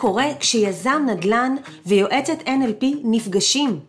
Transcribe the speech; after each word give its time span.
קורה 0.00 0.26
כשיזם 0.40 1.06
נדל"ן 1.06 1.54
ויועצת 1.86 2.38
NLP 2.46 2.84
נפגשים. 3.04 3.80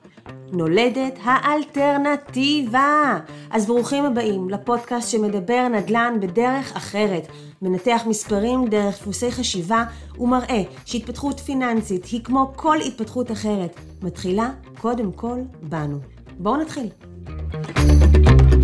נולדת 0.52 1.20
האלטרנטיבה. 1.24 3.20
אז 3.52 3.66
ברוכים 3.66 4.06
הבאים 4.06 4.50
לפודקאסט 4.50 5.10
שמדבר 5.10 5.68
נדל"ן 5.68 6.18
בדרך 6.22 6.76
אחרת, 6.76 7.28
מנתח 7.62 8.02
מספרים 8.06 8.68
דרך 8.68 8.96
דפוסי 9.02 9.32
חשיבה 9.32 9.84
ומראה 10.20 10.62
שהתפתחות 10.86 11.40
פיננסית 11.40 12.06
היא 12.06 12.24
כמו 12.24 12.54
כל 12.56 12.78
התפתחות 12.78 13.32
אחרת, 13.32 13.76
מתחילה 14.02 14.50
קודם 14.82 15.12
כל 15.12 15.40
בנו. 15.62 15.98
בואו 16.40 16.58
נתחיל. 16.58 16.90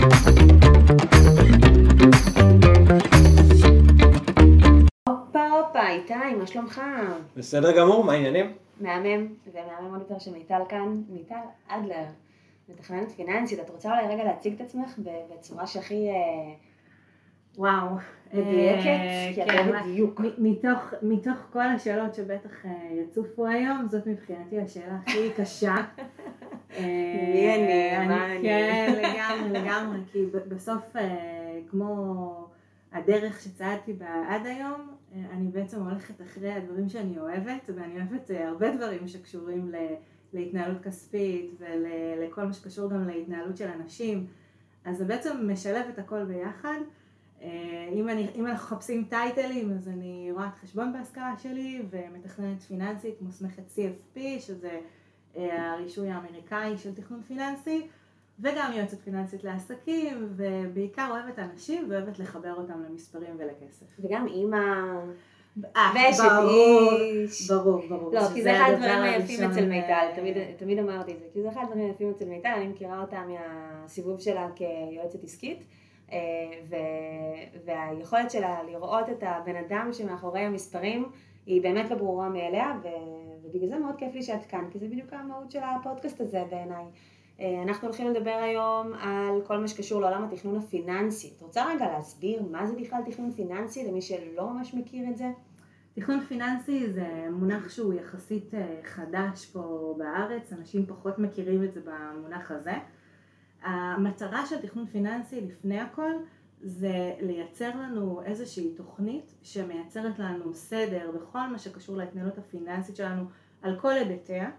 הופה 0.03 0.56
הופה, 5.77 5.89
איתי, 5.89 6.35
מה 6.39 6.47
שלומך? 6.47 6.81
בסדר 7.37 7.77
גמור, 7.77 8.03
מה 8.03 8.13
העניינים? 8.13 8.51
מהמם, 8.81 9.27
ומהמם 9.53 9.91
עוד 9.91 9.99
יותר 9.99 10.19
שמיטל 10.19 10.61
כאן, 10.69 11.01
מיטל 11.09 11.35
אדלר, 11.67 12.03
מתכננת 12.69 13.11
פיננסית, 13.11 13.59
את 13.59 13.69
רוצה 13.69 13.89
אולי 13.89 14.13
רגע 14.13 14.23
להציג 14.23 14.53
את 14.53 14.61
עצמך 14.61 14.95
בצורה 15.33 15.67
שהכי, 15.67 16.09
אה, 16.09 16.53
וואו. 17.57 17.87
מדויקת? 18.33 18.85
אה, 18.85 19.31
כי 19.35 19.43
את 19.43 19.47
כן, 19.49 19.71
בדיוק. 19.83 20.19
מ- 20.19 20.43
מתוך, 20.51 20.93
מתוך 21.01 21.37
כל 21.53 21.61
השאלות 21.67 22.15
שבטח 22.15 22.65
אה, 22.65 22.71
יצופו 23.03 23.47
היום, 23.47 23.87
זאת 23.87 24.07
מבחינתי 24.07 24.59
השאלה 24.61 24.97
הכי 25.05 25.29
קשה. 25.37 25.75
מי 26.79 27.55
אני? 27.55 28.07
מה 28.07 28.25
אני? 28.25 28.41
כן, 28.41 28.93
לגמרי, 28.97 29.59
לגמרי, 29.59 29.97
כי 30.11 30.19
בסוף, 30.47 30.93
כמו 31.69 32.46
הדרך 32.97 33.41
שצעדתי 33.41 33.93
בה 33.93 34.23
עד 34.29 34.45
היום, 34.45 34.95
אה, 35.15 35.25
אני 35.31 35.47
בעצם 35.47 35.81
הולכת 35.81 36.21
אחרי 36.21 36.53
הדברים 36.53 36.89
שאני 36.89 37.19
אוהבת, 37.19 37.69
ואני 37.75 37.95
אוהבת 37.95 38.31
אה, 38.31 38.47
הרבה 38.47 38.75
דברים 38.75 39.07
שקשורים 39.07 39.69
ל- 39.71 39.95
להתנהלות 40.33 40.83
כספית 40.83 41.51
ולכל 41.59 42.43
מה 42.43 42.53
שקשור 42.53 42.89
גם 42.89 43.07
להתנהלות 43.07 43.57
של 43.57 43.67
אנשים. 43.67 44.27
אז 44.85 44.97
זה 44.97 45.05
בעצם 45.05 45.49
משלב 45.51 45.85
את 45.93 45.99
הכל 45.99 46.25
ביחד. 46.25 46.77
אה, 47.41 47.89
אם, 47.93 48.09
אני, 48.09 48.27
אם 48.35 48.47
אנחנו 48.47 48.75
מחפשים 48.75 49.03
טייטלים, 49.09 49.71
אז 49.71 49.87
אני 49.87 50.29
רואת 50.31 50.55
חשבון 50.61 50.93
בהשכלה 50.93 51.33
שלי 51.37 51.85
ומתכננת 51.89 52.61
פיננסית 52.61 53.21
מוסמכת 53.21 53.63
CFP, 53.75 54.19
שזה 54.39 54.79
הרישוי 55.35 56.09
האמריקאי 56.09 56.77
של 56.77 56.95
תכנון 56.95 57.21
פיננסי, 57.21 57.87
וגם 58.39 58.71
יועצת 58.75 59.01
פיננסית 59.01 59.43
לעסקים, 59.43 60.29
ובעיקר 60.35 61.07
אוהבת 61.11 61.39
אנשים 61.39 61.85
ואוהבת 61.89 62.19
לחבר 62.19 62.53
אותם 62.53 62.83
למספרים 62.89 63.35
ולכסף. 63.37 63.85
וגם 63.99 64.27
אימא, 64.27 64.57
אה, 65.75 65.91
ואשת 65.95 66.23
איש. 66.49 67.51
ברור, 67.51 67.87
ברור. 67.89 68.13
לא, 68.13 68.21
כי 68.33 68.41
זה 68.41 68.55
אחד 68.57 68.71
הדבר 68.73 68.85
הדברים 68.85 69.13
היפים 69.13 69.51
אצל 69.51 69.65
מיטל, 69.65 69.91
אה, 69.91 70.15
תמיד, 70.15 70.37
תמיד 70.57 70.79
אמרתי 70.79 71.11
את 71.11 71.19
זה, 71.19 71.25
כי 71.33 71.41
זה 71.41 71.49
אחד 71.49 71.61
הדברים 71.63 71.85
היפים 71.85 72.09
אצל 72.09 72.25
מיטל, 72.25 72.49
אני 72.55 72.67
מכירה 72.67 73.01
אותה 73.01 73.23
מהסיבוב 73.27 74.19
שלה 74.19 74.47
כיועצת 74.55 75.23
עסקית, 75.23 75.63
אה, 76.11 76.17
ו, 76.69 76.75
והיכולת 77.65 78.31
שלה 78.31 78.63
לראות 78.63 79.09
את 79.09 79.23
הבן 79.23 79.55
אדם 79.55 79.89
שמאחורי 79.93 80.41
המספרים 80.41 81.05
היא 81.45 81.61
באמת 81.61 81.89
לא 81.89 81.97
ברורה 81.97 82.29
מאליה, 82.29 82.73
ו, 82.83 82.87
ובגלל 83.43 83.69
זה 83.69 83.79
מאוד 83.79 83.95
כיף 83.97 84.13
לי 84.13 84.23
שאת 84.23 84.45
כאן, 84.45 84.65
כי 84.71 84.79
זה 84.79 84.87
בדיוק 84.87 85.13
המהות 85.13 85.51
של 85.51 85.59
הפודקאסט 85.63 86.21
הזה 86.21 86.43
בעיניי. 86.49 86.85
אה, 87.39 87.63
אנחנו 87.63 87.87
הולכים 87.87 88.13
לדבר 88.13 88.39
היום 88.43 88.93
על 88.93 89.41
כל 89.47 89.57
מה 89.57 89.67
שקשור 89.67 90.01
לעולם 90.01 90.23
התכנון 90.23 90.57
הפיננסי. 90.57 91.33
את 91.37 91.41
רוצה 91.41 91.65
רגע 91.65 91.85
להסביר 91.85 92.43
מה 92.51 92.67
זה 92.67 92.75
בכלל 92.75 93.01
תכנון 93.05 93.31
פיננסי 93.31 93.87
למי 93.87 94.01
שלא 94.01 94.53
ממש 94.53 94.73
מכיר 94.73 95.09
את 95.09 95.17
זה? 95.17 95.31
תכנון 95.93 96.19
פיננסי 96.19 96.93
זה 96.93 97.27
מונח 97.31 97.69
שהוא 97.69 97.93
יחסית 97.93 98.53
אה, 98.53 98.79
חדש 98.83 99.45
פה 99.45 99.95
בארץ, 99.97 100.53
אנשים 100.53 100.85
פחות 100.85 101.19
מכירים 101.19 101.63
את 101.63 101.73
זה 101.73 101.81
במונח 101.85 102.51
הזה. 102.51 102.73
המטרה 103.63 104.45
של 104.45 104.61
תכנון 104.61 104.85
פיננסי 104.85 105.41
לפני 105.41 105.79
הכל 105.79 106.11
זה 106.61 107.13
לייצר 107.19 107.69
לנו 107.75 108.21
איזושהי 108.25 108.73
תוכנית 108.75 109.33
שמייצרת 109.41 110.19
לנו 110.19 110.53
סדר 110.53 111.11
בכל 111.15 111.47
מה 111.47 111.59
שקשור 111.59 111.97
להתנהלות 111.97 112.37
הפיננסית 112.37 112.95
שלנו 112.95 113.23
על 113.61 113.79
כל 113.79 113.91
היבטיה. 113.91 114.49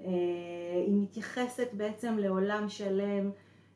אה, 0.00 0.10
היא 0.86 1.02
מתייחסת 1.02 1.68
בעצם 1.72 2.18
לעולם 2.18 2.68
שלם 2.68 3.30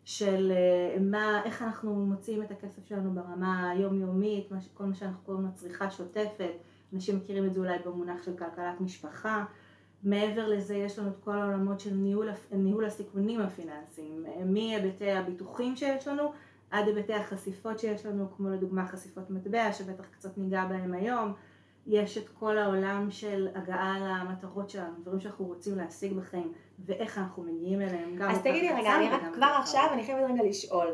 של 0.04 0.53
אה, 0.53 1.00
מה, 1.00 1.42
איך 1.44 1.62
אנחנו 1.62 1.94
מוציאים 1.94 2.42
את 2.42 2.50
הכסף 2.50 2.86
שלנו 2.88 3.12
ברמה 3.14 3.70
היומיומית, 3.70 4.48
כל 4.75 4.84
מה 4.84 4.94
שאנחנו 4.94 5.19
קוראים 5.26 5.44
לו 5.44 5.50
צריכה 5.54 5.91
שוטפת, 5.91 6.53
אנשים 6.94 7.16
מכירים 7.16 7.44
את 7.44 7.54
זה 7.54 7.60
אולי 7.60 7.78
במונח 7.86 8.22
של 8.22 8.36
כלכלת 8.36 8.81
משפחה. 8.81 9.44
מעבר 10.03 10.48
לזה 10.48 10.75
יש 10.75 10.98
לנו 10.98 11.08
את 11.08 11.16
כל 11.25 11.38
העולמות 11.38 11.81
של 11.81 11.94
ניהול, 11.94 12.28
ניהול 12.52 12.84
הסיכונים 12.84 13.41
הפיננסיים, 13.41 14.25
מהיבטי 14.44 15.10
הביטוחים 15.10 15.76
שיש 15.76 16.08
לנו 16.08 16.32
עד 16.70 16.87
היבטי 16.88 17.14
החשיפות 17.14 17.78
שיש 17.78 18.06
לנו, 18.06 18.26
כמו 18.37 18.48
לדוגמה 18.48 18.87
חשיפות 18.87 19.31
מטבע, 19.31 19.72
שבטח 19.72 20.04
קצת 20.10 20.38
ניגע 20.38 20.64
בהם 20.64 20.94
היום. 20.94 21.32
יש 21.86 22.18
את 22.18 22.28
כל 22.28 22.58
העולם 22.58 23.10
של 23.10 23.48
הגעה 23.54 23.98
למטרות 24.00 24.70
שלנו, 24.70 24.92
דברים 25.02 25.20
שאנחנו 25.20 25.44
רוצים 25.44 25.76
להשיג 25.76 26.12
בחיים, 26.12 26.52
ואיך 26.78 27.18
אנחנו 27.18 27.42
מגיעים 27.42 27.80
אליהם. 27.80 28.16
גם 28.16 28.30
אז 28.30 28.38
תגידי 28.38 28.68
רגע, 28.68 28.96
אני 28.96 29.10
רק 29.10 29.22
כבר 29.34 29.56
עכשיו. 29.60 29.88
אני 29.92 30.04
חייבת 30.04 30.30
רגע 30.30 30.42
לשאול, 30.42 30.86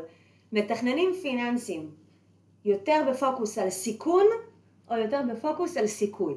מתכננים 0.51 1.13
פיננסיים 1.21 1.91
יותר 2.65 3.03
בפוקוס 3.09 3.57
על 3.57 3.69
סיכון 3.69 4.25
או 4.91 4.97
יותר 4.97 5.21
בפוקוס 5.31 5.77
על 5.77 5.87
סיכוי? 5.87 6.35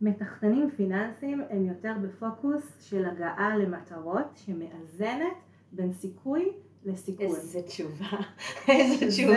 מתכננים 0.00 0.70
פיננסיים 0.70 1.42
הם 1.50 1.66
יותר 1.66 1.92
בפוקוס 2.02 2.76
של 2.80 3.04
הגעה 3.04 3.56
למטרות 3.56 4.26
שמאזנת 4.34 5.36
בין 5.72 5.92
סיכוי 5.92 6.52
לסיכון. 6.86 7.26
איזה 7.26 7.62
תשובה, 7.62 8.06
איזה 8.68 8.96
זה 9.06 9.12
תשובה. 9.12 9.36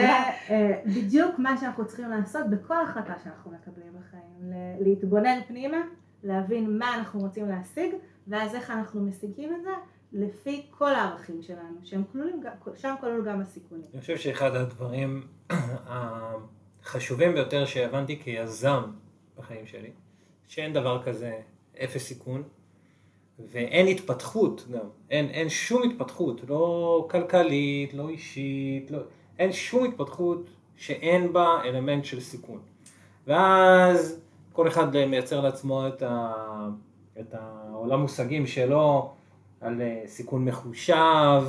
אה, 0.49 0.81
בדיוק 0.85 1.39
מה 1.39 1.57
שאנחנו 1.57 1.87
צריכים 1.87 2.09
לעשות 2.09 2.49
בכל 2.49 2.81
החלטה 2.81 3.13
שאנחנו 3.23 3.51
מקבלים 3.51 3.93
בחיים. 3.99 4.51
ל- 4.51 4.83
להתבונן 4.83 5.39
פנימה, 5.47 5.77
להבין 6.23 6.77
מה 6.77 6.95
אנחנו 6.95 7.19
רוצים 7.19 7.47
להשיג, 7.49 7.91
ואז 8.27 8.55
איך 8.55 8.71
אנחנו 8.71 9.01
משיגים 9.01 9.53
את 9.55 9.63
זה 9.63 9.69
לפי 10.13 10.65
כל 10.69 10.95
הערכים 10.95 11.41
שלנו, 11.41 11.77
שהם 11.83 12.03
כלולים, 12.11 12.41
שם 12.75 12.95
כלול 13.01 13.25
גם 13.25 13.41
הסיכונים. 13.41 13.85
אני 13.93 14.01
חושב 14.01 14.17
שאחד 14.17 14.55
הדברים 14.55 15.27
החשובים 16.83 17.33
ביותר 17.33 17.65
שהבנתי 17.65 18.19
כיזם 18.19 18.81
בחיים 19.37 19.67
שלי, 19.67 19.91
שאין 20.47 20.73
דבר 20.73 21.03
כזה 21.03 21.39
אפס 21.83 22.03
סיכון, 22.03 22.43
ואין 23.47 23.87
התפתחות 23.87 24.65
גם, 24.71 24.85
אין, 25.09 25.25
אין 25.25 25.49
שום 25.49 25.83
התפתחות, 25.83 26.41
לא 26.49 27.07
כלכלית, 27.09 27.93
לא 27.93 28.09
אישית, 28.09 28.91
לא, 28.91 28.99
אין 29.39 29.51
שום 29.51 29.85
התפתחות 29.85 30.49
שאין 30.75 31.33
בה 31.33 31.61
אלמנט 31.63 32.05
של 32.05 32.19
סיכון. 32.19 32.59
ואז 33.27 34.19
כל 34.53 34.67
אחד 34.67 35.05
מייצר 35.05 35.41
לעצמו 35.41 35.87
את, 35.87 36.01
ה, 36.01 36.33
את 37.19 37.33
העולם 37.33 38.01
מושגים 38.01 38.47
שלו 38.47 39.11
על 39.61 39.81
אה, 39.81 40.01
סיכון 40.05 40.45
מחושב 40.45 41.43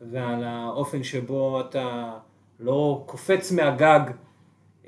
ועל 0.00 0.44
האופן 0.44 1.02
שבו 1.02 1.60
אתה 1.60 2.12
לא 2.60 3.02
קופץ 3.06 3.52
מהגג 3.52 4.00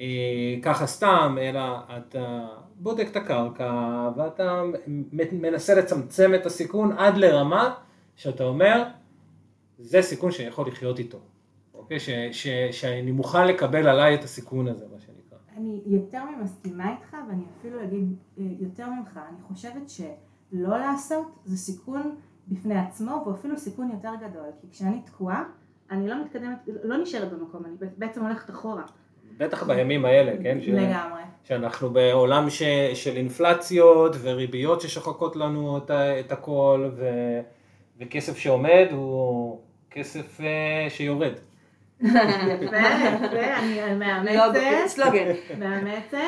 אה, 0.00 0.54
ככה 0.62 0.86
סתם, 0.86 1.36
אלא 1.40 1.60
אתה 1.96 2.46
בודק 2.82 3.06
את 3.10 3.16
הקרקע 3.16 3.72
ואתה 4.16 4.62
מנסה 5.32 5.74
לצמצם 5.74 6.34
את 6.34 6.46
הסיכון 6.46 6.92
עד 6.92 7.16
לרמה 7.16 7.74
שאתה 8.16 8.44
אומר, 8.44 8.82
זה 9.78 10.02
סיכון 10.02 10.30
שאני 10.30 10.48
יכול 10.48 10.68
לחיות 10.68 10.98
איתו, 10.98 11.18
אוקיי? 11.74 12.00
ש, 12.00 12.10
ש, 12.32 12.48
שאני 12.70 13.12
מוכן 13.12 13.46
לקבל 13.46 13.88
עליי 13.88 14.14
את 14.14 14.24
הסיכון 14.24 14.68
הזה, 14.68 14.84
מה 14.92 15.00
שנקרא. 15.00 15.38
אני 15.56 15.82
יותר 15.86 16.24
ממסכימה 16.24 16.92
איתך, 16.92 17.16
ואני 17.28 17.42
אפילו 17.58 17.84
אגיד 17.84 18.14
אה, 18.38 18.44
יותר 18.60 18.90
ממך, 18.90 19.20
אני 19.28 19.42
חושבת 19.42 19.90
שלא 19.90 20.78
לעשות 20.78 21.26
זה 21.44 21.56
סיכון 21.56 22.16
בפני 22.48 22.78
עצמו, 22.78 23.24
ואפילו 23.26 23.58
סיכון 23.58 23.90
יותר 23.90 24.12
גדול, 24.20 24.46
כי 24.60 24.66
כשאני 24.70 25.00
תקועה, 25.00 25.44
אני 25.90 26.08
לא 26.08 26.24
מתקדמת, 26.24 26.58
לא 26.84 26.96
נשארת 26.96 27.32
במקום, 27.32 27.64
אני 27.64 27.74
בעצם 27.98 28.22
הולכת 28.22 28.50
אחורה. 28.50 28.82
בטח 29.38 29.62
בימים 29.62 30.04
האלה, 30.04 30.32
כן? 30.42 30.58
ש... 30.60 30.68
לגמרי. 30.68 31.22
שאנחנו 31.44 31.90
בעולם 31.90 32.50
ש, 32.50 32.62
של 32.94 33.16
אינפלציות 33.16 34.16
וריביות 34.22 34.80
ששוחקות 34.80 35.36
לנו 35.36 35.78
את, 35.78 35.90
ה- 35.90 36.20
את 36.20 36.32
הכל, 36.32 36.88
ו, 36.96 37.06
וכסף 38.00 38.36
שעומד 38.38 38.86
הוא 38.90 39.60
כסף 39.90 40.40
אה, 40.40 40.86
שיורד. 40.90 41.32
יפה, 42.00 42.14
יפה, 42.60 43.56
אני 43.58 43.94
מאמצת. 43.98 44.54
לא, 44.54 44.86
סלוגן. 44.86 45.32
מאמצת. 45.58 46.18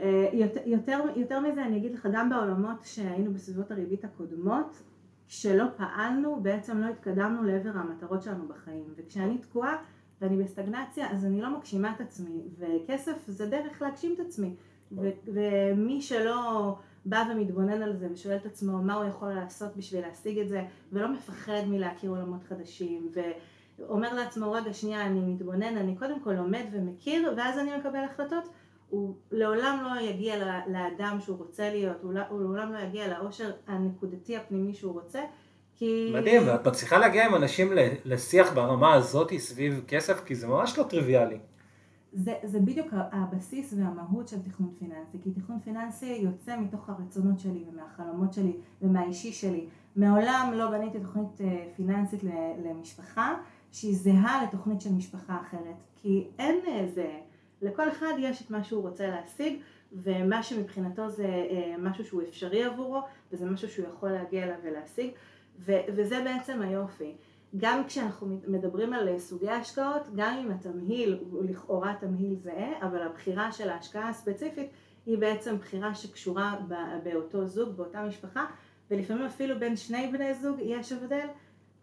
אה, 0.00 0.28
יותר, 0.32 0.60
יותר, 0.66 1.00
יותר 1.16 1.40
מזה 1.40 1.62
אני 1.62 1.76
אגיד 1.76 1.94
לך, 1.94 2.08
גם 2.12 2.30
בעולמות 2.30 2.76
שהיינו 2.84 3.32
בסביבות 3.32 3.70
הריבית 3.70 4.04
הקודמות, 4.04 4.82
כשלא 5.28 5.64
פעלנו, 5.76 6.38
בעצם 6.42 6.78
לא 6.78 6.86
התקדמנו 6.88 7.42
לעבר 7.42 7.70
המטרות 7.74 8.22
שלנו 8.22 8.48
בחיים. 8.48 8.84
וכשאני 8.96 9.38
תקועה 9.38 9.76
ואני 10.20 10.42
בסטגנציה, 10.42 11.10
אז 11.10 11.24
אני 11.24 11.40
לא 11.40 11.58
מגשימה 11.58 11.92
את 11.96 12.00
עצמי, 12.00 12.40
וכסף 12.58 13.26
זה 13.26 13.46
דרך 13.46 13.82
להגשים 13.82 14.14
את 14.14 14.20
עצמי. 14.20 14.54
ומי 15.26 16.02
שלא 16.02 16.74
בא 17.04 17.24
ומתבונן 17.30 17.82
על 17.82 17.96
זה 17.96 18.08
ושואל 18.12 18.36
את 18.36 18.46
עצמו 18.46 18.82
מה 18.82 18.94
הוא 18.94 19.04
יכול 19.04 19.32
לעשות 19.32 19.76
בשביל 19.76 20.00
להשיג 20.00 20.38
את 20.38 20.48
זה, 20.48 20.64
ולא 20.92 21.08
מפחד 21.08 21.62
מלהכיר 21.66 22.10
עולמות 22.10 22.44
חדשים, 22.44 23.10
ואומר 23.78 24.14
לעצמו, 24.14 24.52
רגע, 24.52 24.72
שנייה, 24.72 25.06
אני 25.06 25.20
מתבונן, 25.20 25.76
אני 25.76 25.96
קודם 25.96 26.20
כל 26.20 26.32
לומד 26.32 26.64
ומכיר, 26.72 27.34
ואז 27.36 27.58
אני 27.58 27.76
מקבל 27.76 28.04
החלטות, 28.04 28.44
הוא 28.90 29.14
לעולם 29.32 29.84
לא 29.84 30.00
יגיע 30.00 30.62
לאדם 30.66 31.18
שהוא 31.20 31.38
רוצה 31.38 31.70
להיות, 31.70 31.96
הוא 32.02 32.12
לא, 32.12 32.22
לעולם 32.30 32.72
לא 32.72 32.78
יגיע 32.78 33.18
לאושר 33.18 33.50
הנקודתי 33.66 34.36
הפנימי 34.36 34.74
שהוא 34.74 34.92
רוצה, 34.92 35.20
כי... 35.80 36.12
מדהים, 36.14 36.42
ואת 36.46 36.66
מצליחה 36.66 36.98
להגיע 36.98 37.26
עם 37.26 37.34
אנשים 37.34 37.72
לשיח 38.04 38.52
ברמה 38.52 38.94
הזאת 38.94 39.32
סביב 39.38 39.84
כסף, 39.88 40.24
כי 40.24 40.34
זה 40.34 40.46
ממש 40.46 40.78
לא 40.78 40.82
טריוויאלי. 40.82 41.38
זה, 42.12 42.34
זה 42.44 42.60
בדיוק 42.60 42.88
הבסיס 42.92 43.74
והמהות 43.76 44.28
של 44.28 44.36
תכנון 44.42 44.70
פיננסי, 44.78 45.18
כי 45.22 45.30
תכנון 45.30 45.58
פיננסי 45.58 46.06
יוצא 46.06 46.56
מתוך 46.56 46.88
הרצונות 46.88 47.40
שלי 47.40 47.64
ומהחלומות 47.72 48.32
שלי 48.32 48.52
ומהאישי 48.82 49.32
שלי. 49.32 49.66
מעולם 49.96 50.52
לא 50.54 50.70
בניתי 50.70 51.00
תוכנית 51.00 51.40
אה, 51.40 51.64
פיננסית 51.76 52.20
למשפחה 52.64 53.34
שהיא 53.72 53.96
זהה 53.96 54.44
לתוכנית 54.44 54.80
של 54.80 54.92
משפחה 54.92 55.40
אחרת, 55.40 55.76
כי 55.96 56.26
אין 56.38 56.60
איזה, 56.66 57.02
אה, 57.02 57.20
לכל 57.62 57.88
אחד 57.88 58.12
יש 58.18 58.42
את 58.42 58.50
מה 58.50 58.64
שהוא 58.64 58.82
רוצה 58.82 59.06
להשיג, 59.06 59.60
ומה 59.92 60.42
שמבחינתו 60.42 61.10
זה 61.10 61.26
אה, 61.26 61.74
משהו 61.78 62.04
שהוא 62.04 62.22
אפשרי 62.22 62.64
עבורו, 62.64 63.00
וזה 63.32 63.46
משהו 63.46 63.68
שהוא 63.68 63.86
יכול 63.88 64.10
להגיע 64.10 64.44
אליו 64.44 64.56
ולהשיג, 64.64 65.10
וזה 65.66 66.20
בעצם 66.24 66.62
היופי. 66.62 67.16
גם 67.56 67.84
כשאנחנו 67.86 68.40
מדברים 68.46 68.92
על 68.92 69.18
סוגי 69.18 69.50
השקעות, 69.50 70.08
גם 70.16 70.38
אם 70.44 70.50
התמהיל 70.50 71.18
הוא 71.30 71.44
לכאורה 71.44 71.94
תמהיל 72.00 72.34
זהה, 72.36 72.86
אבל 72.86 73.02
הבחירה 73.02 73.52
של 73.52 73.70
ההשקעה 73.70 74.08
הספציפית 74.08 74.70
היא 75.06 75.18
בעצם 75.18 75.56
בחירה 75.56 75.94
שקשורה 75.94 76.56
באותו 77.04 77.46
זוג, 77.46 77.76
באותה 77.76 78.02
משפחה, 78.02 78.46
ולפעמים 78.90 79.24
אפילו 79.24 79.58
בין 79.58 79.76
שני 79.76 80.10
בני 80.12 80.34
זוג 80.34 80.56
יש 80.60 80.92
הבדל. 80.92 81.26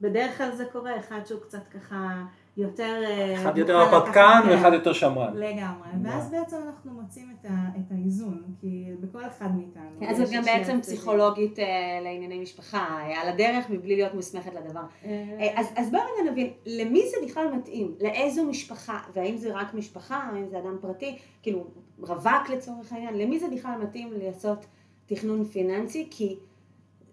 בדרך 0.01 0.37
כלל 0.37 0.51
זה 0.55 0.65
קורה, 0.65 0.99
אחד 0.99 1.19
שהוא 1.25 1.41
קצת 1.41 1.67
ככה 1.67 2.25
יותר... 2.57 3.03
אה, 3.05 3.35
אחד 3.35 3.57
יותר 3.57 3.77
הרפתקן 3.77 4.41
ואחד 4.49 4.73
יותר 4.73 4.93
שמרן. 4.93 5.33
לגמרי, 5.33 5.87
ואז 6.03 6.31
בעצם 6.31 6.57
אנחנו 6.67 6.91
מוצאים 7.01 7.27
את, 7.39 7.45
ה, 7.45 7.49
את 7.77 7.91
האיזון, 7.91 8.43
כי 8.61 8.85
בכל 8.99 9.25
אחד 9.25 9.55
מאיתנו. 9.55 9.99
כן, 9.99 10.05
אז 10.09 10.21
את 10.21 10.27
גם 10.31 10.43
בעצם 10.43 10.81
פסיכולוגית 10.81 11.59
uh, 11.59 11.61
לענייני 12.03 12.39
משפחה, 12.39 12.99
על 13.21 13.29
הדרך 13.29 13.69
מבלי 13.69 13.95
להיות 13.95 14.13
מוסמכת 14.13 14.51
לדבר. 14.53 14.81
אז, 15.55 15.67
אז 15.75 15.91
בואו 15.91 16.01
רגע 16.01 16.31
נבין, 16.31 16.49
למי 16.65 17.01
זה 17.09 17.17
בכלל 17.25 17.47
מתאים? 17.57 17.95
לאיזו 18.01 18.43
משפחה? 18.43 18.99
והאם 19.13 19.37
זה 19.37 19.53
רק 19.53 19.73
משפחה, 19.73 20.15
האם 20.33 20.47
זה 20.49 20.59
אדם 20.59 20.77
פרטי? 20.81 21.17
כאילו, 21.41 21.67
רווק 21.99 22.49
לצורך 22.49 22.93
העניין? 22.93 23.17
למי 23.17 23.39
זה 23.39 23.45
בכלל 23.55 23.77
מתאים 23.83 24.13
לעשות 24.21 24.65
תכנון 25.05 25.43
פיננסי? 25.43 26.07
כי... 26.11 26.35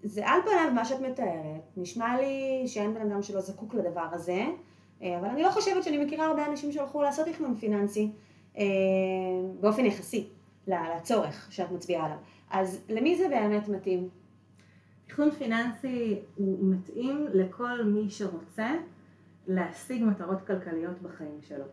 זה 0.04 0.26
על 0.26 0.40
פניו 0.42 0.72
מה 0.74 0.84
שאת 0.84 1.00
מתארת, 1.00 1.62
נשמע 1.76 2.16
לי 2.20 2.62
שאין 2.66 2.94
בן 2.94 3.10
אדם 3.10 3.22
שלא 3.22 3.40
זקוק 3.40 3.74
לדבר 3.74 4.06
הזה, 4.12 4.32
אה, 4.32 4.50
אבל 5.00 5.28
אני 5.28 5.42
לא 5.42 5.50
חושבת 5.50 5.84
שאני 5.84 6.04
מכירה 6.04 6.26
הרבה 6.26 6.46
אנשים 6.46 6.72
שהלכו 6.72 7.02
לעשות 7.02 7.28
תכנון 7.28 7.56
פיננסי 7.56 8.10
אה, 8.58 8.64
באופן 9.60 9.84
יחסי 9.84 10.28
לצורך 10.66 11.46
שאת 11.50 11.70
מצביעה 11.70 12.04
עליו. 12.04 12.16
אז 12.50 12.80
למי 12.88 13.16
זה 13.16 13.28
באמת 13.28 13.68
מתאים? 13.68 14.08
תכנון 15.06 15.30
פיננסי 15.30 16.18
הוא 16.36 16.58
מתאים 16.62 17.26
לכל 17.34 17.84
מי 17.84 18.10
שרוצה 18.10 18.70
להשיג 19.46 20.04
מטרות 20.04 20.46
כלכליות 20.46 21.02
בחיים 21.02 21.38
שלו. 21.48 21.64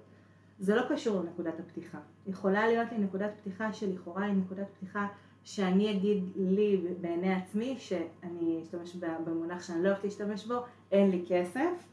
זה 0.60 0.76
לא 0.76 0.82
קשור 0.90 1.22
לנקודת 1.22 1.60
הפתיחה. 1.60 1.98
יכולה 2.28 2.68
להיות 2.68 2.92
לי 2.92 2.98
נקודת 2.98 3.32
פתיחה 3.42 3.74
שלכאורה 3.74 4.26
היא 4.26 4.34
נקודת 4.34 4.68
פתיחה 4.78 5.08
שאני 5.44 5.92
אגיד 5.92 6.24
לי 6.36 6.82
בעיני 7.02 7.34
עצמי, 7.34 7.76
שאני 7.80 8.60
אשתמש 8.64 8.96
במונח 9.26 9.64
שאני 9.64 9.84
לא 9.84 9.90
אוהבת 9.90 10.04
להשתמש 10.04 10.46
בו, 10.46 10.56
אין 10.92 11.12
לי 11.12 11.26
כסף, 11.28 11.88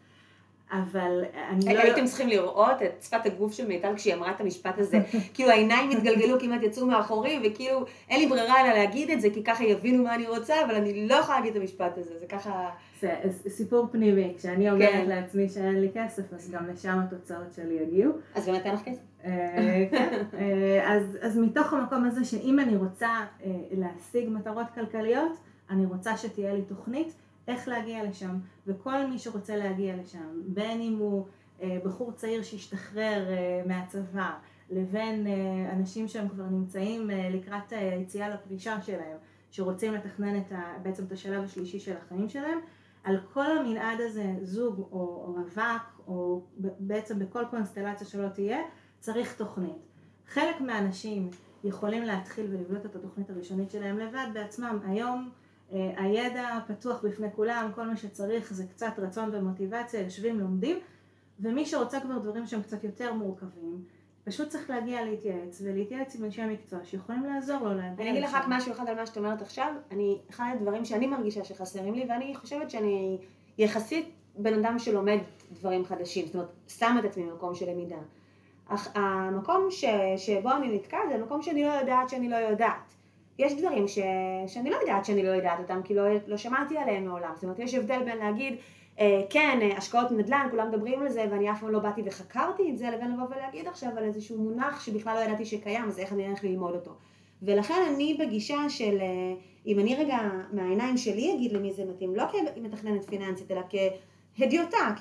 אבל 0.73 1.25
אני 1.51 1.75
לא... 1.75 1.81
הייתם 1.81 2.05
צריכים 2.07 2.29
לראות 2.29 2.83
את 2.83 3.03
שפת 3.03 3.27
הגוף 3.27 3.53
של 3.53 3.67
מיטל 3.67 3.97
כשהיא 3.97 4.15
אמרה 4.15 4.31
את 4.31 4.41
המשפט 4.41 4.79
הזה. 4.79 5.01
כאילו 5.35 5.51
העיניים 5.51 5.91
התגלגלו, 5.91 6.41
כמעט 6.41 6.63
יצאו 6.63 6.87
מאחורי, 6.87 7.41
וכאילו 7.45 7.85
אין 8.11 8.21
לי 8.21 8.27
ברירה 8.27 8.61
אלא 8.61 8.75
להגיד 8.75 9.11
את 9.11 9.21
זה, 9.21 9.31
כי 9.31 9.45
ככה 9.45 9.65
יבינו 9.65 10.05
מה 10.05 10.15
אני 10.15 10.29
רוצה, 10.29 10.55
אבל 10.65 10.75
אני 10.75 11.09
לא 11.09 11.15
יכולה 11.15 11.39
להגיד 11.39 11.57
את 11.57 11.63
המשפט 11.63 11.99
הזה, 11.99 12.19
זה 12.19 12.27
ככה... 12.27 12.69
זה 13.01 13.51
סיפור 13.51 13.87
פנימי, 13.93 14.35
כשאני 14.39 14.71
אומרת 14.71 14.91
כן. 14.91 15.05
לעצמי 15.09 15.49
שאין 15.49 15.81
לי 15.81 15.89
כסף, 15.95 16.33
אז 16.33 16.51
גם 16.51 16.67
לשם 16.69 16.99
התוצאות 16.99 17.53
שלי 17.57 17.75
יגיעו. 17.75 18.13
אז 18.35 18.47
באמת 18.47 18.67
אין 18.67 18.75
לך 18.75 18.83
כסף? 18.85 19.01
אה, 19.25 19.87
כן, 19.91 20.23
אה, 20.39 20.97
אז 21.23 21.39
מתוך 21.39 21.73
המקום 21.73 22.05
הזה 22.05 22.25
שאם 22.25 22.61
אני 22.61 22.77
רוצה 22.77 23.09
אה, 23.45 23.51
להשיג 23.71 24.29
מטרות 24.29 24.67
כלכליות, 24.75 25.33
אני 25.71 25.87
רוצה 25.87 26.17
שתהיה 26.17 26.55
לי 26.55 26.63
תוכנית. 26.63 27.15
איך 27.49 27.69
להגיע 27.69 28.05
לשם, 28.05 28.39
וכל 28.67 29.07
מי 29.07 29.19
שרוצה 29.19 29.57
להגיע 29.57 29.97
לשם, 29.97 30.43
בין 30.47 30.81
אם 30.81 30.97
הוא 30.99 31.27
אה, 31.63 31.79
בחור 31.85 32.13
צעיר 32.13 32.43
שהשתחרר 32.43 33.27
אה, 33.29 33.63
מהצבא, 33.67 34.31
לבין 34.71 35.27
אה, 35.27 35.73
אנשים 35.73 36.09
שהם 36.09 36.29
כבר 36.29 36.45
נמצאים 36.45 37.11
אה, 37.11 37.31
לקראת 37.31 37.73
היציאה 37.73 38.29
אה, 38.29 38.35
לפרישה 38.35 38.83
שלהם, 38.83 39.17
שרוצים 39.51 39.95
לתכנן 39.95 40.39
את 40.39 40.53
ה, 40.53 40.75
בעצם 40.83 41.05
את 41.05 41.13
השלב 41.13 41.45
השלישי 41.45 41.79
של 41.79 41.97
החיים 41.97 42.29
שלהם, 42.29 42.59
על 43.05 43.21
כל 43.33 43.59
המנעד 43.59 44.01
הזה, 44.01 44.35
זוג 44.43 44.79
או, 44.79 44.99
או 44.99 45.35
רווק, 45.35 46.01
או 46.07 46.43
בעצם 46.79 47.19
בכל 47.19 47.45
קונסטלציה 47.51 48.07
שלא 48.07 48.29
תהיה, 48.29 48.59
צריך 49.01 49.37
תוכנית. 49.37 49.89
חלק 50.27 50.61
מהאנשים 50.61 51.31
יכולים 51.65 52.03
להתחיל 52.03 52.47
ולבנות 52.51 52.87
את 52.87 52.97
התוכנית 52.97 53.31
הראשונית 53.31 53.71
שלהם 53.71 53.99
לבד 53.99 54.27
בעצמם. 54.35 54.79
היום 54.87 55.31
הידע 55.73 56.59
פתוח 56.67 57.05
בפני 57.05 57.27
כולם, 57.37 57.71
כל 57.75 57.87
מה 57.87 57.97
שצריך 57.97 58.53
זה 58.53 58.67
קצת 58.67 58.93
רצון 58.99 59.31
ומוטיבציה, 59.33 60.01
יושבים, 60.01 60.41
לומדים, 60.41 60.79
ומי 61.41 61.67
שרוצה 61.67 62.01
כבר 62.01 62.19
דברים 62.19 62.47
שהם 62.47 62.63
קצת 62.63 62.85
יותר 62.85 63.13
מורכבים, 63.13 63.85
פשוט 64.25 64.49
צריך 64.49 64.71
להגיע 64.71 65.05
להתייעץ, 65.05 65.63
ולהתייעץ 65.65 66.17
עם 66.17 66.25
אנשי 66.25 66.43
המקצוע 66.43 66.79
שיכולים 66.85 67.25
לעזור 67.25 67.59
לו 67.59 67.75
להגיע 67.75 68.05
אני 68.05 68.11
אגיד 68.11 68.23
לך 68.23 68.35
רק 68.35 68.45
משהו 68.49 68.73
אחד 68.73 68.89
על 68.89 68.95
מה 68.95 69.07
שאת 69.07 69.17
אומרת 69.17 69.43
עכשיו, 69.43 69.73
אני, 69.91 70.19
אחד 70.31 70.53
הדברים 70.55 70.85
שאני 70.85 71.07
מרגישה 71.07 71.45
שחסרים 71.45 71.95
לי, 71.95 72.07
ואני 72.09 72.35
חושבת 72.37 72.71
שאני 72.71 73.19
יחסית 73.59 74.11
בן 74.39 74.65
אדם 74.65 74.79
שלומד 74.79 75.19
דברים 75.53 75.85
חדשים, 75.85 76.27
זאת 76.27 76.35
אומרת, 76.35 76.49
שם 76.69 76.97
את 76.99 77.05
עצמי 77.05 77.25
במקום 77.25 77.55
של 77.55 77.71
למידה. 77.71 77.97
אך 78.69 78.89
המקום 78.95 79.67
ש, 79.71 79.85
שבו 80.17 80.51
אני 80.51 80.77
נתקעת 80.77 81.01
זה 81.13 81.19
מקום 81.19 81.43
שאני 81.43 81.65
לא 81.65 81.73
יודעת 81.73 82.09
שאני 82.09 82.29
לא 82.29 82.37
יודעת. 82.37 82.95
יש 83.39 83.55
דברים 83.55 83.89
ש... 83.89 83.99
שאני 84.47 84.71
לא 84.71 84.77
יודעת 84.77 85.05
שאני 85.05 85.23
לא 85.23 85.31
יודעת 85.31 85.59
אותם, 85.59 85.81
כי 85.85 85.95
לא, 85.95 86.03
לא 86.27 86.37
שמעתי 86.37 86.79
עליהם 86.79 87.05
מעולם. 87.05 87.31
זאת 87.35 87.45
אומרת, 87.45 87.59
יש 87.59 87.75
הבדל 87.75 88.03
בין 88.05 88.19
להגיד, 88.19 88.55
אה, 89.01 89.23
כן, 89.31 89.59
אה, 89.63 89.77
השקעות 89.77 90.11
נדל"ן, 90.13 90.47
כולם 90.51 90.69
מדברים 90.69 91.03
על 91.03 91.09
זה, 91.09 91.25
ואני 91.31 91.51
אף 91.51 91.61
פעם 91.61 91.71
לא 91.71 91.79
באתי 91.79 92.03
וחקרתי 92.05 92.71
את 92.71 92.79
זה, 92.79 92.91
לבין 92.91 93.13
לבוא 93.13 93.37
ולהגיד 93.37 93.69
עכשיו 93.69 93.91
על 93.97 94.05
איזשהו 94.05 94.39
מונח 94.39 94.81
שבכלל 94.81 95.15
לא 95.15 95.21
ידעתי 95.21 95.45
שקיים, 95.45 95.85
אז 95.85 95.99
איך 95.99 96.13
אני 96.13 96.27
הולך 96.27 96.45
ללמוד 96.45 96.75
אותו. 96.75 96.91
ולכן 97.43 97.83
אני 97.95 98.17
בגישה 98.21 98.69
של, 98.69 98.99
אה, 99.01 99.35
אם 99.67 99.79
אני 99.79 99.95
רגע 99.95 100.19
מהעיניים 100.53 100.97
שלי 100.97 101.35
אגיד 101.35 101.53
למי 101.53 101.73
זה 101.73 101.85
מתאים, 101.85 102.17
לא 102.17 102.25
כמתכננת 102.55 103.05
פיננסית, 103.05 103.51
אלא 103.51 103.61
כהדיוטה, 104.37 104.95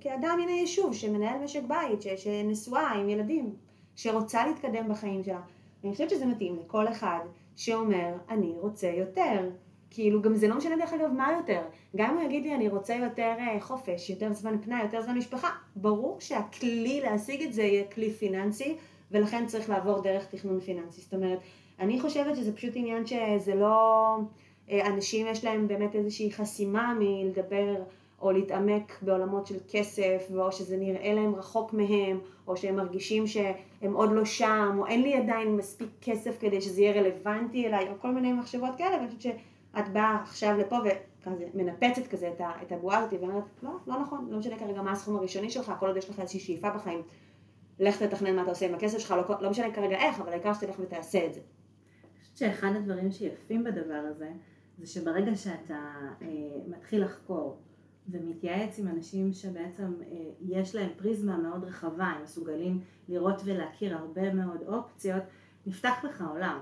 כאדם 0.00 0.38
מן 0.42 0.48
היישוב, 0.48 0.94
שמנהל 0.94 1.38
משק 1.44 1.62
בית, 1.68 2.02
שנשואה 2.16 2.88
עם 2.88 3.08
ילדים, 3.08 3.54
שרוצה 3.96 4.46
להתקדם 4.46 4.88
בחיים 4.88 5.24
שלה. 5.24 5.40
אני 5.84 5.92
חושבת 5.92 6.10
שזה 6.10 6.26
מתאים 6.26 6.58
לכל 6.64 6.88
אחד 6.88 7.20
שאומר, 7.56 8.14
אני 8.28 8.52
רוצה 8.60 8.88
יותר. 8.88 9.50
כאילו, 9.90 10.22
גם 10.22 10.34
זה 10.34 10.48
לא 10.48 10.56
משנה 10.56 10.76
דרך 10.76 10.92
אגב 10.92 11.12
מה 11.12 11.32
יותר. 11.32 11.60
גם 11.96 12.10
אם 12.10 12.16
הוא 12.16 12.24
יגיד 12.24 12.42
לי, 12.42 12.54
אני 12.54 12.68
רוצה 12.68 12.94
יותר 12.94 13.34
אה, 13.38 13.60
חופש, 13.60 14.10
יותר 14.10 14.32
זמן 14.32 14.58
פנאי, 14.62 14.82
יותר 14.82 15.02
זמן 15.02 15.18
משפחה, 15.18 15.48
ברור 15.76 16.20
שהכלי 16.20 17.00
להשיג 17.00 17.42
את 17.42 17.52
זה 17.52 17.62
יהיה 17.62 17.84
כלי 17.84 18.10
פיננסי, 18.10 18.76
ולכן 19.10 19.46
צריך 19.46 19.70
לעבור 19.70 20.00
דרך 20.00 20.26
תכנון 20.26 20.60
פיננסי. 20.60 21.00
זאת 21.00 21.14
אומרת, 21.14 21.38
אני 21.78 22.00
חושבת 22.00 22.36
שזה 22.36 22.56
פשוט 22.56 22.72
עניין 22.74 23.06
שזה 23.06 23.54
לא... 23.54 24.16
אה, 24.70 24.86
אנשים 24.86 25.26
יש 25.26 25.44
להם 25.44 25.68
באמת 25.68 25.94
איזושהי 25.94 26.32
חסימה 26.32 26.94
מלדבר 26.98 27.74
או 28.20 28.32
להתעמק 28.32 28.98
בעולמות 29.02 29.46
של 29.46 29.58
כסף, 29.68 30.26
או 30.36 30.52
שזה 30.52 30.76
נראה 30.76 31.14
להם 31.14 31.34
רחוק 31.34 31.72
מהם, 31.72 32.20
או 32.46 32.56
שהם 32.56 32.76
מרגישים 32.76 33.26
שהם 33.26 33.92
עוד 33.92 34.12
לא 34.12 34.24
שם, 34.24 34.76
או 34.78 34.86
אין 34.86 35.02
לי 35.02 35.14
עדיין 35.14 35.56
מספיק 35.56 35.88
כסף 36.00 36.40
כדי 36.40 36.60
שזה 36.60 36.80
יהיה 36.80 37.00
רלוונטי 37.02 37.66
אליי, 37.66 37.88
או 37.88 37.94
כל 38.00 38.10
מיני 38.10 38.32
מחשבות 38.32 38.70
כאלה, 38.78 38.96
ואני 38.96 39.06
חושבת 39.06 39.22
שאת 39.22 39.88
באה 39.92 40.18
עכשיו 40.22 40.58
לפה 40.58 40.76
וכזה 40.84 41.46
מנפצת 41.54 42.06
כזה 42.06 42.30
את 42.62 42.72
הבועה 42.72 42.98
הזאת, 42.98 43.20
ואומרת, 43.20 43.44
לא, 43.62 43.70
לא 43.86 44.00
נכון, 44.00 44.28
לא 44.30 44.38
משנה 44.38 44.58
כרגע 44.58 44.82
מה 44.82 44.92
הסכום 44.92 45.16
הראשוני 45.16 45.50
שלך, 45.50 45.72
כל 45.80 45.86
עוד 45.86 45.96
יש 45.96 46.10
לך 46.10 46.20
איזושהי 46.20 46.40
שאיפה 46.40 46.70
בחיים, 46.70 47.02
לך 47.78 48.02
תתכנן 48.02 48.36
מה 48.36 48.42
אתה 48.42 48.50
עושה 48.50 48.66
עם 48.66 48.74
הכסף 48.74 48.98
שלך, 48.98 49.10
לא, 49.10 49.36
לא 49.40 49.50
משנה 49.50 49.74
כרגע 49.74 49.96
איך, 49.96 50.20
אבל 50.20 50.32
העיקר 50.32 50.54
שתלך 50.54 50.76
ותעשה 50.80 51.26
את 51.26 51.34
זה. 51.34 51.40
אני 51.40 52.34
חושבת 52.34 52.36
שאחד 52.36 52.68
הדברים 52.76 53.10
שיפים 53.10 53.64
בדבר 53.64 54.02
הזה, 54.10 54.30
זה 54.78 54.86
שברגע 54.86 55.34
שאתה 55.34 55.92
אה, 56.22 56.26
מתחיל 56.68 57.04
לחקור, 57.04 57.58
ומתייעץ 58.08 58.78
עם 58.78 58.88
אנשים 58.88 59.32
שבעצם 59.32 59.92
אה, 60.02 60.16
יש 60.40 60.74
להם 60.74 60.90
פריזמה 60.96 61.36
מאוד 61.36 61.64
רחבה, 61.64 62.04
הם 62.04 62.22
מסוגלים 62.22 62.80
לראות 63.08 63.42
ולהכיר 63.44 63.96
הרבה 63.96 64.34
מאוד 64.34 64.62
אופציות, 64.66 65.22
נפתח 65.66 66.04
לך 66.04 66.24
עולם. 66.30 66.58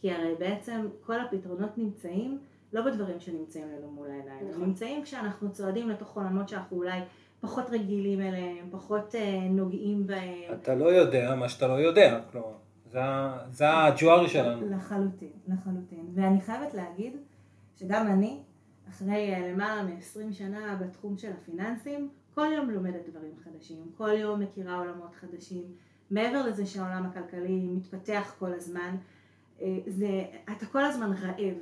כי 0.00 0.12
הרי 0.12 0.34
בעצם 0.38 0.86
כל 1.00 1.20
הפתרונות 1.20 1.78
נמצאים 1.78 2.38
לא 2.72 2.82
בדברים 2.82 3.20
שנמצאים 3.20 3.64
לנו 3.68 3.90
מול 3.90 4.10
העיניים, 4.10 4.40
הם 4.40 4.50
נכון. 4.50 4.64
נמצאים 4.64 5.02
כשאנחנו 5.02 5.52
צועדים 5.52 5.88
לתוך 5.88 6.16
עולמות 6.16 6.48
שאנחנו 6.48 6.76
אולי 6.76 7.00
פחות 7.40 7.70
רגילים 7.70 8.20
אליהם, 8.20 8.68
פחות 8.70 9.14
אה, 9.14 9.48
נוגעים 9.50 10.06
בהם. 10.06 10.52
אתה 10.62 10.74
לא 10.74 10.84
יודע 10.84 11.34
מה 11.34 11.48
שאתה 11.48 11.68
לא 11.68 11.72
יודע, 11.72 12.20
כלומר, 12.32 12.52
זה 12.90 13.00
זה 13.50 13.84
הג'וארי 13.84 14.28
שלנו. 14.28 14.70
לחלוטין, 14.70 15.32
לחלוטין. 15.48 16.06
ואני 16.14 16.40
חייבת 16.40 16.74
להגיד 16.74 17.16
שגם 17.76 18.06
אני, 18.06 18.42
אחרי 18.88 19.34
אה, 19.34 19.52
למעלה 19.52 19.82
מ-20 19.82 20.32
שנה 20.32 20.76
בתחום 20.80 21.18
של 21.18 21.32
הפיננסים, 21.32 22.08
כל 22.34 22.46
יום 22.56 22.70
לומדת 22.70 23.08
דברים 23.08 23.32
חדשים, 23.44 23.92
כל 23.96 24.10
יום 24.10 24.40
מכירה 24.40 24.78
עולמות 24.78 25.14
חדשים. 25.14 25.64
מעבר 26.10 26.46
לזה 26.46 26.66
שהעולם 26.66 27.06
הכלכלי 27.06 27.66
מתפתח 27.66 28.34
כל 28.38 28.52
הזמן, 28.52 28.96
אה, 29.60 29.78
זה, 29.86 30.24
אתה 30.56 30.66
כל 30.66 30.84
הזמן 30.84 31.12
רעב 31.12 31.56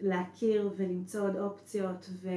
להכיר 0.00 0.70
ולמצוא 0.76 1.20
עוד 1.20 1.36
אופציות 1.36 2.10
ו, 2.22 2.28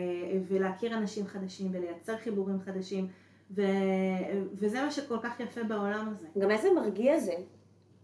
ולהכיר 0.48 0.98
אנשים 0.98 1.28
חדשים 1.28 1.68
ולייצר 1.74 2.18
חיבורים 2.18 2.60
חדשים 2.60 3.08
ו, 3.52 3.62
וזה 4.54 4.84
מה 4.84 4.92
שכל 4.92 5.18
כך 5.24 5.40
יפה 5.40 5.64
בעולם 5.64 6.14
הזה. 6.16 6.28
גם 6.40 6.52
איזה 6.52 6.68
מרגיע 6.76 7.20
זה 7.20 7.34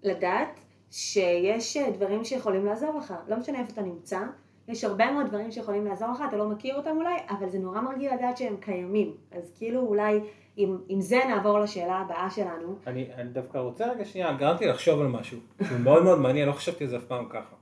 לדעת 0.04 0.60
שיש 0.92 1.78
אה, 1.78 1.92
דברים 1.92 2.26
שיכולים 2.26 2.66
לעזור 2.66 2.98
לך, 2.98 3.14
לא 3.28 3.38
משנה 3.38 3.60
איפה 3.60 3.72
אתה 3.72 3.82
נמצא, 3.82 4.20
יש 4.68 4.84
הרבה 4.84 5.12
מאוד 5.12 5.28
דברים 5.28 5.52
שיכולים 5.52 5.86
לעזור 5.86 6.10
לך, 6.12 6.24
אתה 6.28 6.38
לא 6.38 6.50
מכיר 6.50 6.76
אותם 6.76 6.98
אולי, 6.98 7.16
אבל 7.30 7.50
זה 7.50 7.60
נורא 7.60 7.82
מרגיע 7.82 8.16
לדעת 8.16 8.38
שהם 8.38 8.56
קיימים. 8.60 9.14
אז 9.32 9.52
כאילו 9.58 9.82
אולי 9.82 10.20
עם, 10.56 10.78
עם 10.88 11.02
זה 11.02 11.20
נעבור 11.28 11.60
לשאלה 11.60 11.98
הבאה 11.98 12.30
שלנו. 12.30 12.76
אני, 12.88 13.14
אני 13.16 13.30
דווקא 13.30 13.58
רוצה 13.58 13.92
רגע 13.92 14.06
שנייה, 14.06 14.34
גרמתי 14.34 14.66
לחשוב 14.66 15.02
על 15.02 15.08
משהו, 15.08 15.40
שהוא 15.68 15.80
מאוד 15.80 16.04
מאוד 16.04 16.20
מעניין, 16.20 16.48
לא 16.48 16.54
חשבתי 16.54 16.84
על 16.84 16.90
זה 16.90 16.98
אף 16.98 17.04
פעם 17.04 17.26
ככה. 17.30 17.56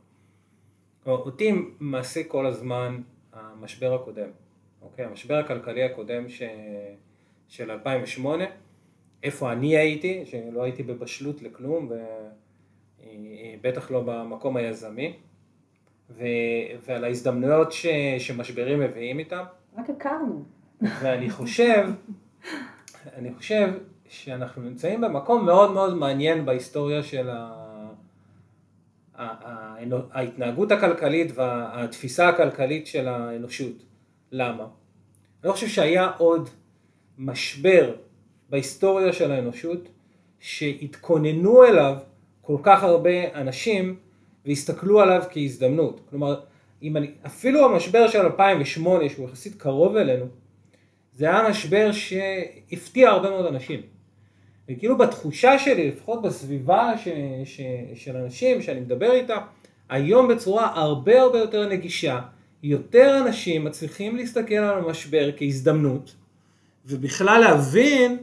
אותי 1.06 1.52
מעסיק 1.80 2.28
כל 2.28 2.46
הזמן 2.46 3.02
המשבר 3.34 3.94
הקודם, 3.94 4.30
אוקיי? 4.82 5.06
המשבר 5.06 5.36
הכלכלי 5.36 5.84
הקודם 5.84 6.30
ש... 6.30 6.44
של 7.48 7.72
2008, 7.72 8.46
איפה 9.24 9.52
אני 9.52 9.78
הייתי, 9.78 10.26
שלא 10.26 10.64
הייתי 10.64 10.84
בבשלות 10.84 11.42
לכלום, 11.42 11.92
ובטח 13.00 13.92
לא 13.92 14.02
במקום 14.06 14.58
היזמי, 14.58 15.20
ו... 16.10 16.24
ועל 16.86 17.04
ההזדמנויות 17.04 17.72
ש... 17.72 17.88
שמשברים 18.20 18.80
מביאים 18.80 19.20
איתם. 19.20 19.44
רק 19.78 19.90
הכרנו. 19.90 20.44
ואני 20.82 21.30
חושב, 21.30 21.90
אני 23.16 23.34
חושב 23.34 23.70
שאנחנו 24.10 24.62
נמצאים 24.62 25.02
במקום 25.02 25.46
מאוד 25.46 25.72
מאוד 25.72 25.96
מעניין 25.96 26.46
בהיסטוריה 26.46 27.04
של 27.04 27.30
ה... 27.30 27.70
ההתנהגות 30.12 30.72
הכלכלית 30.72 31.32
והתפיסה 31.36 32.30
הכלכלית 32.30 32.88
של 32.88 33.08
האנושות. 33.08 33.84
למה? 34.32 34.64
אני 34.64 35.48
לא 35.50 35.52
חושב 35.52 35.68
שהיה 35.68 36.12
עוד 36.18 36.50
משבר 37.18 37.96
בהיסטוריה 38.50 39.14
של 39.14 39.32
האנושות 39.32 39.90
שהתכוננו 40.40 41.64
אליו 41.64 41.98
כל 42.42 42.58
כך 42.64 42.84
הרבה 42.84 43.34
אנשים 43.42 44.00
והסתכלו 44.46 45.02
עליו 45.02 45.24
כהזדמנות. 45.32 46.02
כלומר, 46.10 46.40
אם 46.84 46.98
אני, 46.98 47.12
אפילו 47.26 47.66
המשבר 47.66 48.08
של 48.08 48.20
2008 48.20 49.10
שהוא 49.10 49.30
יחסית 49.30 49.56
קרוב 49.56 49.96
אלינו, 49.96 50.26
זה 51.14 51.26
היה 51.26 51.50
משבר 51.50 51.92
שהפתיע 51.92 53.10
הרבה 53.10 53.30
מאוד 53.30 53.46
אנשים. 53.46 53.82
וכאילו 54.70 54.98
בתחושה 54.98 55.60
שלי, 55.60 55.88
לפחות 55.88 56.22
בסביבה 56.22 56.94
ש, 56.98 57.08
ש, 57.46 57.62
של 57.96 58.18
אנשים 58.18 58.62
שאני 58.62 58.80
מדבר 58.80 59.12
איתה, 59.12 59.38
היום 59.90 60.28
בצורה 60.28 60.72
הרבה 60.76 61.22
הרבה 61.22 61.40
יותר 61.40 61.70
נגישה, 61.70 62.20
יותר 62.64 63.18
אנשים 63.26 63.66
מצליחים 63.66 64.16
להסתכל 64.16 64.56
על 64.56 64.78
המשבר 64.78 65.30
כהזדמנות, 65.38 66.16
ובכלל 66.86 67.42
להבין 67.42 68.18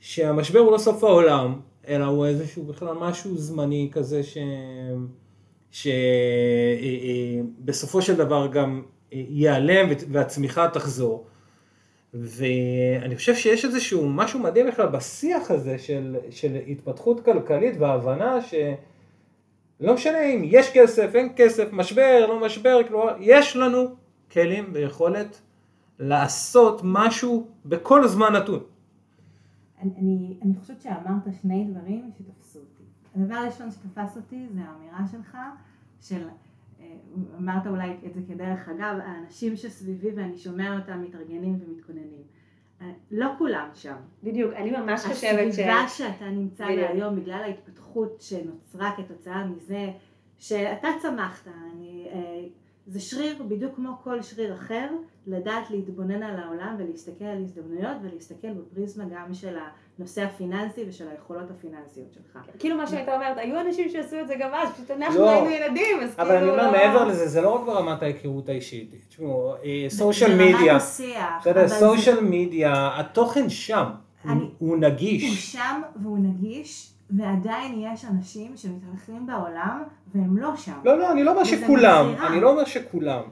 שהמשבר 0.00 0.58
הוא 0.58 0.72
לא 0.72 0.78
סוף 0.78 1.04
העולם, 1.04 1.60
אלא 1.88 2.04
הוא 2.04 2.26
איזשהו 2.26 2.64
בכלל 2.64 2.94
משהו 3.00 3.36
זמני 3.36 3.88
כזה 3.92 4.22
ש... 4.22 4.38
שבסופו 7.66 8.02
של 8.02 8.16
דבר 8.16 8.46
גם 8.46 8.82
ייעלם 9.12 9.88
והצמיחה 10.10 10.68
תחזור. 10.68 11.26
ואני 12.14 13.16
חושב 13.16 13.34
שיש 13.34 13.64
איזשהו 13.64 14.08
משהו 14.08 14.40
מדהים 14.40 14.66
בכלל 14.66 14.86
בשיח 14.86 15.50
הזה 15.50 15.78
של, 15.78 16.16
של 16.30 16.56
התפתחות 16.68 17.24
כלכלית 17.24 17.76
והבנה 17.78 18.38
שלא 18.42 19.94
משנה 19.94 20.24
אם 20.24 20.42
יש 20.44 20.70
כסף, 20.72 21.10
אין 21.14 21.32
כסף, 21.36 21.68
משבר, 21.72 22.26
לא 22.28 22.40
משבר, 22.40 22.80
כלומר, 22.88 23.16
יש 23.20 23.56
לנו 23.56 23.84
כלים 24.32 24.70
ויכולת 24.72 25.40
לעשות 25.98 26.80
משהו 26.84 27.46
בכל 27.66 28.08
זמן 28.08 28.32
נתון. 28.32 28.60
אני, 29.82 29.90
אני, 29.98 30.34
אני 30.42 30.52
חושבת 30.60 30.82
שאמרת 30.82 31.22
שני 31.42 31.64
דברים 31.70 32.10
שתפסו 32.18 32.58
אותי. 32.58 32.75
הדבר 33.16 33.34
הראשון 33.34 33.70
שתפס 33.70 34.16
אותי 34.16 34.46
זה 34.54 34.60
האמירה 34.60 35.00
שלך 35.12 35.38
של, 36.00 36.28
אה, 36.80 36.96
אמרת 37.38 37.66
אולי 37.66 37.96
את 38.06 38.14
זה 38.14 38.20
כדרך 38.28 38.68
אגב, 38.68 38.98
האנשים 39.02 39.56
שסביבי 39.56 40.10
ואני 40.16 40.38
שומע 40.38 40.78
אותם 40.78 41.02
מתארגנים 41.02 41.58
ומתכוננים. 41.60 42.22
אה, 42.80 42.92
לא 43.10 43.28
כולם 43.38 43.68
שם. 43.74 43.96
בדיוק, 44.22 44.52
אני 44.52 44.70
ממש 44.70 45.04
חושבת 45.04 45.52
ש... 45.52 45.58
הסביבה 45.58 45.88
שאתה 45.88 46.30
נמצא 46.30 46.66
בה. 46.66 46.88
היום 46.88 47.16
בגלל 47.16 47.42
ההתפתחות 47.42 48.20
שנוצרה 48.20 48.92
כתוצאה 48.96 49.46
מזה 49.46 49.90
שאתה 50.38 50.88
צמחת, 51.02 51.48
אני, 51.48 52.08
אה, 52.12 52.48
זה 52.86 53.00
שריר 53.00 53.42
בדיוק 53.42 53.76
כמו 53.76 53.96
כל 54.02 54.22
שריר 54.22 54.54
אחר, 54.54 54.88
לדעת 55.26 55.70
להתבונן 55.70 56.22
על 56.22 56.40
העולם 56.40 56.76
ולהסתכל 56.78 57.24
על 57.24 57.42
הזדמנויות 57.42 57.96
ולהסתכל 58.02 58.52
בפריזמה 58.52 59.04
גם 59.04 59.34
של 59.34 59.56
הנושא 59.98 60.22
הפיננסי 60.24 60.84
ושל 60.88 61.08
היכולות 61.08 61.50
הפיננסיות 61.50 62.06
שלך. 62.14 62.38
כאילו 62.58 62.76
מה 62.76 62.86
שהיית 62.86 63.08
אומרת, 63.08 63.38
היו 63.38 63.60
אנשים 63.60 63.88
שעשו 63.88 64.20
את 64.20 64.28
זה 64.28 64.34
גם 64.40 64.50
אז, 64.54 64.68
פשוט 64.72 64.90
אנחנו 64.90 65.20
לא. 65.20 65.30
היינו 65.30 65.50
ילדים, 65.50 66.00
אז 66.02 66.14
כאילו... 66.14 66.28
אבל 66.28 66.36
אני 66.36 66.50
אומר, 66.50 66.66
לא- 66.66 66.72
מעבר 66.72 67.04
לזה, 67.04 67.28
זה 67.28 67.40
לא 67.40 67.48
רק 67.54 67.66
ברמת 67.66 68.02
ההיכרות 68.02 68.48
האישית. 68.48 68.94
תשמעו, 69.08 69.54
זה 69.88 69.96
סושיאל 69.96 70.34
מדיה, 70.34 70.76
השיח, 70.76 71.24
בסדר, 71.40 71.60
אבל 71.60 71.68
זה- 71.68 71.74
סושיאל 71.74 72.20
מדיה, 72.20 72.90
התוכן 73.00 73.48
שם, 73.50 73.84
הוא- 74.24 74.32
אני- 74.32 74.50
הוא 74.58 74.76
נגיש. 74.76 75.52
שם 75.52 75.82
והוא 76.02 76.18
נגיש, 76.18 76.90
ועדיין 77.10 77.74
יש 77.92 78.04
אנשים 78.04 78.52
שמתהלכים 78.56 79.26
בעולם 79.26 79.82
והם 80.14 80.36
לא 80.36 80.56
שם. 80.56 80.72
לא, 80.84 80.98
לא, 80.98 81.12
אני 81.12 81.24
לא 81.24 81.30
אומר 81.30 81.44
שכולם. 81.44 82.14
אני 82.26 82.40
לא 82.40 82.50
אומר 82.50 82.64
שכולם. 82.64 83.22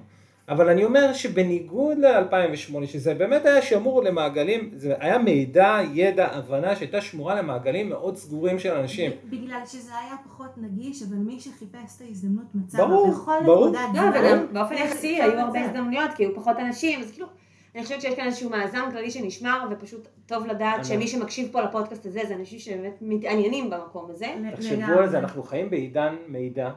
אבל 0.48 0.68
אני 0.68 0.84
אומר 0.84 1.12
שבניגוד 1.12 1.98
ל-2008, 1.98 2.86
שזה 2.86 3.14
באמת 3.14 3.46
היה 3.46 3.62
שמור 3.62 4.02
למעגלים, 4.02 4.70
זה 4.76 4.94
היה 4.98 5.18
מידע, 5.18 5.78
ידע, 5.92 6.26
הבנה 6.26 6.76
שהייתה 6.76 7.00
שמורה 7.00 7.34
למעגלים 7.34 7.88
מאוד 7.88 8.16
סגורים 8.16 8.58
של 8.58 8.72
אנשים. 8.72 9.10
בגלל 9.24 9.60
שזה 9.66 9.92
היה 9.98 10.16
פחות 10.24 10.50
נגיש, 10.56 11.02
אבל 11.02 11.16
מי 11.16 11.40
שחיפש 11.40 11.96
את 11.96 12.00
ההזדמנות 12.00 12.46
מצא 12.54 12.78
ברור, 12.78 13.10
בכל 13.10 13.32
ברור. 13.44 13.66
נקודת 13.66 13.80
לא, 13.94 14.00
זמן. 14.00 14.10
וגם 14.14 14.46
באופן 14.52 14.74
יחסי 14.74 15.22
היו 15.22 15.38
הרבה. 15.38 15.60
הזדמנויות, 15.60 16.10
כי 16.16 16.24
היו 16.24 16.34
פחות 16.34 16.56
אנשים, 16.58 17.00
אז 17.00 17.12
כאילו, 17.12 17.26
אני 17.74 17.82
חושבת 17.82 18.00
שיש 18.00 18.14
כאן 18.14 18.26
איזשהו 18.26 18.50
מאזן 18.50 18.90
כללי 18.90 19.10
שנשמר, 19.10 19.66
ופשוט 19.70 20.08
טוב 20.26 20.46
לדעת 20.46 20.84
שמי 20.84 21.06
שמקשיב 21.08 21.48
פה 21.52 21.62
לפודקאסט 21.62 22.06
הזה, 22.06 22.20
זה 22.28 22.34
אנשים 22.34 22.58
שבאמת 22.58 22.98
מתעניינים 23.00 23.70
במקום 23.70 24.10
הזה. 24.10 24.26
תחשבו. 24.56 24.92
על 24.98 25.08
זה, 25.08 25.18
אנחנו 25.18 25.42
חיים 25.42 25.70
בעידן 25.70 26.14
מידע 26.28 26.70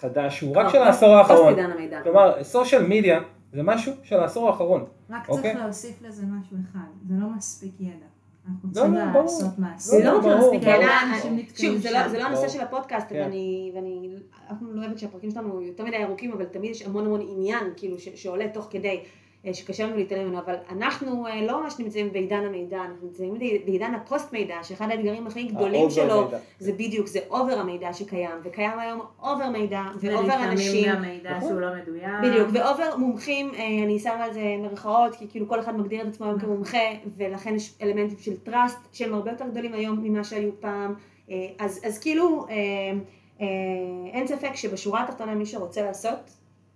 חדש, 0.00 0.38
שהוא 0.38 0.56
רק 0.56 0.66
אה, 0.66 0.70
של 0.70 0.78
העשור 0.78 1.14
האחרון. 1.14 1.54
כלומר, 2.02 2.44
סושיאל 2.44 2.82
מדיה 2.86 3.20
זה 3.52 3.62
משהו 3.62 3.92
של 4.02 4.16
העשור 4.20 4.48
האחרון. 4.48 4.84
רק 5.10 5.28
אוקיי. 5.28 5.52
צריך 5.52 5.64
להוסיף 5.64 6.02
לזה 6.02 6.22
משהו 6.26 6.56
אחד, 6.70 7.08
זה 7.08 7.14
לא 7.18 7.26
מספיק 7.36 7.72
ידע. 7.80 7.90
אנחנו 8.48 8.68
לא, 8.68 8.74
צריכים 8.74 8.94
לא. 8.94 9.22
לעשות 9.22 9.58
מעשה. 9.58 9.90
זה 9.90 10.04
לא 10.04 10.20
ברור, 10.20 10.54
מספיק. 10.54 10.68
אלא, 10.68 10.86
אנשים 11.14 11.36
נתקעים 11.36 11.72
שוב, 11.72 11.82
זה 11.82 11.90
לא- 11.90 12.18
לא 12.18 12.26
הנושא. 12.26 12.48
של 12.48 12.60
הפודקאסט, 12.60 13.06
כן. 13.08 13.30
ואני 13.74 14.10
פעם 14.48 14.76
לא 14.76 14.82
אוהבת 14.82 14.98
שהפרקים 14.98 15.30
שלנו 15.30 15.62
יותר 15.62 15.84
מדי 15.84 16.04
ארוכים, 16.04 16.32
אבל 16.32 16.44
תמיד 16.44 16.70
יש 16.70 16.82
המון 16.82 17.06
המון 17.06 17.20
עניין, 17.28 17.64
כאילו, 17.76 17.96
שעולה 17.98 18.48
תוך 18.48 18.68
כדי, 18.70 18.88
אה, 18.88 19.02
שקשה 19.54 19.86
לנו 19.86 19.96
להתעלם 19.96 20.24
ממנו, 20.26 20.38
אבל 20.38 20.54
אנחנו 20.70 21.26
אה, 21.26 21.46
לא 21.46 21.62
ממש 21.62 21.78
נמצאים 21.78 22.12
בעידן 22.12 22.44
המידע, 22.46 22.76
אנחנו 22.76 23.06
נמצאים 23.06 23.38
בעידן 23.64 23.94
הפוסט 23.94 24.32
מידע, 24.32 24.54
שאחד 24.62 24.90
האתגרים 24.90 25.26
הכי 25.26 25.42
גדולים 25.44 25.90
שלו, 25.90 26.24
מידע. 26.24 26.38
זה 26.58 26.72
בדיוק, 26.72 27.06
זה 27.06 27.20
over 27.30 27.58
המידע 27.58 27.92
שקיים, 27.92 28.30
וקיים 28.44 28.78
היום 28.78 29.00
over 29.22 29.50
מידע, 29.50 29.82
ו 30.00 30.04
over 30.04 30.18
ולפעמים 30.20 30.50
אנשים. 30.50 30.92
גם 30.92 31.02
מידע 31.02 31.36
נכון. 31.36 31.48
שהוא 31.48 31.60
לא 31.60 31.68
מדויק. 31.82 32.10
בדיוק, 32.22 32.48
ו 32.52 32.61
over 32.61 32.96
מומחים, 32.96 33.50
אה, 33.54 33.84
אני 33.84 33.98
שמה 33.98 34.24
על 34.24 34.32
זה 34.32 34.56
מרכאות, 34.62 35.16
כי 35.16 35.28
כאילו 35.28 35.48
כל 35.48 35.60
אחד 35.60 35.78
מגדיר 35.78 36.02
את 36.02 36.06
עצמו 36.06 36.26
היום 36.26 36.38
כמומחה, 36.38 36.78
ולכן 37.16 37.54
יש 37.54 37.74
אלמנטים 37.82 38.18
של 38.18 38.36
trust 38.36 38.78
שהם 38.92 39.14
הרבה 39.14 39.30
יותר 39.30 39.48
גדולים 39.48 39.74
היום 39.74 39.98
ממה 40.02 40.24
שהיו 40.24 40.50
פעם. 40.60 40.94
אה, 41.30 41.46
אז, 41.58 41.80
אז 41.84 41.98
כאילו, 41.98 42.46
אה, 42.50 42.54
אה, 43.40 43.46
אין 44.12 44.26
ספק 44.26 44.54
שבשורה 44.54 45.02
התחתונה 45.02 45.34
מי 45.34 45.46
שרוצה 45.46 45.82
לעשות, 45.82 46.30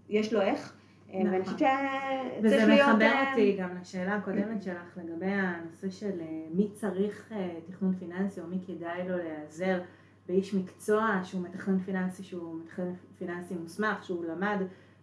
יש 0.09 0.33
לו 0.33 0.41
איך, 0.41 0.73
אה, 0.73 0.80
נכון. 1.15 1.27
ואני 1.33 1.45
חושבת 1.45 1.59
שצריך 1.59 2.43
וזה 2.43 2.67
להיות... 2.67 2.89
מחבר 2.89 3.05
אה, 3.05 3.31
אותי 3.31 3.57
גם 3.57 3.77
לשאלה 3.81 4.15
הקודמת 4.15 4.63
שלך 4.63 4.99
לגבי 5.05 5.27
הנושא 5.27 5.91
של 5.91 6.21
אה, 6.21 6.27
מי 6.55 6.69
צריך 6.73 7.33
אה, 7.33 7.51
תכנון 7.67 7.95
פיננסי 7.99 8.41
או 8.41 8.47
מי 8.47 8.59
כדאי 8.67 9.09
לו 9.09 9.17
להיעזר 9.17 9.81
באיש 10.29 10.55
מקצוע 10.55 11.21
שהוא 11.25 11.43
מתכנן 11.43 11.79
פיננסי, 11.79 12.23
שהוא 12.23 12.61
מתכנן 12.61 12.93
פיננסי 13.19 13.55
מוסמך, 13.55 14.05
שהוא 14.05 14.25
למד 14.25 14.59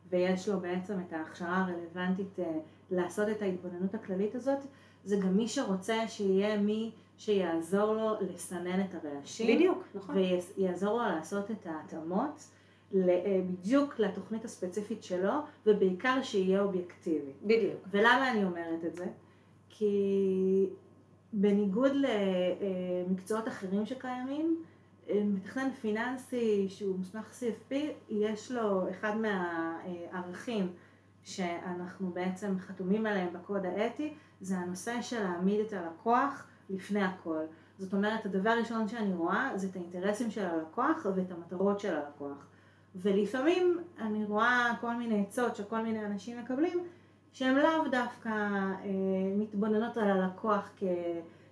ויש 0.10 0.50
לו 0.50 0.60
בעצם 0.60 0.94
את 1.08 1.14
ההכשרה 1.14 1.58
הרלוונטית 1.58 2.40
אה, 2.40 2.60
לעשות 2.92 3.30
את 3.30 3.42
ההתבוננות 3.42 3.96
הכללית 3.96 4.36
הזאת, 4.36 4.60
זה 5.04 5.16
גם 5.24 5.38
מי 5.38 5.48
שרוצה 5.48 6.08
שיהיה 6.08 6.58
מי 6.58 6.92
שיעזור 7.18 7.94
לו 7.94 8.14
לסנן 8.22 8.82
את 8.82 8.96
הרעשים. 8.96 9.56
בדיוק, 9.56 9.84
נכון. 9.96 10.16
ויעזור 10.58 10.98
לו 10.98 11.10
לעשות 11.10 11.52
את 11.52 11.68
ההתאמות. 11.68 12.50
אה, 12.96 13.42
בדיוק 13.48 14.00
לתוכנית 14.00 14.46
הספציפית 14.46 15.04
שלו, 15.04 15.34
ובעיקר 15.66 16.20
שיהיה 16.24 16.62
אובייקטיבי. 16.62 17.32
בדיוק. 17.44 17.82
ולמה 17.92 18.32
אני 18.32 18.44
אומרת 18.44 18.86
את 18.86 18.96
זה? 18.96 19.06
כי 19.70 20.70
בניגוד 21.34 21.92
למקצועות 23.08 23.48
אחרים 23.48 23.86
שקיימים, 23.86 24.64
מתכנן 25.16 25.70
פיננסי 25.82 26.66
שהוא 26.70 26.98
מוסמך 26.98 27.32
CFP, 27.40 27.76
יש 28.10 28.52
לו 28.52 28.90
אחד 28.90 29.14
מהערכים 29.18 30.74
שאנחנו 31.24 32.10
בעצם 32.10 32.60
חתומים 32.60 33.06
עליהם 33.06 33.34
בקוד 33.34 33.66
האתי, 33.66 34.14
זה 34.42 34.58
הנושא 34.58 35.02
של 35.02 35.24
להעמיד 35.24 35.60
את 35.60 35.74
הלקוח 35.74 36.48
לפני 36.70 37.04
הכל. 37.04 37.44
זאת 37.78 37.94
אומרת, 37.94 38.26
הדבר 38.26 38.50
הראשון 38.50 38.88
שאני 38.88 39.14
רואה 39.14 39.52
זה 39.56 39.68
את 39.68 39.76
האינטרסים 39.76 40.32
של 40.32 40.46
הלקוח 40.46 41.06
ואת 41.16 41.32
המטרות 41.32 41.80
של 41.80 41.96
הלקוח. 41.96 42.48
ולפעמים 43.02 43.78
אני 44.02 44.26
רואה 44.26 44.74
כל 44.82 44.94
מיני 44.94 45.22
עצות 45.22 45.56
שכל 45.56 45.82
מיני 45.82 46.06
אנשים 46.06 46.40
מקבלים, 46.40 46.80
שהן 47.34 47.56
לאו 47.56 47.88
דווקא 47.92 48.30
אה, 48.30 48.76
מתבוננות 49.38 49.98
על 49.98 50.12
הלקוח 50.12 50.70
כ, 50.78 50.84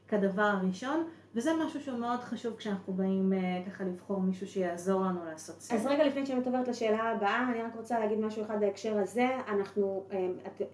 כדבר 0.07 0.41
הראשון, 0.41 1.07
וזה 1.35 1.51
משהו 1.65 1.81
שהוא 1.81 1.99
מאוד 1.99 2.19
חשוב 2.19 2.55
כשאנחנו 2.55 2.93
באים 2.93 3.33
אה, 3.33 3.61
ככה 3.67 3.83
לבחור 3.83 4.21
מישהו 4.21 4.47
שיעזור 4.47 5.01
לנו 5.01 5.25
לעשות 5.25 5.61
סדר. 5.61 5.77
אז 5.77 5.85
רגע 5.85 6.07
לפני 6.07 6.25
שאני 6.25 6.41
עוברת 6.45 6.67
לשאלה 6.67 7.03
הבאה, 7.03 7.49
אני 7.51 7.63
רק 7.63 7.75
רוצה 7.75 7.99
להגיד 7.99 8.19
משהו 8.19 8.43
אחד 8.43 8.59
בהקשר 8.59 8.97
הזה. 8.97 9.27
אנחנו, 9.47 10.03
אה, 10.11 10.27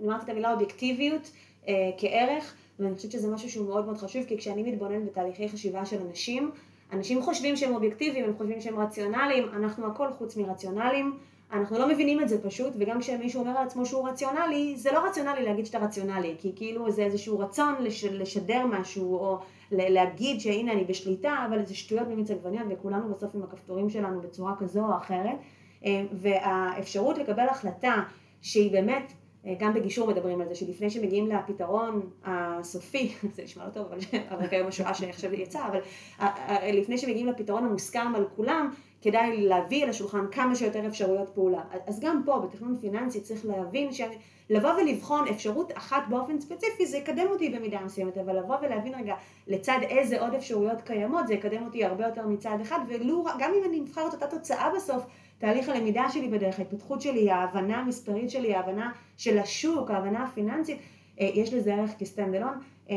אמרתי 0.06 0.24
את 0.24 0.30
המילה 0.30 0.54
אובייקטיביות 0.54 1.32
אה, 1.68 1.74
כערך, 1.98 2.56
ואני 2.80 2.96
חושבת 2.96 3.12
שזה 3.12 3.28
משהו 3.28 3.50
שהוא 3.50 3.68
מאוד 3.68 3.86
מאוד 3.86 3.98
חשוב, 3.98 4.24
כי 4.24 4.38
כשאני 4.38 4.72
מתבוננת 4.72 5.06
בתהליכי 5.06 5.50
חשיבה 5.50 5.86
של 5.86 6.02
אנשים, 6.10 6.52
אנשים 6.92 7.22
חושבים 7.22 7.56
שהם 7.56 7.76
אובייקטיביים, 7.76 8.26
הם 8.26 8.34
חושבים 8.38 8.62
שהם 8.62 8.80
רציונליים, 8.80 9.50
אנחנו 9.54 9.88
הכל 9.88 10.08
חוץ 10.18 10.38
מרציונליים. 10.38 11.18
אנחנו 11.54 11.80
לא 11.80 11.88
מבינים 11.88 12.22
את 12.22 12.30
זה 12.30 12.44
פשוט, 12.44 12.74
וגם 12.80 13.00
כשמישהו 13.00 13.40
אומר 13.40 13.52
על 13.52 13.68
עצמו 13.68 13.86
שהוא 13.86 14.10
רציונלי, 14.10 14.74
זה 14.78 14.92
לא 14.92 15.06
רציונלי 15.06 15.46
להגיד 15.46 15.66
שאתה 15.66 15.80
רציונלי, 15.80 16.36
כי 16.40 16.52
כאילו 16.56 16.92
זה 16.92 17.04
איזשהו 17.04 17.40
רצון 17.40 17.76
לש, 17.80 18.04
לשדר 18.06 18.66
משהו, 18.66 19.16
או 19.16 19.40
להגיד 19.72 20.40
שהנה 20.40 20.72
אני 20.72 20.84
בשליטה, 20.84 21.46
אבל 21.50 21.66
זה 21.66 21.76
שטויות 21.76 22.08
ממיץ 22.08 22.32
עגבניות, 22.32 22.68
וכולנו 22.70 23.14
בסוף 23.14 23.36
עם 23.36 23.44
הכפתורים 23.44 23.90
שלנו 23.90 24.22
בצורה 24.22 24.56
כזו 24.60 24.86
או 24.86 24.98
אחרת. 24.98 25.36
אה, 25.86 26.04
והאפשרות 26.12 27.18
לקבל 27.18 27.46
החלטה 27.50 28.04
שהיא 28.42 28.72
באמת 28.72 29.14
גם 29.60 29.74
בגישור 29.74 30.08
מדברים 30.08 30.42
על 30.42 30.48
זה, 30.48 30.56
שלפני 30.56 30.90
שמגיעים 30.90 31.28
לפתרון 31.28 32.10
הסופי, 32.24 33.14
זה 33.36 33.44
נשמע 33.44 33.66
לא 33.66 33.70
טוב, 33.70 33.88
אבל, 34.32 34.48
כיום 34.50 34.68
השואה 34.68 34.94
שעכשיו 34.94 35.34
יצא, 35.34 35.68
אבל 35.68 35.80
אה, 36.20 36.28
אה, 36.50 36.72
לפני 36.72 36.98
שמגיעים 36.98 37.28
לפתרון 37.28 37.66
המוסכם 37.66 38.16
על 38.16 38.28
כולם, 38.36 38.70
כדאי 39.02 39.48
להביא 39.48 39.86
לשולחן 39.86 40.26
כמה 40.32 40.56
שיותר 40.56 40.88
אפשרויות 40.88 41.30
פעולה. 41.30 41.62
אז 41.88 42.00
גם 42.00 42.22
פה, 42.26 42.40
בתכנון 42.40 42.78
פיננסי, 42.82 43.22
צריך 43.22 43.46
להבין 43.46 43.90
שלבוא 43.92 44.70
ולבחון 44.70 45.28
אפשרות 45.28 45.72
אחת 45.78 46.04
באופן 46.10 46.40
ספציפי, 46.40 46.86
זה 46.86 46.98
יקדם 46.98 47.28
אותי 47.30 47.50
במידה 47.50 47.80
מסוימת, 47.86 48.18
אבל 48.18 48.40
לבוא 48.40 48.56
ולהבין 48.62 48.96
רגע 48.96 49.16
לצד 49.48 49.80
איזה 49.82 50.22
עוד 50.22 50.34
אפשרויות 50.34 50.82
קיימות, 50.82 51.28
זה 51.28 51.34
יקדם 51.34 51.64
אותי 51.66 51.86
הרבה 51.86 52.06
יותר 52.06 52.28
מצד 52.28 52.58
אחד, 52.62 52.80
ולו, 52.88 53.24
גם 53.40 53.52
אם 53.58 53.70
אני 53.70 53.82
אבחר 53.82 54.08
את 54.08 54.14
אותה 54.14 54.28
תוצאה 54.28 54.70
בסוף, 54.76 55.04
תהליך 55.42 55.70
הלמידה 55.70 56.10
שלי 56.10 56.28
בדרך, 56.28 56.60
ההתפתחות 56.60 57.02
שלי, 57.02 57.32
ההבנה 57.32 57.78
המספרית 57.78 58.30
שלי, 58.30 58.56
ההבנה 58.56 58.92
של 59.18 59.40
השוק, 59.40 59.92
ההבנה 59.92 60.24
הפיננסית, 60.24 60.78
אה, 61.20 61.30
יש 61.34 61.54
לזה 61.54 61.74
ערך 61.74 61.92
כסטנד 62.00 62.36
אלון. 62.36 62.54
אה, 62.90 62.96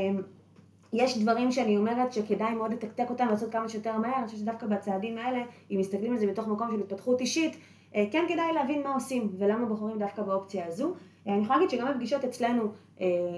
יש 0.93 1.19
דברים 1.19 1.53
שאני 1.53 1.77
אומרת 1.77 2.13
שכדאי 2.13 2.55
מאוד 2.55 2.73
לתקתק 2.73 3.07
אותם, 3.11 3.27
לעשות 3.31 3.53
כמה 3.53 3.69
שיותר 3.69 3.99
מהר, 3.99 4.19
אני 4.19 4.27
חושבת 4.27 4.41
שדווקא 4.41 4.67
בצעדים 4.67 5.19
האלה, 5.19 5.45
אם 5.71 5.77
מסתכלים 5.81 6.13
על 6.13 6.19
זה 6.19 6.27
מתוך 6.27 6.49
מקום 6.49 6.69
של 6.73 6.81
התפתחות 6.81 7.21
אישית, 7.21 7.57
אה, 7.95 8.05
כן 8.11 8.25
כדאי 8.29 8.53
להבין 8.55 8.83
מה 8.83 8.95
עושים 8.95 9.33
ולמה 9.39 9.67
בוחרים 9.67 9.99
דווקא 9.99 10.23
באופציה 10.23 10.67
הזו. 10.67 10.95
אני 11.27 11.43
יכולה 11.43 11.59
להגיד 11.59 11.79
שגם 11.79 11.93
בפגישות 11.93 12.25
אצלנו, 12.25 12.63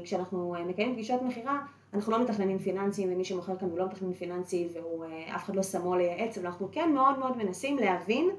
כשאנחנו 0.05 0.55
מקיימים 0.69 0.95
פגישות 0.95 1.23
מכירה, 1.23 1.59
אנחנו 1.95 2.13
לא 2.13 2.23
מתכננים 2.23 2.59
פיננסיים 2.59 3.13
ומי 3.13 3.25
שמוכר 3.25 3.57
כאן 3.57 3.69
הוא 3.69 3.79
לא 3.79 3.87
מתכנן 3.87 4.13
פיננסי 4.13 4.69
ואף 4.75 5.45
אחד 5.45 5.57
לא 5.57 5.63
שמו 5.63 5.95
לייעץ, 5.95 6.39
אבל 6.39 6.47
אנחנו 6.47 6.69
כן 6.73 6.93
מאוד 6.95 7.19
מאוד 7.19 7.37
מנסים 7.37 7.79
להבין 7.79 8.31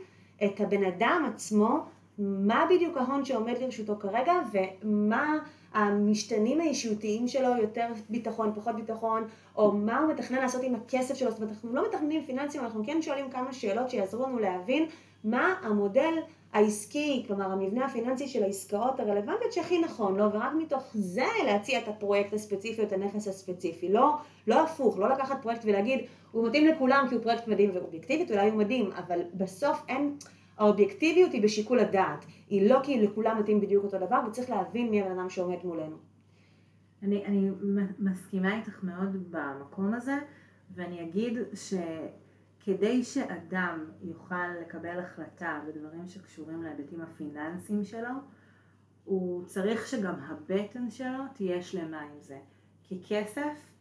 את 0.45 0.61
הבן 0.61 0.83
אדם 0.83 1.29
עצמו, 1.33 1.79
מה 2.17 2.65
בדיוק 2.69 2.97
ההון 2.97 3.25
שעומד 3.25 3.57
לרשותו 3.61 3.95
כרגע 3.99 4.33
ומה 4.51 5.37
המשתנים 5.73 6.61
האישיותיים 6.61 7.27
שלו, 7.27 7.57
יותר 7.61 7.87
ביטחון, 8.09 8.51
פחות 8.55 8.75
ביטחון, 8.75 9.27
או 9.55 9.71
מה 9.71 9.99
הוא 9.99 10.13
מתכנן 10.13 10.37
לעשות 10.37 10.63
עם 10.63 10.75
הכסף 10.75 11.15
שלו. 11.15 11.31
זאת 11.31 11.39
אומרת, 11.39 11.53
אנחנו 11.53 11.73
לא 11.73 11.87
מתכננים 11.87 12.25
פיננסים, 12.25 12.61
אנחנו 12.61 12.83
כן 12.85 13.01
שואלים 13.01 13.29
כמה 13.29 13.53
שאלות 13.53 13.89
שיעזרו 13.89 14.25
לנו 14.25 14.39
להבין 14.39 14.85
מה 15.23 15.53
המודל 15.61 16.13
העסקי, 16.53 17.23
כלומר 17.27 17.51
המבנה 17.51 17.85
הפיננסי 17.85 18.27
של 18.27 18.43
העסקאות 18.43 18.99
הרלוונטיות 18.99 19.53
שהכי 19.53 19.79
נכון 19.79 20.15
לו, 20.15 20.25
לא? 20.25 20.29
ורק 20.33 20.51
מתוך 20.57 20.83
זה 20.93 21.25
להציע 21.45 21.79
את 21.79 21.87
הפרויקט 21.87 22.33
הספציפי 22.33 22.81
או 22.81 22.87
את 22.87 22.91
הנכס 22.91 23.27
הספציפי. 23.27 23.89
לא, 23.89 24.15
לא 24.47 24.61
הפוך, 24.61 24.99
לא 24.99 25.09
לקחת 25.09 25.41
פרויקט 25.41 25.61
ולהגיד, 25.65 25.99
הוא 26.31 26.47
מתאים 26.47 26.67
לכולם 26.67 27.05
כי 27.09 27.15
הוא 27.15 27.23
פרויקט 27.23 27.47
מדהים 27.47 27.75
ואובייקטיבית, 27.75 28.31
אולי 28.31 28.49
הוא 28.49 28.57
מדהים, 28.57 28.91
אבל 28.91 29.21
בסוף 29.33 29.85
אין, 29.87 30.17
האובייקטיביות 30.57 31.31
היא 31.31 31.43
בשיקול 31.43 31.79
הדעת. 31.79 32.25
היא 32.49 32.69
לא 32.69 32.79
כי 32.83 33.01
לכולם 33.01 33.39
מתאים 33.39 33.61
בדיוק 33.61 33.83
אותו 33.83 33.97
דבר, 33.97 34.19
וצריך 34.27 34.49
להבין 34.49 34.89
מי 34.89 35.01
הבן 35.01 35.19
אדם 35.19 35.29
שעומד 35.29 35.57
מולנו. 35.63 35.95
אני, 37.03 37.25
אני 37.25 37.49
מסכימה 37.99 38.57
איתך 38.57 38.83
מאוד 38.83 39.31
במקום 39.31 39.93
הזה, 39.93 40.15
ואני 40.75 41.01
אגיד 41.01 41.37
ש... 41.53 41.73
כדי 42.67 43.03
שאדם 43.03 43.85
יוכל 44.01 44.47
לקבל 44.61 44.99
החלטה 44.99 45.61
בדברים 45.67 46.07
שקשורים 46.07 46.63
להיבטים 46.63 47.01
הפיננסיים 47.01 47.83
שלו, 47.83 48.09
הוא 49.03 49.45
צריך 49.45 49.87
שגם 49.87 50.13
הבטן 50.13 50.89
שלו 50.89 51.23
תהיה 51.33 51.61
שלמה 51.61 52.01
עם 52.01 52.21
זה. 52.21 52.39
כי 52.83 53.01
כסף 53.07 53.71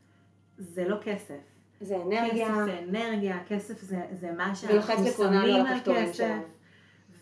זה 0.58 0.88
לא 0.88 0.96
כסף. 1.02 1.55
זה 1.80 1.96
אנרגיה. 1.96 2.48
כסף 2.48 2.64
זה 2.64 2.78
אנרגיה, 2.88 3.38
כסף 3.48 3.80
זה, 3.80 4.00
זה 4.12 4.32
מה 4.32 4.54
שאנחנו 4.54 5.06
שמים 5.16 5.66
על 5.66 5.78
כסף. 5.84 6.56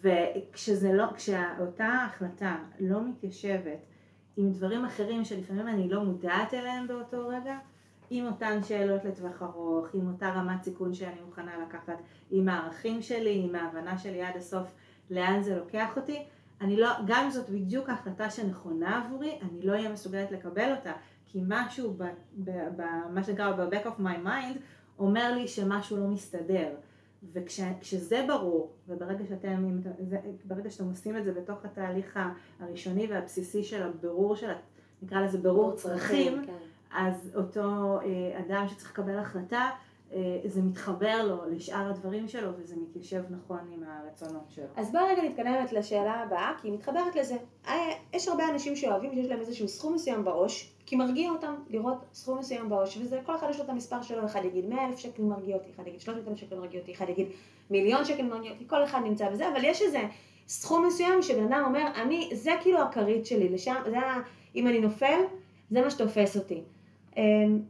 וכשזה 0.03 0.93
לא, 0.93 1.05
כשאותה 1.14 2.07
החלטה 2.07 2.57
לא 2.81 3.09
מתיישבת 3.09 3.79
עם 4.37 4.53
דברים 4.53 4.85
אחרים 4.85 5.25
שלפעמים 5.25 5.69
אני 5.69 5.88
לא 5.88 6.05
מודעת 6.05 6.55
אליהם 6.55 6.87
באותו 6.87 7.29
רגע, 7.29 7.59
עם 8.11 8.27
אותן 8.27 8.62
שאלות 8.62 9.05
לטווח 9.05 9.43
ארוך, 9.43 9.87
עם 9.95 10.09
אותה 10.12 10.29
רמת 10.29 10.62
סיכון 10.62 10.95
שאני 10.95 11.21
מוכנה 11.27 11.53
לקחת, 11.67 11.99
עם 12.31 12.49
הערכים 12.49 13.03
שלי, 13.03 13.43
עם 13.45 13.55
ההבנה 13.55 13.99
שלי 13.99 14.23
עד 14.23 14.37
הסוף 14.37 14.69
לאן 15.11 15.43
זה 15.43 15.57
לוקח 15.57 15.97
אותי, 15.97 16.25
אני 16.61 16.77
לא, 16.77 16.88
גם 17.07 17.25
אם 17.25 17.31
זאת 17.31 17.51
בדיוק 17.51 17.88
ההחלטה 17.88 18.31
שנכונה 18.31 19.05
עבורי, 19.05 19.38
אני 19.43 19.67
לא 19.67 19.73
אהיה 19.73 19.93
מסוגלת 19.93 20.31
לקבל 20.31 20.75
אותה, 20.77 20.93
כי 21.35 21.40
משהו, 21.49 21.97
במה 22.37 23.25
שנקרא 23.25 23.53
ב-back 23.53 23.87
of 23.87 24.01
my 24.01 24.27
mind, 24.27 24.59
אומר 24.99 25.35
לי 25.35 25.49
שמשהו 25.49 25.97
לא 25.97 26.07
מסתדר. 26.07 26.68
וכשזה 27.33 28.25
ברור, 28.29 28.70
וברגע 28.88 29.25
שאתם, 29.29 29.79
ברגע 30.44 30.70
שאתם 30.70 30.88
עושים 30.88 31.16
את 31.16 31.25
זה 31.25 31.33
בתוך 31.33 31.64
התהליך 31.64 32.18
הראשוני 32.61 33.07
והבסיסי 33.07 33.64
של 33.64 33.83
הבירור 33.83 34.37
של, 34.37 34.51
נקרא 35.03 35.20
לזה 35.20 35.38
בירור 35.38 35.73
צרכים, 35.73 36.44
כן. 36.47 36.53
אז 36.92 37.31
אותו 37.35 37.99
אה, 38.01 38.40
אדם 38.40 38.68
שצריך 38.68 38.90
לקבל 38.90 39.18
החלטה, 39.18 39.70
אה, 40.12 40.40
זה 40.44 40.62
מתחבר 40.62 41.27
לו 41.29 41.51
לשאר 41.51 41.90
הדברים 41.90 42.29
שלו 42.29 42.51
וזה 42.59 42.77
מתיישב 42.77 43.23
נכון 43.31 43.61
עם 43.73 43.83
הרצונות 43.87 44.51
שלו. 44.51 44.64
אז 44.77 44.92
בואי 44.92 45.05
רגע 45.05 45.23
נתקדמת 45.23 45.73
לשאלה 45.73 46.12
הבאה, 46.12 46.53
כי 46.61 46.68
היא 46.68 46.75
מתחברת 46.75 47.16
לזה. 47.16 47.37
אה, 47.68 47.90
יש 48.12 48.29
הרבה 48.29 48.49
אנשים 48.49 48.77
שאוהבים 48.77 49.14
שיש 49.14 49.27
להם 49.27 49.40
איזשהו 49.40 49.68
סכום 49.68 49.94
מסוים 49.94 50.25
בעו"ש, 50.25 50.74
כי 50.87 50.97
מרגיע 50.97 51.31
אותם 51.31 51.55
לראות 51.70 52.05
סכום 52.12 52.38
מסוים 52.38 52.68
בעו"ש, 52.68 52.97
וזה 52.97 53.20
כל 53.27 53.37
אחד 53.37 53.47
יש 53.51 53.59
לו 53.59 53.64
את 53.64 53.68
המספר 53.68 54.03
שלו, 54.03 54.25
אחד 54.25 54.44
יגיד 54.44 54.68
100 54.68 54.87
אלף 54.87 54.99
שקל 54.99 55.23
מרגיע 55.23 55.57
אותי, 55.57 55.70
אחד 55.75 55.87
יגיד 55.87 56.01
300 56.01 56.29
אלף 56.29 56.38
שקל 56.38 56.57
מרגיע 56.57 56.81
אותי, 56.81 56.92
אחד 56.92 57.09
יגיד 57.09 57.27
מיליון 57.70 58.05
שקל 58.05 58.23
מרגיע 58.23 58.53
אותי, 58.53 58.64
כל 58.68 58.85
אחד 58.85 59.01
נמצא 59.05 59.31
בזה, 59.31 59.49
אבל 59.49 59.64
יש 59.64 59.83
איזה 59.83 60.03
סכום 60.49 60.87
מסוים 60.87 61.23
שבן 61.23 61.44
אדם 61.44 61.62
אומר, 61.66 61.87
אני, 62.03 62.31
זה 62.33 62.53
כאילו 62.62 62.83
הכרית 62.83 63.27
שלי, 63.27 63.49
לשם, 63.49 63.75
זה, 63.90 63.97
אם 64.55 64.66
אני 64.66 64.81
נופל, 64.81 65.18
זה 65.70 65.83
מה 65.83 65.90
שתופס 65.90 66.37
אותי. 66.37 66.62
אמ, 67.16 67.61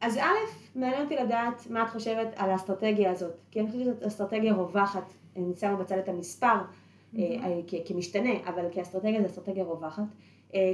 אז 0.00 0.16
א', 0.16 0.34
מעניין 0.74 1.02
אותי 1.02 1.16
לדעת 1.16 1.66
מה 1.70 1.82
את 1.82 1.88
חושבת 1.88 2.28
על 2.36 2.50
האסטרטגיה 2.50 3.10
הזאת, 3.10 3.32
כי 3.50 3.60
אני 3.60 3.70
חושבת 3.70 3.82
שזאת 3.84 4.02
אסטרטגיה 4.02 4.54
רווחת, 4.54 5.12
אני 5.36 5.54
שמה 5.60 5.76
בצד 5.76 5.98
את 5.98 6.08
המספר 6.08 6.54
mm-hmm. 7.14 7.18
כמשתנה, 7.84 8.30
אבל 8.44 8.64
כאסטרטגיה 8.72 9.20
זו 9.20 9.26
אסטרטגיה 9.26 9.64
רווחת, 9.64 10.02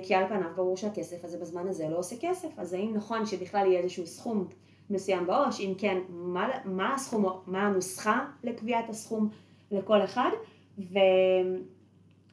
כי 0.03 0.15
על 0.15 0.29
פניו 0.29 0.51
ברור 0.57 0.77
שהכסף 0.77 1.25
הזה 1.25 1.39
בזמן 1.39 1.69
הזה 1.69 1.89
לא 1.89 1.99
עושה 1.99 2.17
כסף, 2.21 2.49
אז 2.57 2.73
האם 2.73 2.95
נכון 2.95 3.27
שבכלל 3.27 3.67
יהיה 3.67 3.81
איזשהו 3.81 4.07
סכום 4.07 4.49
מסוים 4.91 5.27
בעו"ש, 5.27 5.61
אם 5.61 5.73
כן, 5.79 5.99
מה, 6.09 6.49
מה 6.65 6.95
הסכום, 6.95 7.27
מה 7.47 7.67
הנוסחה 7.67 8.27
לקביעת 8.45 8.89
הסכום 8.89 9.29
לכל 9.71 10.05
אחד, 10.05 10.31
ו, 10.79 10.99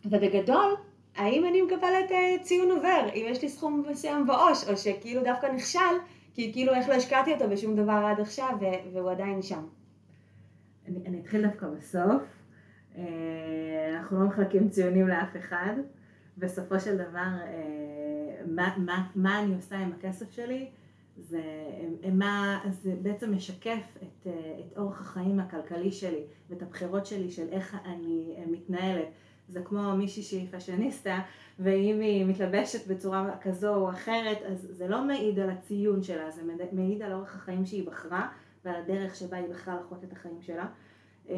ובגדול, 0.05 0.75
האם 1.15 1.45
אני 1.45 1.61
מקבלת 1.61 2.11
אה, 2.11 2.35
ציון 2.41 2.71
עובר, 2.71 3.07
אם 3.15 3.25
יש 3.29 3.41
לי 3.41 3.49
סכום 3.49 3.83
מסוים 3.91 4.27
בעו"ש, 4.27 4.69
או 4.69 4.77
שכאילו 4.77 5.23
דווקא 5.23 5.47
נכשל, 5.47 5.79
כי 6.33 6.53
כאילו 6.53 6.73
איך 6.73 6.89
לא 6.89 6.93
השקעתי 6.93 7.33
אותו 7.33 7.49
בשום 7.49 7.75
דבר 7.75 8.05
עד 8.11 8.19
עכשיו, 8.19 8.57
והוא 8.93 9.11
עדיין 9.11 9.41
שם. 9.41 9.63
אני, 10.87 10.99
אני 11.05 11.19
אתחיל 11.19 11.47
דווקא 11.47 11.67
בסוף. 11.67 12.21
אה, 12.97 13.03
אנחנו 13.97 14.19
לא 14.19 14.25
מחלקים 14.25 14.69
ציונים 14.69 15.07
לאף 15.07 15.37
אחד. 15.37 15.73
בסופו 16.37 16.79
של 16.79 16.97
דבר, 16.97 17.27
אה, 17.41 18.41
מה, 18.47 18.75
מה, 18.77 19.09
מה 19.15 19.39
אני 19.39 19.55
עושה 19.55 19.77
עם 19.77 19.91
הכסף 19.91 20.31
שלי, 20.31 20.69
זה, 21.17 21.41
מה, 22.11 22.59
זה 22.69 22.95
בעצם 23.01 23.35
משקף 23.35 23.97
את, 23.97 24.27
אה, 24.27 24.59
את 24.59 24.77
אורח 24.77 25.01
החיים 25.01 25.39
הכלכלי 25.39 25.91
שלי 25.91 26.23
ואת 26.49 26.61
הבחירות 26.61 27.05
שלי 27.05 27.31
של 27.31 27.47
איך 27.51 27.77
אני 27.85 28.35
מתנהלת. 28.47 29.07
זה 29.49 29.61
כמו 29.61 29.95
מישהי 29.95 30.23
שהיא 30.23 30.47
פאשיניסטה, 30.51 31.19
ואם 31.59 31.99
היא 31.99 32.25
מתלבשת 32.25 32.87
בצורה 32.87 33.37
כזו 33.41 33.75
או 33.75 33.89
אחרת, 33.89 34.37
אז 34.45 34.67
זה 34.71 34.87
לא 34.87 35.03
מעיד 35.03 35.39
על 35.39 35.49
הציון 35.49 36.03
שלה, 36.03 36.31
זה 36.31 36.41
מעיד 36.71 37.01
על 37.01 37.13
אורח 37.13 37.35
החיים 37.35 37.65
שהיא 37.65 37.87
בחרה 37.87 38.27
ועל 38.65 38.75
הדרך 38.75 39.15
שבה 39.15 39.37
היא 39.37 39.47
בחרה 39.49 39.75
לחיות 39.75 40.03
את 40.03 40.11
החיים 40.11 40.41
שלה. 40.41 40.65
אה, 41.29 41.35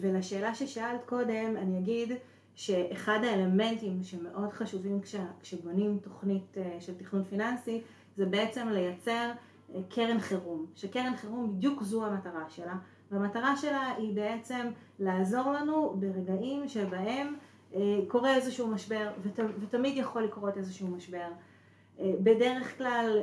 ולשאלה 0.00 0.54
ששאלת 0.54 1.04
קודם, 1.06 1.56
אני 1.56 1.78
אגיד 1.78 2.12
שאחד 2.54 3.18
האלמנטים 3.24 4.02
שמאוד 4.02 4.52
חשובים 4.52 5.00
כשבונים 5.42 5.98
תוכנית 5.98 6.58
אה, 6.58 6.76
של 6.80 6.94
תכנון 6.94 7.24
פיננסי, 7.24 7.82
זה 8.16 8.26
בעצם 8.26 8.68
לייצר 8.68 9.30
אה, 9.74 9.80
קרן 9.88 10.20
חירום, 10.20 10.66
שקרן 10.74 11.16
חירום 11.16 11.56
בדיוק 11.56 11.82
זו 11.82 12.06
המטרה 12.06 12.44
שלה, 12.48 12.74
והמטרה 13.10 13.56
שלה 13.56 13.94
היא 13.98 14.14
בעצם 14.14 14.70
לעזור 14.98 15.52
לנו 15.52 15.96
ברגעים 15.98 16.68
שבהם 16.68 17.34
קורה 18.08 18.36
איזשהו 18.36 18.68
משבר, 18.68 19.10
ות, 19.22 19.38
ותמיד 19.60 19.96
יכול 19.96 20.24
לקרות 20.24 20.56
איזשהו 20.56 20.88
משבר. 20.88 21.28
בדרך 22.00 22.78
כלל 22.78 23.22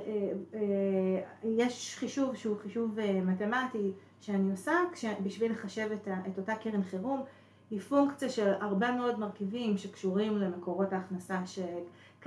יש 1.43 1.95
חישוב 1.97 2.35
שהוא 2.35 2.57
חישוב 2.57 2.97
מתמטי 3.25 3.91
שאני 4.21 4.51
עושה 4.51 4.73
בשביל 5.23 5.51
לחשב 5.51 5.89
את 6.27 6.37
אותה 6.37 6.55
קרן 6.55 6.83
חירום 6.83 7.23
היא 7.71 7.79
פונקציה 7.79 8.29
של 8.29 8.53
הרבה 8.59 8.91
מאוד 8.91 9.19
מרכיבים 9.19 9.77
שקשורים 9.77 10.37
למקורות 10.37 10.93
ההכנסה, 10.93 11.41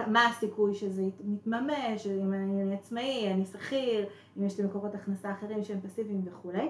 מה 0.06 0.26
הסיכוי 0.26 0.74
שזה 0.74 1.02
מתממש, 1.24 2.06
אם 2.06 2.34
אני 2.34 2.74
עצמאי, 2.74 3.32
אני 3.32 3.46
שכיר, 3.46 4.06
אם 4.38 4.46
יש 4.46 4.58
לי 4.60 4.66
מקורות 4.66 4.94
הכנסה 4.94 5.32
אחרים 5.32 5.64
שהם 5.64 5.80
פסיביים 5.80 6.22
וכולי, 6.24 6.68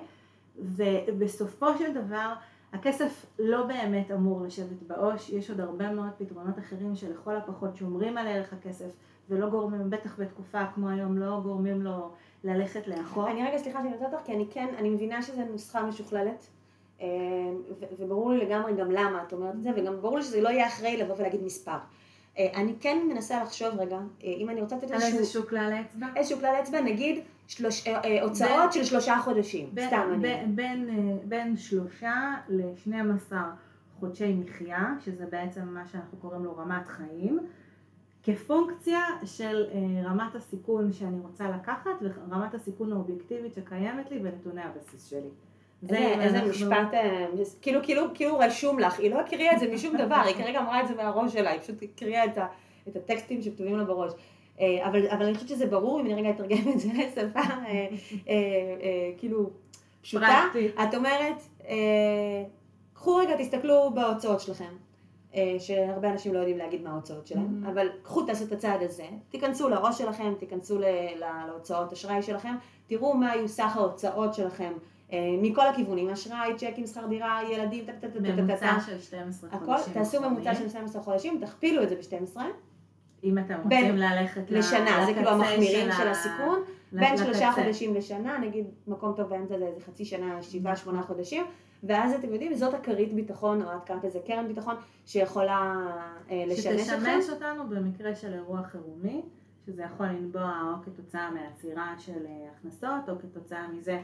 ובסופו 0.57 1.79
של 1.79 1.95
דבר 1.95 2.33
הכסף 2.73 3.27
לא 3.39 3.67
באמת 3.67 4.11
אמור 4.11 4.43
לשבת 4.43 4.83
בעו"ש, 4.87 5.31
יש 5.31 5.51
עוד 5.51 5.61
הרבה 5.61 5.93
מאוד 5.93 6.11
פתרונות 6.19 6.59
אחרים 6.59 6.97
שלכל 6.97 7.37
הפחות 7.37 7.77
שומרים 7.77 8.19
על 8.19 8.27
ערך 8.27 8.53
הכסף 8.53 8.97
ולא 9.31 9.51
גורמים, 9.51 9.91
בטח 9.91 10.21
בתקופה 10.21 10.67
כמו 10.75 10.89
היום, 10.89 11.19
לא 11.19 11.41
גורמים 11.43 11.83
לו 11.83 12.11
ללכת 12.45 12.89
לאחור. 12.89 13.31
אני 13.31 13.49
רגע, 13.49 13.59
סליחה 13.59 13.79
שאני 13.79 13.91
נותנת 13.91 14.15
אותך, 14.15 14.25
כי 14.25 14.35
אני 14.35 14.47
כן, 14.51 14.75
אני 14.79 14.91
מבינה 14.91 15.23
שזו 15.23 15.43
נוסחה 15.51 15.83
משוכללת, 15.83 16.47
וברור 17.99 18.33
לי 18.33 18.47
לגמרי 18.47 18.73
גם 18.77 18.91
למה 18.91 19.23
את 19.23 19.33
אומרת 19.33 19.55
את 19.55 19.63
זה, 19.63 19.71
וגם 19.77 20.01
ברור 20.01 20.17
לי 20.17 20.23
שזה 20.23 20.41
לא 20.41 20.49
יהיה 20.49 20.67
אחרי 20.67 20.97
לבוא 20.97 21.15
ולהגיד 21.19 21.43
מספר. 21.43 21.77
אה, 22.39 22.51
אני 22.55 22.75
כן 22.81 22.99
מנסה 23.09 23.43
לחשוב 23.43 23.81
רגע, 23.81 23.97
אה, 23.97 24.33
אם 24.37 24.51
אני 24.51 24.61
רוצה 24.61 24.77
לתת 24.77 24.91
איזשהו... 24.93 25.13
על 25.13 25.19
איזשהו 25.19 25.47
כלל 25.47 25.73
אצבע? 25.87 26.07
איזשהו 26.17 26.39
כלל 26.39 26.55
אצבע, 26.63 26.81
נגיד 26.81 27.25
שלוש, 27.47 27.85
הוצאות 28.23 28.73
של 28.73 28.85
שלושה 28.85 29.19
חודשים, 29.25 29.69
בין, 29.73 29.87
סתם 29.87 30.09
אני. 30.13 30.23
בין, 30.23 30.57
בין, 30.57 30.89
בין 31.25 31.57
שלושה 31.57 32.35
לשנים 32.49 33.11
עשר 33.11 33.45
חודשי 34.01 34.35
מחיה, 34.35 34.95
שזה 35.05 35.27
בעצם 35.31 35.69
מה 35.69 35.87
שאנחנו 35.87 36.19
קוראים 36.19 36.45
לו 36.45 36.57
רמת 36.57 36.89
חיים. 36.89 37.39
כפונקציה 38.25 39.01
של 39.25 39.67
אה, 39.73 40.11
רמת 40.11 40.35
הסיכון 40.35 40.93
שאני 40.93 41.21
רוצה 41.21 41.49
לקחת 41.49 41.91
ורמת 42.03 42.55
הסיכון 42.55 42.93
האובייקטיבית 42.93 43.55
שקיימת 43.55 44.11
לי 44.11 44.19
בנתוני 44.19 44.63
הבסיס 44.63 45.11
שלי. 45.11 45.29
זה 45.89 45.99
איזה 45.99 46.37
אנחנו... 46.37 46.51
משפט, 46.51 46.95
אה, 46.95 47.27
כאילו, 47.63 47.81
כאילו, 47.83 48.03
כאילו 48.15 48.39
רשום 48.39 48.79
לך, 48.79 48.99
היא 48.99 49.11
לא 49.11 49.21
הקריאה 49.21 49.55
את 49.55 49.61
זה 49.61 49.69
משום 49.73 49.97
דבר, 50.07 50.17
היא 50.17 50.35
כרגע 50.35 50.61
אמרה 50.61 50.83
את 50.83 50.89
זה 50.89 50.95
מהראש 50.95 51.33
שלה, 51.33 51.51
היא 51.51 51.61
פשוט 51.61 51.83
הקריאה 51.83 52.25
את, 52.25 52.39
את 52.89 52.97
הטקסטים 52.97 53.43
שכתובים 53.43 53.79
לה 53.79 53.85
בראש. 53.85 54.13
אה, 54.61 54.87
אבל, 54.89 55.09
אבל 55.09 55.25
אני 55.25 55.35
חושבת 55.35 55.49
שזה 55.49 55.67
ברור, 55.67 56.01
אם 56.01 56.07
אני 56.07 56.15
רגע 56.15 56.31
אתרגם 56.31 56.73
את 56.75 56.81
זה 56.81 56.89
לשפה 56.93 57.41
כאילו 59.19 59.51
פשוטה, 60.03 60.45
את 60.83 60.95
אומרת, 60.95 61.43
קחו 62.93 63.17
רגע, 63.17 63.37
תסתכלו 63.39 63.91
בהוצאות 63.95 64.41
שלכם. 64.41 64.75
אה, 65.37 65.57
שהרבה 65.59 66.11
אנשים 66.11 66.35
לא 66.35 66.39
יודעים 66.39 66.59
להגיד 66.59 66.83
מה 66.83 66.91
ההוצאות 66.91 67.27
שלהם, 67.27 67.65
mm-hmm. 67.65 67.69
אבל 67.69 67.89
קחו 68.03 68.23
תעשו 68.23 68.45
את 68.45 68.53
הצעד 68.53 68.83
הזה, 68.83 69.07
תיכנסו 69.29 69.69
לראש 69.69 69.99
שלכם, 69.99 70.35
תיכנסו 70.39 70.79
להוצאות 71.49 71.93
אשראי 71.93 72.23
שלכם, 72.23 72.55
תראו 72.87 73.15
מה 73.15 73.31
היו 73.31 73.49
סך 73.49 73.77
ההוצאות 73.77 74.35
שלכם 74.35 74.73
אה, 74.73 74.79
מכל 75.13 75.67
הכיוונים, 75.67 76.11
אשראי, 76.11 76.55
צ'קים, 76.57 76.87
שכר 76.87 77.07
דירה, 77.07 77.41
ילדים, 77.53 77.85
ממוצע 78.37 78.81
של 78.87 79.01
12 79.01 79.51
חודשים. 79.51 79.95
תעשו 79.95 80.21
ממוצע 80.21 80.55
של 80.55 80.69
12 80.69 81.03
חודשים, 81.03 81.41
תכפילו 81.41 81.83
את 81.83 81.89
זה 81.89 81.97
ב-12. 81.97 82.41
אם 83.25 83.39
אתם 83.39 83.55
רוצים 83.63 83.97
ללכת 83.97 84.51
לשנה, 84.51 85.07
זה 85.07 85.15
כאילו 85.15 85.29
המחמירים 85.29 85.89
של 85.97 86.09
הסיכון, 86.09 86.59
בין 86.93 87.17
שלושה 87.17 87.53
חודשים 87.53 87.95
לשנה, 87.95 88.39
נגיד 88.39 88.67
מקום 88.87 89.13
טוב 89.17 89.29
באמצע 89.29 89.59
זה 89.59 89.67
איזה 89.67 89.81
חצי 89.81 90.05
שנה, 90.05 90.43
שבעה, 90.43 90.77
שמונה 90.77 91.03
חודשים. 91.03 91.45
ואז 91.87 92.13
אתם 92.13 92.33
יודעים, 92.33 92.55
זאת 92.55 92.75
הכרית 92.75 93.13
ביטחון, 93.13 93.63
או 93.63 93.69
את 93.77 93.85
קראת 93.85 94.05
לזה 94.05 94.19
קרן 94.27 94.49
ביטחון, 94.49 94.77
שיכולה 95.07 95.75
אה, 96.31 96.45
לשמש 96.47 96.67
אתכם. 96.67 97.01
שתשמש 97.01 97.31
אותנו 97.31 97.69
במקרה 97.69 98.15
של 98.15 98.35
אירוע 98.35 98.63
חירומי, 98.63 99.23
שזה 99.67 99.83
יכול 99.83 100.07
לנבוע 100.07 100.63
או 100.63 100.83
כתוצאה 100.85 101.31
מעצירה 101.31 101.95
של 101.99 102.27
אה, 102.27 102.49
הכנסות, 102.53 103.09
או 103.09 103.15
כתוצאה 103.19 103.69
מזה 103.69 104.01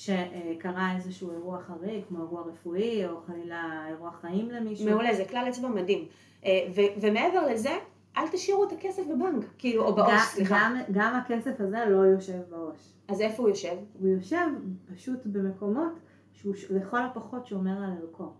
שקרה 0.00 0.96
איזשהו 0.96 1.30
אירוע 1.30 1.58
חריג, 1.60 2.04
כמו 2.08 2.18
אירוע 2.18 2.42
רפואי, 2.42 3.06
או 3.06 3.20
חלילה 3.26 3.86
אירוע 3.88 4.10
חיים 4.20 4.50
למישהו. 4.50 4.90
מעולה, 4.90 5.14
זה 5.14 5.24
כלל 5.24 5.46
אצבע 5.48 5.68
מדהים. 5.68 6.04
אה, 6.44 6.68
ומעבר 7.00 7.46
לזה, 7.46 7.70
אל 8.16 8.28
תשאירו 8.32 8.64
את 8.64 8.72
הכסף 8.72 9.02
בבנק, 9.06 9.44
כאילו, 9.58 9.84
או 9.84 9.94
בעו"ש, 9.94 10.22
סליחה. 10.22 10.54
גם, 10.54 10.76
גם 10.92 11.14
הכסף 11.14 11.60
הזה 11.60 11.84
לא 11.88 11.96
יושב 11.96 12.38
בעו"ש. 12.50 12.92
אז 13.08 13.20
איפה 13.20 13.42
הוא 13.42 13.50
יושב? 13.50 13.76
הוא 14.00 14.08
יושב 14.08 14.46
פשוט 14.94 15.26
במקומות 15.26 15.92
שהוא 16.32 16.54
לכל 16.70 17.02
הפחות 17.02 17.46
שומר 17.46 17.84
על 17.84 17.90
ערכו. 18.02 18.32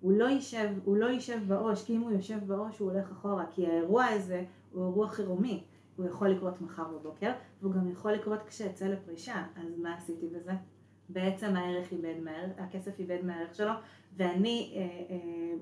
הוא 0.00 0.12
לא 0.12 0.24
יישב, 0.24 0.68
הוא 0.84 0.96
לא 0.96 1.06
יישב 1.06 1.38
בעו"ש, 1.46 1.84
כי 1.84 1.96
אם 1.96 2.00
הוא 2.00 2.10
יושב 2.10 2.38
בעו"ש 2.46 2.78
הוא 2.78 2.92
הולך 2.92 3.10
אחורה, 3.10 3.44
כי 3.50 3.66
האירוע 3.66 4.04
הזה 4.04 4.44
הוא 4.72 4.84
אירוע 4.84 5.08
חירומי, 5.08 5.64
הוא 5.96 6.06
יכול 6.06 6.28
לקרות 6.28 6.60
מחר 6.60 6.84
בבוקר, 6.84 7.32
והוא 7.62 7.72
גם 7.72 7.90
יכול 7.90 8.12
לקרות 8.12 8.38
כשאצא 8.46 8.84
לפרישה, 8.84 9.44
אז 9.56 9.78
מה 9.78 9.94
עשיתי 9.94 10.26
בזה? 10.26 10.52
בעצם 11.08 11.56
הערך 11.56 11.92
איבד 11.92 12.14
מהערך, 12.22 12.52
הכסף 12.58 12.98
איבד 12.98 13.18
מהערך 13.24 13.54
שלו, 13.54 13.72
ואני 14.16 14.72
אה, 14.76 14.80
אה, 14.80 15.16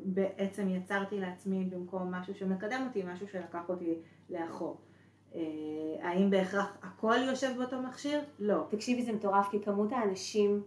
בעצם 0.04 0.68
יצרתי 0.68 1.20
לעצמי 1.20 1.64
במקום 1.64 2.14
משהו 2.14 2.34
שמקדם 2.34 2.84
אותי, 2.88 3.02
משהו 3.06 3.28
שלקח 3.28 3.68
אותי 3.68 3.94
לאחור. 4.30 4.80
אה, 5.34 5.40
האם 6.02 6.30
בהכרח 6.30 6.76
הכל 6.82 7.16
יושב 7.26 7.50
באותו 7.58 7.82
מכשיר? 7.82 8.20
לא. 8.38 8.66
תקשיבי, 8.68 9.02
זה 9.02 9.12
מטורף, 9.12 9.48
כי 9.50 9.60
כמות 9.62 9.92
האנשים 9.92 10.62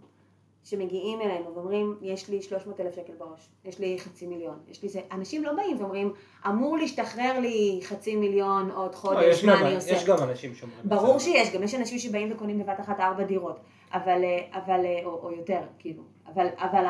שמגיעים 0.64 1.22
אלינו 1.22 1.56
ואומרים, 1.56 1.98
יש 2.02 2.30
לי 2.30 2.42
300 2.42 2.80
אלף 2.80 2.96
שקל 2.96 3.14
בראש, 3.18 3.50
יש 3.66 3.80
לי 3.80 4.00
חצי 4.00 4.28
מיליון, 4.28 4.60
יש 4.68 4.84
לי 4.84 4.90
זה, 4.90 5.02
אנשים 5.12 5.44
לא 5.44 5.54
באים 5.54 5.78
ואומרים, 5.80 6.14
אמור 6.48 6.78
להשתחרר 6.78 7.40
לי 7.40 7.80
חצי 7.84 8.16
מיליון 8.16 8.72
עוד 8.72 8.96
חודש, 8.96 9.44
לא, 9.44 9.54
מה 9.54 9.60
גם, 9.60 9.66
אני 9.66 9.76
עושה? 9.76 9.92
יש 9.92 10.06
גם 10.06 10.18
אנשים 10.30 10.56
שאומרים 10.56 10.80
ברור 10.84 11.20
שיש, 11.20 11.54
גם 11.54 11.64
יש 11.64 11.76
אנשים 11.76 12.00
שבאים 12.00 12.32
וקונים 12.32 12.60
בבת 12.60 12.80
אחת 12.80 13.00
ארבע 13.00 13.24
דירות, 13.24 13.60
אבל, 13.94 14.22
אבל 14.52 14.86
או, 15.06 15.10
או 15.24 15.32
יותר, 15.32 15.62
כאילו, 15.80 16.04
אבל, 16.28 16.48
אבל 16.58 16.86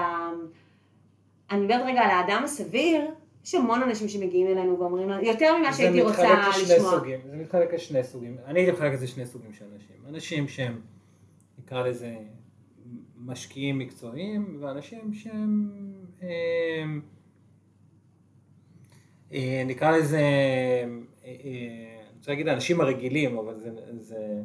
אני 1.52 1.62
מדברת 1.62 1.82
רגע 1.86 2.02
על 2.02 2.10
האדם 2.10 2.42
הסביר, 2.44 3.02
יש 3.44 3.56
המון 3.56 3.84
אנשים 3.84 4.08
שמגיעים 4.10 4.48
אלינו 4.48 4.80
ואומרים, 4.80 5.10
יותר 5.10 5.58
ממה 5.58 5.74
שהייתי 5.74 6.02
רוצה 6.02 6.50
לשמוע. 6.50 6.92
סוגים, 6.92 7.20
זה 7.26 7.38
מתחלק 7.38 7.74
לשני 7.74 8.04
סוגים, 8.04 8.38
אני 8.46 8.60
הייתי 8.60 8.72
מחלק 8.72 8.94
לזה 8.94 9.08
שני 9.08 9.26
סוגים 9.26 9.54
של 9.54 9.66
אנשים, 9.74 9.96
אנשים 10.10 10.48
שהם, 10.48 10.82
נקרא 11.60 11.88
לזה, 11.88 12.16
משקיעים 13.18 13.78
מקצועיים 13.78 14.58
ואנשים 14.60 15.14
שהם, 15.14 15.72
הם, 16.22 17.02
אה, 19.34 19.64
נקרא 19.66 19.98
לזה, 19.98 20.18
אה, 20.20 20.26
אה, 21.26 21.32
אני 22.10 22.18
רוצה 22.18 22.32
להגיד 22.32 22.48
האנשים 22.48 22.82
הרגילים, 22.82 23.38
אבל 23.38 23.56
זה... 23.56 23.70
זה 24.00 24.42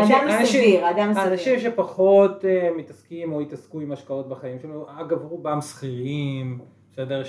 האדם 0.00 0.28
הסביר, 0.28 0.84
האדם 0.84 1.10
הסביר. 1.10 1.32
אנשים 1.32 1.60
שפחות 1.60 2.44
uh, 2.44 2.78
מתעסקים 2.78 3.32
או 3.32 3.40
התעסקו 3.40 3.80
עם 3.80 3.92
השקעות 3.92 4.28
בחיים 4.28 4.58
שלנו, 4.58 4.86
אגב 5.00 5.22
רובם 5.22 5.60
שכירים, 5.60 6.58
בסדר, 6.92 7.22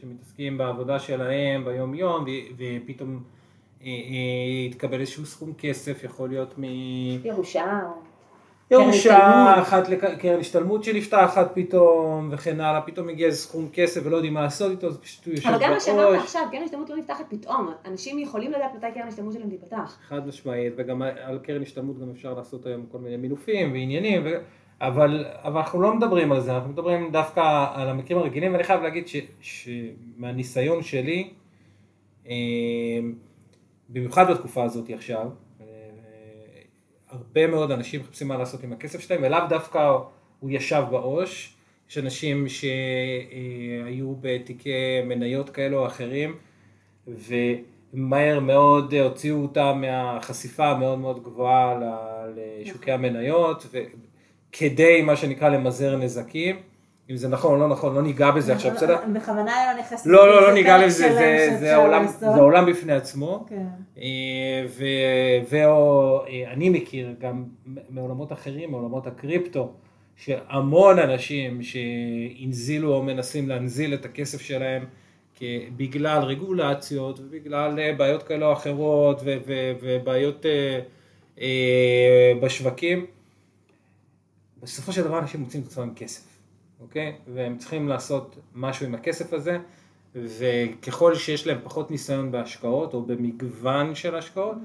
שמתעסקים 0.00 0.58
בעבודה 0.58 0.98
שלהם 0.98 1.64
ביום 1.64 1.94
יום 1.94 2.24
ופתאום 2.58 3.22
יתקבל 4.66 5.00
איזשהו 5.00 5.26
סכום 5.26 5.52
כסף, 5.58 6.04
יכול 6.04 6.28
להיות 6.28 6.54
מ... 6.58 6.64
ירושה. 7.24 7.80
ירושה, 8.70 9.16
השתלמות. 9.16 9.58
אחת 9.58 9.88
לקרן 9.88 10.40
השתלמות 10.40 10.84
שנפתחת 10.84 11.50
פתאום, 11.54 12.28
וכן 12.32 12.60
הלאה, 12.60 12.80
פתאום 12.80 13.06
מגיע 13.06 13.26
איזה 13.26 13.38
סכום 13.38 13.68
כסף 13.72 14.00
ולא 14.04 14.16
יודעים 14.16 14.34
מה 14.34 14.42
לעשות 14.42 14.70
איתו, 14.70 14.86
אז 14.86 14.98
פשוט 14.98 15.26
הוא 15.26 15.34
יושב 15.34 15.48
אבל 15.48 15.58
גם 15.60 15.70
מה 15.70 15.80
שאמרת 15.80 16.08
בראש. 16.08 16.22
עכשיו, 16.22 16.42
קרן 16.52 16.62
השתלמות 16.62 16.90
לא 16.90 16.96
נפתחת 16.96 17.24
פתאום. 17.28 17.70
אנשים 17.84 18.18
יכולים 18.18 18.50
לדעת 18.50 18.74
מתי 18.76 18.86
קרן 18.94 19.08
השתלמות 19.08 19.32
שלהם 19.32 19.50
תיפתח. 19.50 19.98
חד 20.08 20.26
משמעית, 20.26 20.72
וגם 20.76 21.02
על 21.02 21.38
קרן 21.38 21.62
השתלמות 21.62 21.98
גם 21.98 22.10
אפשר 22.10 22.34
לעשות 22.34 22.66
היום 22.66 22.86
כל 22.92 22.98
מיני 22.98 23.16
מינופים 23.16 23.72
ועניינים, 23.72 24.22
ו... 24.24 24.28
אבל, 24.80 25.24
אבל 25.42 25.60
אנחנו 25.60 25.82
לא 25.82 25.94
מדברים 25.94 26.32
על 26.32 26.40
זה, 26.40 26.54
אנחנו 26.54 26.70
מדברים 26.70 27.12
דווקא 27.12 27.66
על 27.74 27.88
המקרים 27.88 28.18
הרגילים, 28.18 28.52
ואני 28.52 28.64
חייב 28.64 28.82
להגיד 28.82 29.08
ש, 29.08 29.16
שמהניסיון 29.40 30.82
שלי, 30.82 31.30
אה, 32.28 32.34
במיוחד 33.88 34.30
בתקופה 34.30 34.64
הזאת 34.64 34.90
עכשיו, 34.90 35.28
הרבה 37.10 37.46
מאוד 37.46 37.70
אנשים 37.70 38.00
מחפשים 38.00 38.28
מה 38.28 38.36
לעשות 38.36 38.62
עם 38.62 38.72
הכסף 38.72 39.00
שלהם, 39.00 39.20
ולאו 39.22 39.38
דווקא 39.48 39.96
הוא 40.40 40.50
ישב 40.50 40.84
בעו"ש, 40.90 41.56
יש 41.90 41.98
אנשים 41.98 42.46
שהיו 42.48 44.14
בתיקי 44.20 45.02
מניות 45.04 45.50
כאלו 45.50 45.78
או 45.78 45.86
אחרים, 45.86 46.36
ומהר 47.06 48.40
מאוד 48.40 48.94
הוציאו 48.94 49.36
אותם 49.36 49.78
מהחשיפה 49.80 50.66
המאוד 50.66 50.98
מאוד 50.98 51.22
גבוהה 51.22 51.78
לשוקי 52.36 52.92
המניות, 52.92 53.66
כדי 54.52 55.02
מה 55.02 55.16
שנקרא 55.16 55.48
למזער 55.48 55.96
נזקים. 55.96 56.56
אם 57.10 57.16
זה 57.16 57.28
נכון 57.28 57.52
או 57.52 57.68
לא 57.68 57.68
נכון, 57.68 57.94
לא 57.94 58.02
ניגע 58.02 58.30
בזה 58.30 58.52
עכשיו, 58.54 58.74
בסדר? 58.74 58.96
בכוונה 59.14 59.52
לא 59.74 59.80
נכנסת. 59.80 60.06
לא, 60.06 60.28
לא, 60.28 60.42
לא 60.42 60.52
ניגע 60.54 60.86
לזה, 60.86 61.56
זה- 61.60 61.76
העולם 62.34 62.66
בפני 62.66 62.92
עצמו. 62.92 63.46
כן. 63.48 63.66
אה, 63.98 64.02
ו- 64.68 65.48
ואו 65.50 66.20
אה, 66.26 66.52
אני 66.52 66.68
מכיר 66.68 67.14
גם 67.20 67.44
מעולמות 67.90 68.32
אחרים, 68.32 68.70
מעולמות 68.70 69.06
הקריפטו, 69.06 69.72
שהמון 70.16 70.98
אנשים 70.98 71.60
שהנזילו 71.62 72.94
או 72.94 73.02
מנסים 73.02 73.48
להנזיל 73.48 73.94
את 73.94 74.04
הכסף 74.04 74.40
שלהם 74.40 74.84
בגלל 75.76 76.22
רגולציות 76.22 77.20
ובגלל 77.20 77.78
אה, 77.80 77.92
בעיות 77.92 78.22
כאלה 78.22 78.46
או 78.46 78.52
אחרות 78.52 79.20
ובעיות 79.82 80.46
אה, 80.46 80.80
אה, 81.40 82.32
בשווקים, 82.42 83.06
בסופו 84.62 84.92
של 84.92 85.02
דבר 85.04 85.18
אנשים 85.18 85.40
מוצאים 85.40 85.62
את 85.62 85.68
עצמם 85.68 85.92
כסף, 85.96 86.22
אוקיי? 86.80 87.16
והם 87.34 87.58
צריכים 87.58 87.88
לעשות 87.88 88.36
משהו 88.54 88.86
עם 88.86 88.94
הכסף 88.94 89.32
הזה, 89.32 89.58
וככל 90.14 91.14
שיש 91.14 91.46
להם 91.46 91.58
פחות 91.64 91.90
ניסיון 91.90 92.32
בהשקעות 92.32 92.94
או 92.94 93.02
במגוון 93.02 93.94
של 93.94 94.14
השקעות, 94.14 94.56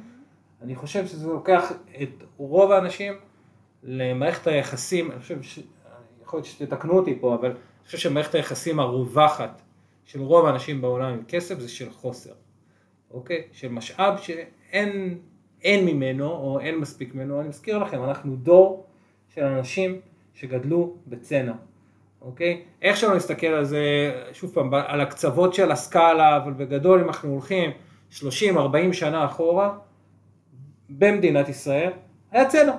אני 0.62 0.76
חושב 0.76 1.08
שזה 1.08 1.28
לוקח 1.28 1.72
את 2.02 2.24
רוב 2.38 2.72
האנשים 2.72 3.14
למערכת 3.84 4.48
היחסים, 4.48 5.12
אני 5.12 5.20
חושב, 5.20 5.42
ש... 5.42 5.60
יכול 6.24 6.38
להיות 6.38 6.46
שתתקנו 6.46 6.94
אותי 6.94 7.18
פה, 7.22 7.36
אבל 7.36 7.50
אני 7.50 7.86
חושב 7.86 7.98
שמערכת 7.98 8.36
היחסים 8.36 8.80
הרווחת 8.80 9.62
של 10.06 10.22
רוב 10.22 10.46
האנשים 10.46 10.82
בעולם 10.82 11.14
עם 11.14 11.24
כסף 11.28 11.60
זה 11.60 11.70
של 11.70 11.92
חוסר, 11.92 12.34
אוקיי? 13.12 13.44
של 13.52 13.68
משאב 13.68 14.18
שאין 14.18 15.18
אין 15.64 15.86
ממנו 15.86 16.32
או 16.32 16.60
אין 16.60 16.78
מספיק 16.78 17.16
ממנו, 17.16 17.42
אני 17.42 17.50
מזכיר 17.50 17.78
לכם, 17.78 18.04
אנחנו 18.04 18.36
דור 18.36 18.86
של 19.30 19.44
אנשים 19.44 20.02
שגדלו 20.34 20.96
בצנע, 21.08 21.54
אוקיי? 22.22 22.64
איך 22.82 22.98
שלא 22.98 23.16
נסתכל 23.16 23.48
על 23.48 23.66
זה, 23.66 23.82
שוב 24.34 24.52
פעם, 24.54 24.74
על 24.74 25.02
הקצוות 25.02 25.54
של 25.54 25.72
הסקאלה, 25.72 26.38
אבל 26.38 26.54
בגדול 26.54 27.00
אם 27.00 27.08
אנחנו 27.08 27.30
הולכים 27.30 27.72
30-40 28.12 28.24
שנה 28.94 29.26
אחורה, 29.26 29.78
במדינת 30.90 31.50
ישראל, 31.50 31.92
היה 32.32 32.50
צנע, 32.50 32.74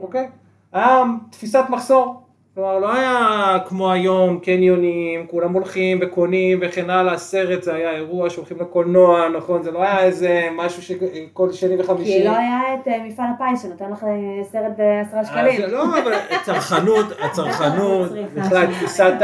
אוקיי? 0.00 0.28
היה 0.72 1.02
תפיסת 1.30 1.64
מחסור. 1.68 2.23
כלומר, 2.54 2.78
לא 2.78 2.92
היה 2.92 3.58
כמו 3.66 3.92
היום 3.92 4.38
קניונים, 4.38 5.26
כולם 5.26 5.52
הולכים 5.52 5.98
וקונים 6.02 6.58
וכן 6.62 6.90
הלאה, 6.90 7.18
סרט 7.18 7.62
זה 7.62 7.74
היה 7.74 7.90
אירוע 7.90 8.30
שהולכים 8.30 8.60
לקולנוע, 8.60 9.28
נכון? 9.28 9.62
זה 9.62 9.70
לא 9.70 9.82
היה 9.82 10.00
איזה 10.00 10.48
משהו 10.56 10.82
שכל 10.82 11.52
שני 11.52 11.80
וחמישי. 11.80 12.18
כי 12.18 12.24
לא 12.24 12.36
היה 12.36 12.60
את 12.74 12.88
אה, 12.88 13.04
מפעל 13.06 13.26
הפיס 13.34 13.62
שנותן 13.62 13.90
לך 13.90 14.04
אה, 14.04 14.44
סרט 14.44 14.72
בעשרה 14.78 15.24
שקלים. 15.24 15.64
אז 15.64 15.72
לא, 15.72 15.98
אבל 15.98 16.12
הצרכנות, 16.30 17.06
הצרכנות, 17.24 18.10
בכלל 18.34 18.66
תפיסת. 18.66 19.14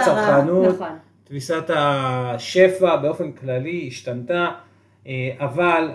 הצרכנות, 0.00 0.74
נכון. 0.74 0.88
תפיסת 1.24 1.70
השפע 1.76 2.96
באופן 2.96 3.32
כללי 3.32 3.84
השתנתה, 3.88 4.48
אה, 5.06 5.30
אבל 5.40 5.90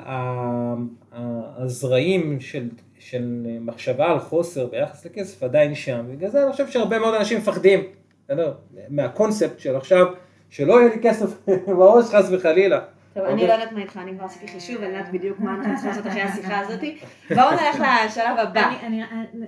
הזרעים 1.57 2.39
של, 2.39 2.69
של 3.03 3.45
מחשבה 3.61 4.11
על 4.11 4.19
חוסר 4.19 4.67
ביחס 4.67 5.05
לכסף 5.05 5.43
עדיין 5.43 5.75
שם, 5.75 6.05
בגלל 6.11 6.29
זה 6.29 6.43
אני 6.43 6.51
חושב 6.51 6.67
שהרבה 6.67 6.99
מאוד 6.99 7.15
אנשים 7.15 7.37
מפחדים, 7.37 7.79
בסדר? 8.25 8.53
מהקונספט 8.89 9.59
של 9.59 9.75
עכשיו, 9.75 10.05
שלא 10.49 10.81
יהיה 10.81 10.95
לי 10.95 11.01
כסף 11.03 11.47
בראש 11.77 12.05
חס 12.05 12.29
וחלילה. 12.31 12.79
טוב, 13.13 13.23
אוקיי. 13.23 13.33
אני 13.33 13.47
לא 13.47 13.53
יודעת 13.53 13.71
מה 13.71 13.81
איתך, 13.81 13.97
אני 13.97 14.15
כבר 14.15 14.25
עשיתי 14.25 14.47
חישוב, 14.47 14.77
אני 14.77 14.85
יודעת 14.85 15.11
בדיוק 15.11 15.39
מה 15.39 15.55
אנחנו 15.55 15.73
צריכים 15.73 15.89
לעשות 15.89 16.07
אחרי 16.07 16.21
השיחה 16.21 16.59
הזאתי. 16.59 16.99
בואו 17.29 17.51
נלך 17.51 17.83
לשלב 18.05 18.37
הבא. 18.37 18.67
אני, 18.83 19.03
אני, 19.03 19.03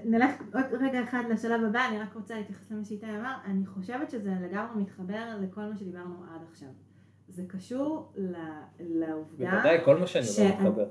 נלך 0.05 0.31
עוד 0.53 0.63
רגע 0.81 1.03
אחד 1.03 1.23
לשלב 1.29 1.63
הבא, 1.69 1.85
אני 1.89 1.99
רק 1.99 2.13
רוצה 2.15 2.35
להתייחס 2.35 2.71
למה 2.71 2.85
שאיתי 2.85 3.05
אמר, 3.05 3.33
אני 3.45 3.65
חושבת 3.65 4.09
שזה 4.09 4.29
לגמרי 4.41 4.81
מתחבר 4.81 5.23
לכל 5.41 5.61
מה 5.61 5.77
שדיברנו 5.77 6.15
עד 6.33 6.41
עכשיו. 6.51 6.67
זה 7.29 7.43
קשור 7.47 8.11
ל, 8.15 8.35
לעובדה, 8.79 9.51
בוודאי, 9.51 9.77
כל 9.85 9.97
מה 9.97 10.07
שאני 10.07 10.23
ש- 10.25 10.39
אומר 10.39 10.49
מתחבר. 10.51 10.85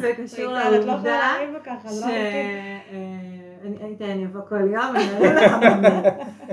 זה 0.00 0.12
קשור 0.16 0.44
לא 0.52 0.68
לעובדה 0.70 1.30
ככה, 1.64 1.88
ש... 1.90 2.00
לא 2.00 2.06
מתאים. 2.06 2.46
אה, 2.90 3.58
אני 3.66 3.76
הייתי, 3.84 4.12
אני 4.12 4.26
אבוא 4.26 4.40
כל 4.48 4.60
יום, 4.72 4.96
אני 4.96 5.10
אראה 5.10 5.46
לך 5.46 5.52
באמת. 5.60 6.04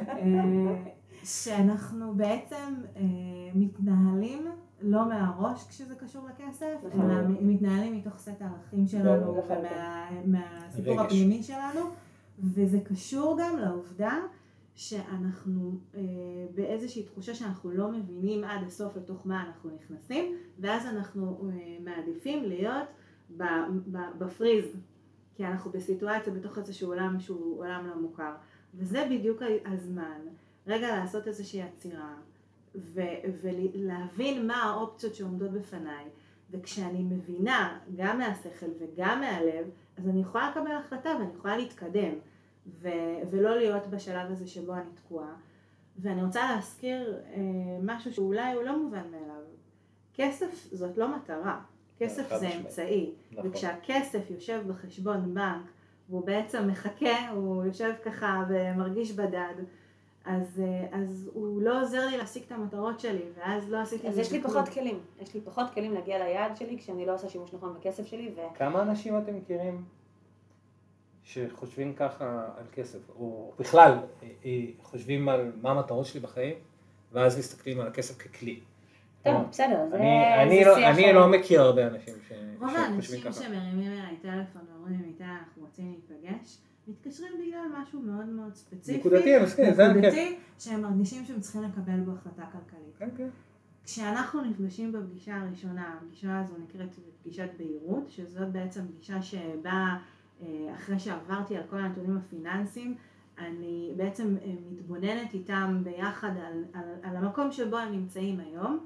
אה, 0.05 0.91
שאנחנו 1.23 2.13
בעצם 2.13 2.55
אה, 2.95 3.01
מתנהלים 3.55 4.47
לא 4.81 5.09
מהראש 5.09 5.67
כשזה 5.69 5.95
קשור 5.95 6.21
לכסף, 6.27 6.65
נכון. 6.87 7.11
אלא 7.11 7.21
מתנהלים 7.41 7.97
מתוך 7.97 8.17
סט 8.19 8.41
הערכים 8.41 8.87
שלנו 8.87 9.25
ברור. 9.25 9.45
ומה- 9.49 10.09
מהסיפור 10.25 10.93
רגש. 10.93 11.05
הפנימי 11.05 11.43
שלנו, 11.43 11.81
וזה 12.43 12.77
קשור 12.89 13.37
גם 13.41 13.57
לעובדה 13.57 14.13
שאנחנו 14.79 15.79
אה, 15.95 16.01
באיזושהי 16.55 17.03
תחושה 17.03 17.35
שאנחנו 17.35 17.71
לא 17.71 17.91
מבינים 17.91 18.43
עד 18.43 18.63
הסוף 18.67 18.95
לתוך 18.95 19.27
מה 19.27 19.45
אנחנו 19.47 19.69
נכנסים, 19.75 20.35
ואז 20.59 20.85
אנחנו 20.85 21.49
אה, 21.49 21.77
מעדיפים 21.79 22.43
להיות 22.43 22.87
ב- 23.37 23.43
ב- 23.91 24.17
בפריז, 24.17 24.65
כי 25.35 25.45
אנחנו 25.45 25.71
בסיטואציה 25.71 26.33
בתוך 26.33 26.57
איזשהו 26.57 26.87
עולם 26.87 27.19
שהוא 27.19 27.59
עולם 27.59 27.87
לא 27.87 27.95
מוכר, 27.95 28.31
וזה 28.73 29.07
בדיוק 29.11 29.41
הזמן, 29.65 30.19
רגע 30.67 30.95
לעשות 30.95 31.27
איזושהי 31.27 31.61
עצירה, 31.61 32.15
ו- 32.75 33.01
ולהבין 33.41 34.47
מה 34.47 34.63
האופציות 34.63 35.15
שעומדות 35.15 35.51
בפניי, 35.51 36.05
וכשאני 36.51 37.03
מבינה 37.03 37.79
גם 37.95 38.17
מהשכל 38.17 38.69
וגם 38.79 39.19
מהלב, 39.19 39.69
אז 39.97 40.07
אני 40.07 40.21
יכולה 40.21 40.49
לקבל 40.51 40.71
החלטה 40.71 41.09
ואני 41.19 41.33
יכולה 41.35 41.57
להתקדם, 41.57 42.13
ו- 42.67 43.19
ולא 43.29 43.57
להיות 43.57 43.87
בשלב 43.87 44.31
הזה 44.31 44.47
שבו 44.47 44.73
אני 44.73 44.89
תקועה. 44.95 45.33
ואני 45.97 46.23
רוצה 46.23 46.51
להזכיר 46.55 47.17
אה, 47.33 47.39
משהו 47.83 48.13
שאולי 48.13 48.53
הוא 48.53 48.63
לא 48.63 48.79
מובן 48.79 49.03
מאליו. 49.11 49.43
כסף 50.13 50.67
זאת 50.71 50.97
לא 50.97 51.15
מטרה, 51.15 51.59
כסף 51.99 52.29
זה 52.29 52.47
משמעית. 52.47 52.65
אמצעי. 52.65 53.11
נכון. 53.31 53.49
וכשהכסף 53.49 54.29
יושב 54.29 54.61
בחשבון 54.67 55.33
בנק, 55.33 55.63
והוא 56.09 56.25
בעצם 56.25 56.67
מחכה, 56.67 57.29
הוא 57.29 57.65
יושב 57.65 57.93
ככה 58.05 58.43
ומרגיש 58.49 59.11
בדד, 59.11 59.53
אז, 60.25 60.61
אה, 60.63 60.99
אז 60.99 61.29
הוא 61.33 61.61
לא 61.61 61.81
עוזר 61.81 62.05
לי 62.05 62.17
להשיג 62.17 62.43
את 62.47 62.51
המטרות 62.51 62.99
שלי, 62.99 63.23
ואז 63.37 63.69
לא 63.69 63.77
עשיתי 63.77 64.07
אז 64.07 64.13
מזה 64.13 64.21
יש 64.21 64.31
לי. 64.31 64.41
פחות 64.41 64.69
כלים. 64.69 64.99
יש 65.19 65.33
לי 65.33 65.41
פחות 65.41 65.69
כלים 65.73 65.93
להגיע 65.93 66.17
ליעד 66.17 66.57
שלי 66.57 66.77
כשאני 66.77 67.05
לא 67.05 67.13
עושה 67.13 67.29
שימוש 67.29 67.53
נכון 67.53 67.73
בכסף 67.79 68.05
שלי, 68.05 68.33
ו... 68.35 68.39
כמה 68.55 68.81
אנשים 68.81 69.17
אתם 69.17 69.35
מכירים 69.35 69.83
שחושבים 71.29 71.93
ככה 71.93 72.47
על 72.57 72.63
כסף, 72.71 72.99
או 73.09 73.53
בכלל 73.59 73.91
אה, 73.91 74.27
אה, 74.45 74.65
חושבים 74.81 75.29
על 75.29 75.51
מה 75.61 75.71
המטרות 75.71 76.05
שלי 76.05 76.19
בחיים, 76.19 76.55
ואז 77.11 77.39
מסתכלים 77.39 77.79
על 77.79 77.87
הכסף 77.87 78.17
ככלי. 78.17 78.59
טוב, 79.23 79.33
כלומר, 79.33 79.47
בסדר, 79.49 79.85
זה 79.89 79.95
אני, 79.95 80.43
אני, 80.43 80.63
זה 80.63 80.69
לא, 80.69 80.75
שיח... 80.75 80.97
אני 80.97 81.13
לא 81.13 81.27
מכיר 81.27 81.61
הרבה 81.61 81.87
אנשים 81.87 82.13
ש, 82.27 82.31
רוב 82.59 82.69
שחושבים 82.69 82.83
האנשים 82.83 83.21
ככה. 83.21 83.33
שמרימים 83.33 83.91
אליי 83.91 84.15
טלפון 84.21 84.61
ואומרים 84.71 85.03
איתה 85.07 85.25
אנחנו 85.25 85.61
רוצים 85.61 85.95
להיפגש, 86.09 86.57
מתקשרים 86.87 87.31
בגלל 87.39 87.81
משהו 87.81 87.99
מאוד 87.99 88.25
מאוד 88.25 88.55
ספציפי, 88.55 88.97
נקודתי, 88.97 89.35
אני 89.35 89.43
מסכים, 89.43 89.73
זה 89.73 89.83
כן. 89.83 89.91
נקודתי, 89.91 90.37
שהם 90.59 90.81
מרגישים 90.81 91.25
שהם 91.25 91.39
צריכים 91.39 91.63
לקבל 91.63 91.99
בו 91.99 92.11
החלטה 92.11 92.43
כלכלית. 92.51 92.95
כן, 92.97 93.09
כן. 93.17 93.29
כשאנחנו 93.85 94.41
נפגשים 94.41 94.91
בפגישה 94.91 95.35
הראשונה, 95.35 95.97
הפגישה 95.97 96.39
הזו 96.39 96.53
נקראת 96.63 96.89
פגישת 97.21 97.49
בהירות, 97.57 98.09
שזאת 98.09 98.51
בעצם 98.51 98.81
פגישה 98.87 99.21
שבה 99.21 99.71
אה, 99.71 99.97
אחרי 100.75 100.99
שעברתי 100.99 101.57
על 101.57 101.63
כל 101.69 101.77
הנתונים 101.77 102.17
הפיננסיים, 102.17 102.95
אני 103.39 103.91
בעצם 103.95 104.35
אה, 104.41 104.51
מתבוננת 104.71 105.33
איתם 105.33 105.81
ביחד 105.83 106.31
על, 106.47 106.63
על, 106.73 106.83
על 107.03 107.15
המקום 107.17 107.51
שבו 107.51 107.77
הם 107.77 107.91
נמצאים 107.91 108.39
היום. 108.39 108.85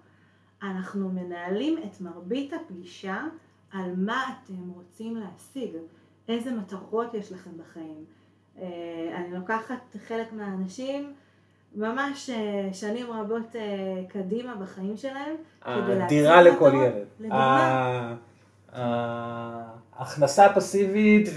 אנחנו 0.63 1.09
מנהלים 1.09 1.77
את 1.77 2.01
מרבית 2.01 2.53
הפגישה 2.53 3.23
על 3.71 3.93
מה 3.97 4.23
אתם 4.23 4.69
רוצים 4.75 5.15
להשיג. 5.15 5.71
איזה 6.27 6.51
מטרות 6.51 7.13
יש 7.13 7.31
לכם 7.31 7.51
בחיים. 7.57 8.05
אני 9.15 9.33
לוקחת 9.33 9.95
חלק 10.07 10.33
מהאנשים 10.33 11.13
ממש 11.75 12.29
שנים 12.73 13.11
רבות 13.11 13.55
קדימה 14.07 14.55
בחיים 14.55 14.97
שלהם, 14.97 15.35
כדי 15.61 15.99
להציג 15.99 16.07
דירה 16.09 16.41
לכל 16.41 16.71
ילד. 16.75 17.07
לדוגמה. 17.19 18.15
ההכנסה 20.03 20.45
הפסיבית 20.45 21.29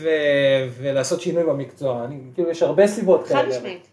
ולעשות 0.78 1.20
שינוי 1.20 1.44
במקצוע, 1.44 2.04
אני, 2.04 2.20
כאילו 2.34 2.50
יש 2.50 2.62
הרבה 2.62 2.86
סיבות 2.86 3.26
כאלה. 3.26 3.42
חד 3.42 3.48
משמעית. 3.48 3.88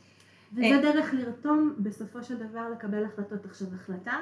וזה 0.53 0.79
דרך 0.81 1.13
לרתום 1.13 1.73
בסופו 1.79 2.23
של 2.23 2.35
דבר 2.35 2.69
לקבל 2.73 3.05
החלטות. 3.05 3.45
עכשיו 3.45 3.67
החלטה 3.75 4.17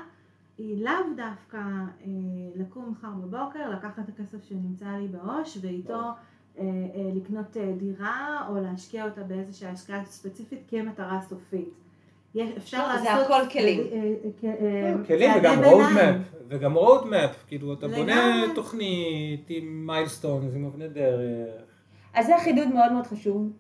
היא 0.58 0.86
לאו 0.86 0.94
דווקא 1.16 1.58
אה, 1.58 2.08
לקום 2.56 2.92
מחר 2.92 3.08
בבוקר, 3.08 3.70
לקחת 3.70 4.00
את 4.00 4.10
הכסף 4.10 4.38
שנמצא 4.50 4.86
לי 4.86 5.08
בעו"ש 5.08 5.58
ואיתו 5.62 5.94
אה, 5.94 6.64
אה, 6.64 7.12
לקנות 7.16 7.58
אה, 7.58 7.74
דירה 7.78 8.48
או 8.50 8.62
להשקיע 8.62 9.06
אותה 9.06 9.24
באיזושהי 9.24 9.68
השקעה 9.68 10.06
ספציפית 10.06 10.60
כמטרה 10.68 11.22
סופית. 11.30 11.70
אפשר 12.58 12.88
לא, 12.88 12.88
לעשות... 12.88 13.04
זה 13.04 13.14
הכל 13.14 13.50
כלים. 13.52 13.80
אה, 13.80 14.50
אה, 14.50 14.94
לא, 14.98 15.06
כלים 15.08 15.32
וגם 15.40 15.64
road 15.64 15.98
map, 15.98 16.38
וגם 16.48 16.78
road 16.78 17.04
map, 17.04 17.48
כאילו 17.48 17.74
אתה 17.74 17.88
בונה 17.88 18.44
תוכנית 18.56 19.46
עם 19.50 19.88
מיילסטונס, 19.88 20.56
עם 20.56 20.66
אבני 20.66 20.88
דרך. 20.88 21.64
אז 22.14 22.26
זה 22.26 22.34
חידוד 22.44 22.68
מאוד 22.68 22.92
מאוד 22.92 23.08
חשוב, 23.08 23.52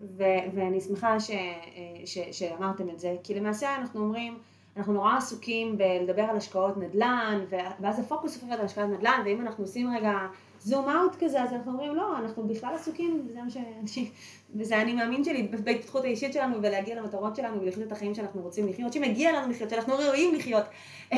ואני 0.55 0.81
שמחה 0.81 1.17
שאמרתם 2.31 2.89
את 2.89 2.99
זה, 2.99 3.15
כי 3.23 3.33
למעשה 3.33 3.75
אנחנו 3.75 3.99
אומרים, 3.99 4.37
אנחנו 4.77 4.93
נורא 4.93 5.17
עסוקים 5.17 5.77
בלדבר 5.77 6.21
על 6.21 6.37
השקעות 6.37 6.77
נדל"ן, 6.77 7.39
ואז 7.79 7.99
הפוקוס 7.99 8.41
הופך 8.41 8.53
על 8.53 8.65
השקעת 8.65 8.89
נדל"ן, 8.89 9.21
ואם 9.25 9.41
אנחנו 9.41 9.63
עושים 9.63 9.93
רגע 9.95 10.13
זום 10.59 10.89
אאוט 10.89 11.15
כזה, 11.19 11.43
אז 11.43 11.53
אנחנו 11.53 11.71
אומרים, 11.71 11.95
לא, 11.95 12.17
אנחנו 12.17 12.47
בכלל 12.47 12.75
עסוקים, 12.75 13.27
וזה 13.29 13.39
מה 13.41 13.49
ש... 13.49 13.57
וזה 14.55 14.81
אני 14.81 14.93
מאמין 14.93 15.23
שלי, 15.23 15.47
בהתפתחות 15.63 16.03
האישית 16.03 16.33
שלנו, 16.33 16.57
ולהגיע 16.61 16.95
למטרות 16.95 17.35
שלנו, 17.35 17.61
ולחיות 17.61 17.87
את 17.87 17.91
החיים 17.91 18.15
שאנחנו 18.15 18.41
רוצים 18.41 18.67
לחיות, 18.67 18.93
שמגיע 18.93 19.31
לנו 19.31 19.51
לחיות, 19.51 19.69
שאנחנו 19.69 19.93
ראויים 19.95 20.35
לחיות. 20.35 20.63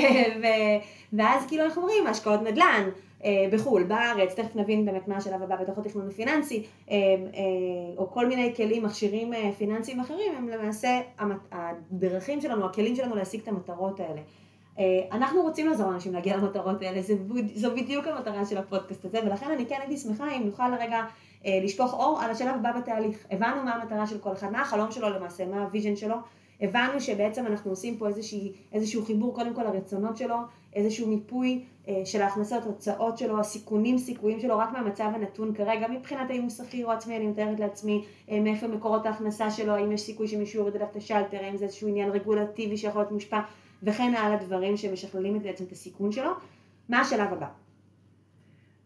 ואז 1.14 1.46
כאילו 1.48 1.64
אנחנו 1.64 1.82
אומרים, 1.82 2.08
השקעות 2.08 2.42
נדל"ן, 2.42 2.90
אה, 3.24 3.48
בחו"ל, 3.52 3.84
בארץ, 3.84 4.34
תכף 4.34 4.56
נבין 4.56 4.86
באמת 4.86 5.08
מה 5.08 5.18
השלב 5.18 5.44
הבא 5.44 5.56
בתוך 5.56 5.78
התכנון 5.78 6.08
הפיננסי, 6.08 6.64
אה, 6.92 6.96
אה, 6.98 7.42
או 7.98 8.12
כל 8.12 8.28
מיני 8.28 8.54
כלים, 8.56 8.84
מכשירים 8.84 9.34
פיננסיים 9.58 10.00
אחרים, 10.00 10.36
הם 10.38 10.50
למעשה 10.50 11.02
הדרכים 11.52 12.42
שלנו, 12.42 12.66
הכלים 12.66 12.96
שלנו 12.96 13.16
להשיג 13.16 13.42
את 13.42 13.48
המטרות 13.48 14.00
האלה. 14.00 14.22
אנחנו 15.12 15.42
רוצים 15.42 15.68
לעזור 15.68 15.92
לאנשים 15.92 16.14
להגיע 16.14 16.38
למטרות 16.38 16.82
האלה, 16.82 17.02
זו 17.56 17.72
בדיוק 17.72 18.08
המטרה 18.08 18.46
של 18.46 18.58
הפודקאסט 18.58 19.06
הזה, 19.06 19.20
ולכן 19.26 19.52
אני 19.52 19.66
כן 19.66 19.76
הייתי 19.80 19.98
שמחה 19.98 20.32
אם 20.32 20.44
נוכל 20.46 20.70
לרגע 20.70 21.04
לשפוך 21.46 21.94
אור 21.94 22.20
על 22.22 22.32
השלב 22.32 22.56
הבא 22.56 22.72
בתהליך. 22.72 23.26
הבנו 23.32 23.64
מה 23.64 23.76
המטרה 23.76 24.08
של 24.08 24.18
כל 24.18 24.34
אחד, 24.34 24.52
מה 24.52 24.62
החלום 24.62 24.92
שלו 24.92 25.10
למעשה, 25.10 25.46
מה 25.46 25.64
ה 25.64 25.68
vision 25.68 25.96
שלו, 25.96 26.16
הבנו 26.62 27.02
שבעצם 27.02 27.48
אנחנו 27.48 27.72
עושים 27.72 27.98
פה 27.98 28.08
איזושהי, 28.08 28.52
איזשהו 28.72 29.06
חיבור 29.06 29.36
קודם 29.36 29.54
כל 29.54 29.64
לרצונות 29.64 30.18
שלו, 30.18 30.36
איזשהו 30.76 31.08
מיפוי 31.08 31.64
אה, 31.88 32.02
של 32.06 32.22
ההכנסות, 32.22 32.64
הוצאות 32.64 33.18
שלו, 33.18 33.40
הסיכונים, 33.40 33.98
סיכויים 33.98 34.40
שלו, 34.40 34.58
רק 34.58 34.72
מהמצב 34.72 35.10
הנתון 35.14 35.54
כרגע, 35.54 35.88
מבחינת 35.88 36.30
האם 36.30 36.42
הוא 36.42 36.50
שכיר 36.50 36.86
או 36.86 36.92
עצמי, 36.92 37.18
אני 37.18 37.28
מתארת 37.28 37.60
לעצמי 37.60 38.06
אה, 38.32 38.40
מאיפה 38.40 38.68
מקורות 38.68 39.06
ההכנסה 39.06 39.52
שלו, 39.52 39.74
האם 39.74 39.92
יש 39.92 40.02
סיכוי 40.02 40.28
שמישהו 40.28 40.60
יוריד 40.60 40.76
עליו 40.76 40.88
את 40.92 40.96
השלטר, 40.96 41.38
האם 41.38 41.58
זה 41.58 41.66
איזשהו 41.66 41.88
עניין 41.88 42.10
רגולטיבי 42.10 42.78
שיכול 42.78 43.02
להיות 43.02 43.12
מושפע, 43.12 43.40
וכן 43.84 44.14
הלאה 44.16 44.38
דברים 44.38 44.78
שמשכללים 44.78 45.40
בעצם 45.40 45.64
את 45.64 45.72
הסיכון 45.72 46.12
שלו. 46.12 46.32
מה 46.90 47.02
השלב 47.02 47.34
הבא? 47.34 47.63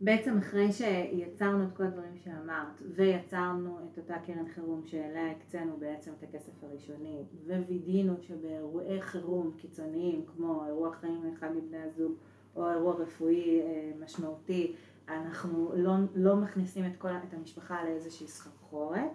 בעצם 0.01 0.37
אחרי 0.37 0.71
שיצרנו 0.71 1.63
את 1.63 1.77
כל 1.77 1.83
הדברים 1.83 2.17
שאמרת 2.23 2.81
ויצרנו 2.95 3.79
את 3.79 3.97
אותה 3.97 4.15
קרן 4.25 4.47
חירום 4.55 4.81
שאליה 4.85 5.31
הקצינו 5.31 5.77
בעצם 5.79 6.11
את 6.17 6.23
הכסף 6.23 6.63
הראשוני 6.63 7.23
ווידאנו 7.45 8.13
שבאירועי 8.21 9.01
חירום 9.01 9.51
קיצוניים 9.57 10.25
כמו 10.25 10.65
אירוע 10.65 10.91
חיים 10.91 11.23
לאחד 11.23 11.47
מבני 11.55 11.77
הזוג 11.77 12.13
או 12.55 12.69
אירוע 12.69 12.95
רפואי 12.95 13.61
אה, 13.61 13.91
משמעותי 13.99 14.75
אנחנו 15.09 15.71
לא, 15.75 15.93
לא 16.15 16.35
מכניסים 16.35 16.85
את, 16.85 16.97
כל, 16.97 17.09
את 17.09 17.33
המשפחה 17.33 17.83
לאיזושהי 17.83 18.27
סחרחורת. 18.27 19.11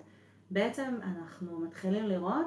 בעצם 0.51 0.95
אנחנו 1.03 1.61
מתחילים 1.61 2.05
לראות 2.05 2.47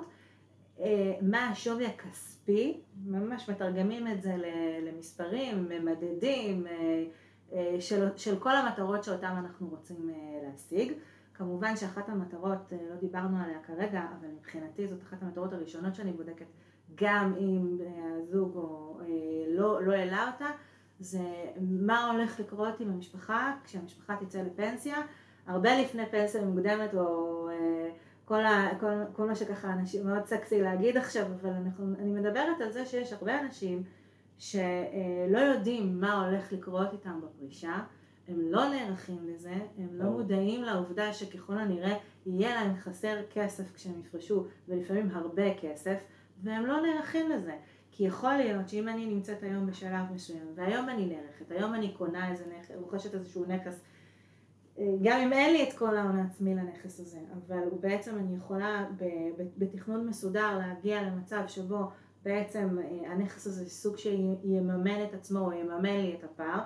אה, 0.79 1.13
מה 1.21 1.49
השווי 1.49 1.85
הכספי, 1.85 2.81
ממש 3.05 3.49
מתרגמים 3.49 4.07
את 4.07 4.21
זה 4.21 4.35
למספרים, 4.81 5.69
מדדים 5.83 6.67
אה, 6.67 6.71
אה, 6.71 7.05
של, 7.79 8.10
של 8.17 8.39
כל 8.39 8.55
המטרות 8.55 9.03
שאותן 9.03 9.27
אנחנו 9.27 9.67
רוצים 9.67 10.10
אה, 10.10 10.47
להשיג. 10.47 10.93
כמובן 11.34 11.75
שאחת 11.75 12.10
המטרות, 12.10 12.73
אה, 12.73 12.77
לא 12.89 12.95
דיברנו 12.95 13.38
עליה 13.43 13.60
כרגע, 13.63 14.01
אבל 14.19 14.27
מבחינתי 14.27 14.88
זאת 14.88 15.01
אחת 15.03 15.23
המטרות 15.23 15.53
הראשונות 15.53 15.95
שאני 15.95 16.12
בודקת, 16.12 16.45
גם 16.95 17.34
אם 17.39 17.77
הזוג 18.17 18.55
או 18.55 18.99
לא, 19.47 19.81
לא 19.81 19.93
אותה, 20.27 20.47
זה 20.99 21.19
מה 21.60 22.12
הולך 22.12 22.39
לקרות 22.39 22.79
עם 22.79 22.89
המשפחה 22.89 23.53
כשהמשפחה 23.63 24.15
תצא 24.15 24.41
לפנסיה, 24.41 24.97
הרבה 25.47 25.81
לפני 25.81 26.05
פנסיה 26.12 26.45
מוקדמת 26.45 26.93
או 26.93 27.49
כל, 28.25 28.45
ה, 28.45 28.69
כל, 28.79 28.88
כל 29.13 29.27
מה 29.27 29.36
שככה 29.36 29.73
אנשים, 29.73 30.08
מאוד 30.08 30.25
סקסי 30.25 30.62
להגיד 30.62 30.97
עכשיו, 30.97 31.25
אבל 31.41 31.49
אנחנו, 31.49 31.86
אני 31.99 32.12
מדברת 32.12 32.62
על 32.62 32.71
זה 32.71 32.86
שיש 32.86 33.13
הרבה 33.13 33.41
אנשים 33.41 33.84
שלא 34.37 35.37
יודעים 35.37 36.01
מה 36.01 36.25
הולך 36.25 36.51
לקרות 36.53 36.93
איתם 36.93 37.21
בפרישה, 37.23 37.79
הם 38.27 38.39
לא 38.39 38.69
נערכים 38.69 39.17
לזה, 39.27 39.53
הם 39.77 39.87
לא 39.91 40.05
מודעים 40.05 40.63
לעובדה 40.63 41.13
שככל 41.13 41.57
הנראה 41.57 41.97
יהיה 42.25 42.55
להם 42.55 42.75
חסר 42.75 43.17
כסף 43.33 43.73
כשהם 43.73 43.99
יפרשו, 43.99 44.45
ולפעמים 44.67 45.11
הרבה 45.11 45.53
כסף, 45.53 46.03
והם 46.43 46.65
לא 46.65 46.81
נערכים 46.81 47.29
לזה. 47.29 47.55
כי 47.91 48.03
יכול 48.03 48.33
להיות 48.33 48.69
שאם 48.69 48.87
אני 48.87 49.05
נמצאת 49.05 49.43
היום 49.43 49.67
בשלב 49.67 50.05
מסוים, 50.13 50.47
והיום 50.55 50.89
אני 50.89 51.05
נערכת, 51.05 51.51
היום 51.51 51.73
אני 51.73 51.93
קונה 51.93 52.31
איזה 52.31 52.43
נכס, 52.59 52.71
רוכשת 52.75 53.13
איזשהו 53.13 53.45
נכס, 53.47 53.83
גם 54.77 55.19
אם 55.19 55.33
אין 55.33 55.53
לי 55.53 55.69
את 55.69 55.73
כל 55.77 55.97
ההון 55.97 56.19
העצמי 56.19 56.55
לנכס 56.55 56.99
הזה, 56.99 57.19
אבל 57.33 57.63
בעצם 57.79 58.17
אני 58.17 58.35
יכולה 58.35 58.85
בתכנון 59.57 60.07
מסודר 60.07 60.57
להגיע 60.57 61.03
למצב 61.03 61.43
שבו 61.47 61.89
בעצם 62.25 62.77
אה, 62.79 63.11
הנכס 63.11 63.47
הזה 63.47 63.69
סוג 63.69 63.97
שיממן 63.97 65.03
את 65.03 65.13
עצמו 65.13 65.39
או 65.39 65.51
יממן 65.51 66.01
לי 66.01 66.15
את 66.19 66.23
הפער. 66.23 66.59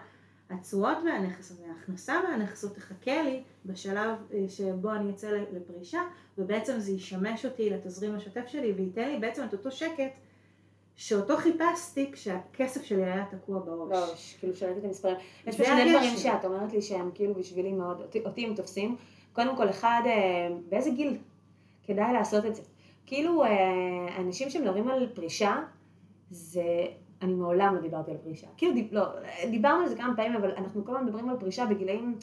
התשואות 0.49 0.97
מהנכס 1.03 1.51
הזה, 1.51 1.63
ההכנסה 1.69 2.21
מהנכס 2.23 2.63
הזה 2.63 2.75
תחכה 2.75 3.21
לי 3.21 3.43
בשלב 3.65 4.17
אה, 4.33 4.45
שבו 4.49 4.93
אני 4.93 5.11
אצא 5.11 5.31
לפרישה 5.53 6.01
ובעצם 6.37 6.79
זה 6.79 6.91
ישמש 6.91 7.45
אותי 7.45 7.69
לתזרים 7.69 8.15
השוטף 8.15 8.47
שלי 8.47 8.71
וייתן 8.71 9.09
לי 9.09 9.19
בעצם 9.19 9.43
את 9.43 9.53
אותו 9.53 9.71
שקט 9.71 10.11
שאותו 10.95 11.37
חיפשתי 11.37 12.11
כשהכסף 12.11 12.83
שלי 12.83 13.03
היה 13.03 13.25
תקוע 13.31 13.59
בראש. 13.59 13.89
בראש, 13.89 14.35
כאילו 14.39 14.55
שראיתי 14.55 14.79
את 14.79 14.85
המספרים. 14.85 15.15
יש 15.47 15.57
פה 15.57 15.63
שני 15.65 15.91
דברים 15.91 16.17
שאת 16.17 16.45
אומרת 16.45 16.73
לי 16.73 16.81
שהם 16.81 17.11
כאילו 17.13 17.33
בשבילי 17.33 17.71
מאוד, 17.71 18.01
אותי 18.25 18.45
הם 18.45 18.55
תופסים. 18.55 18.95
קודם 19.33 19.55
כל, 19.55 19.69
אחד, 19.69 20.01
אה, 20.05 20.55
באיזה 20.69 20.89
גיל 20.89 21.17
כדאי 21.83 22.13
לעשות 22.13 22.45
את 22.45 22.55
זה? 22.55 22.61
כאילו, 23.09 23.43
אה, 23.43 23.49
אנשים 24.19 24.49
שמדברים 24.49 24.87
על 24.87 25.07
פרישה, 25.13 25.55
זה... 26.29 26.63
אני 27.21 27.33
מעולם 27.33 27.75
לא 27.75 27.81
דיברתי 27.81 28.11
על 28.11 28.17
פרישה. 28.17 28.47
כאילו, 28.57 28.73
דיב, 28.73 28.87
לא, 28.91 29.05
דיברנו 29.51 29.83
על 29.83 29.89
זה 29.89 29.95
כמה 29.95 30.15
פעמים, 30.15 30.35
אבל 30.35 30.51
אנחנו 30.57 30.85
כל 30.85 30.91
הזמן 30.91 31.05
מדברים 31.05 31.29
על 31.29 31.35
פרישה 31.39 31.65
בגילאים... 31.65 32.17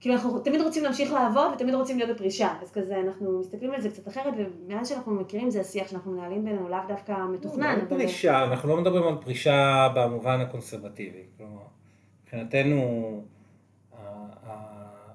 כאילו, 0.00 0.14
אנחנו 0.14 0.38
תמיד 0.38 0.60
רוצים 0.60 0.84
להמשיך 0.84 1.12
לעבוד 1.12 1.52
ותמיד 1.54 1.74
רוצים 1.74 1.98
להיות 1.98 2.10
בפרישה. 2.10 2.54
אז 2.62 2.70
כזה, 2.70 3.00
אנחנו 3.00 3.40
מסתכלים 3.40 3.70
על 3.70 3.80
זה 3.80 3.88
קצת 3.88 4.08
אחרת, 4.08 4.34
ומאז 4.36 4.88
שאנחנו 4.88 5.14
מכירים 5.14 5.50
זה 5.50 5.60
השיח 5.60 5.88
שאנחנו 5.88 6.12
מנהלים 6.12 6.44
בינינו, 6.44 6.68
לאו 6.68 6.78
דווקא 6.88 7.12
מתוכנן. 7.32 7.78
לא 7.82 7.88
פרישה, 7.88 8.44
אנחנו 8.44 8.68
לא 8.68 8.76
מדברים 8.76 9.02
על 9.02 9.16
פרישה 9.24 9.88
במובן 9.94 10.40
הקונסרבטיבי. 10.40 11.22
כלומר, 11.36 11.62
מבחינתנו, 12.22 13.22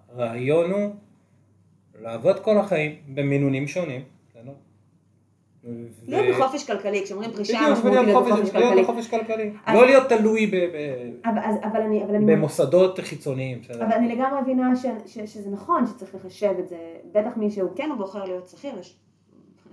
הרעיון 0.10 0.72
הוא 0.72 0.95
לעבוד 2.01 2.39
כל 2.39 2.57
החיים 2.57 2.95
במינונים 3.07 3.68
שונים. 3.68 4.18
להיות 6.07 6.36
בחופש 6.36 6.67
כלכלי, 6.67 7.03
כשאומרים 7.03 7.32
פרישה 7.32 7.59
משמעותית 7.72 8.05
להיות 8.05 8.26
בחופש 8.26 8.49
כלכלי. 8.51 8.76
להיות 8.76 8.89
בחופש 8.89 9.07
כלכלי. 9.07 9.51
לא 9.74 9.86
להיות 9.86 10.09
תלוי 10.09 10.51
במוסדות 12.26 12.99
חיצוניים. 12.99 13.61
אבל 13.76 13.93
אני 13.93 14.15
לגמרי 14.15 14.41
מבינה 14.41 14.76
שזה 15.05 15.49
נכון 15.51 15.86
שצריך 15.88 16.15
לחשב 16.15 16.53
את 16.59 16.70
זה, 16.70 16.78
בטח 17.11 17.38
מי 17.38 17.51
שהוא 17.51 17.70
כן 17.76 17.89
בוחר 17.97 18.24
להיות 18.24 18.47
שכיר, 18.47 18.80
יש 18.80 18.97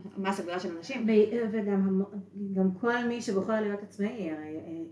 מסה 0.19 0.43
גדולה 0.43 0.61
של 0.61 0.77
אנשים. 0.77 1.07
וגם 1.53 2.69
כל 2.81 3.05
מי 3.09 3.23
שבוחר 3.23 3.61
להיות 3.61 3.83
עצמאי, 3.83 4.31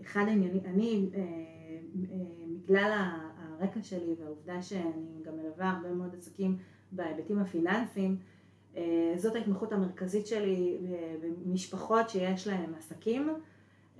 אחד 0.01 0.25
העניינים, 0.27 0.61
אני 0.65 1.09
אה, 1.15 1.19
אה, 1.19 1.25
בגלל 2.63 2.91
הרקע 3.59 3.79
שלי 3.83 4.15
והעובדה 4.19 4.61
שאני 4.61 5.23
גם 5.25 5.33
מלווה 5.37 5.69
הרבה 5.69 5.89
מאוד 5.89 6.15
עסקים 6.17 6.57
בהיבטים 6.91 7.39
הפיננסיים, 7.39 8.11
אה, 8.11 8.34
זאת 9.17 9.35
ההתמחות 9.35 9.71
המרכזית 9.71 10.27
שלי 10.27 10.77
אה, 10.91 11.15
במשפחות 11.45 12.09
שיש 12.09 12.47
להן 12.47 12.73
עסקים. 12.77 13.29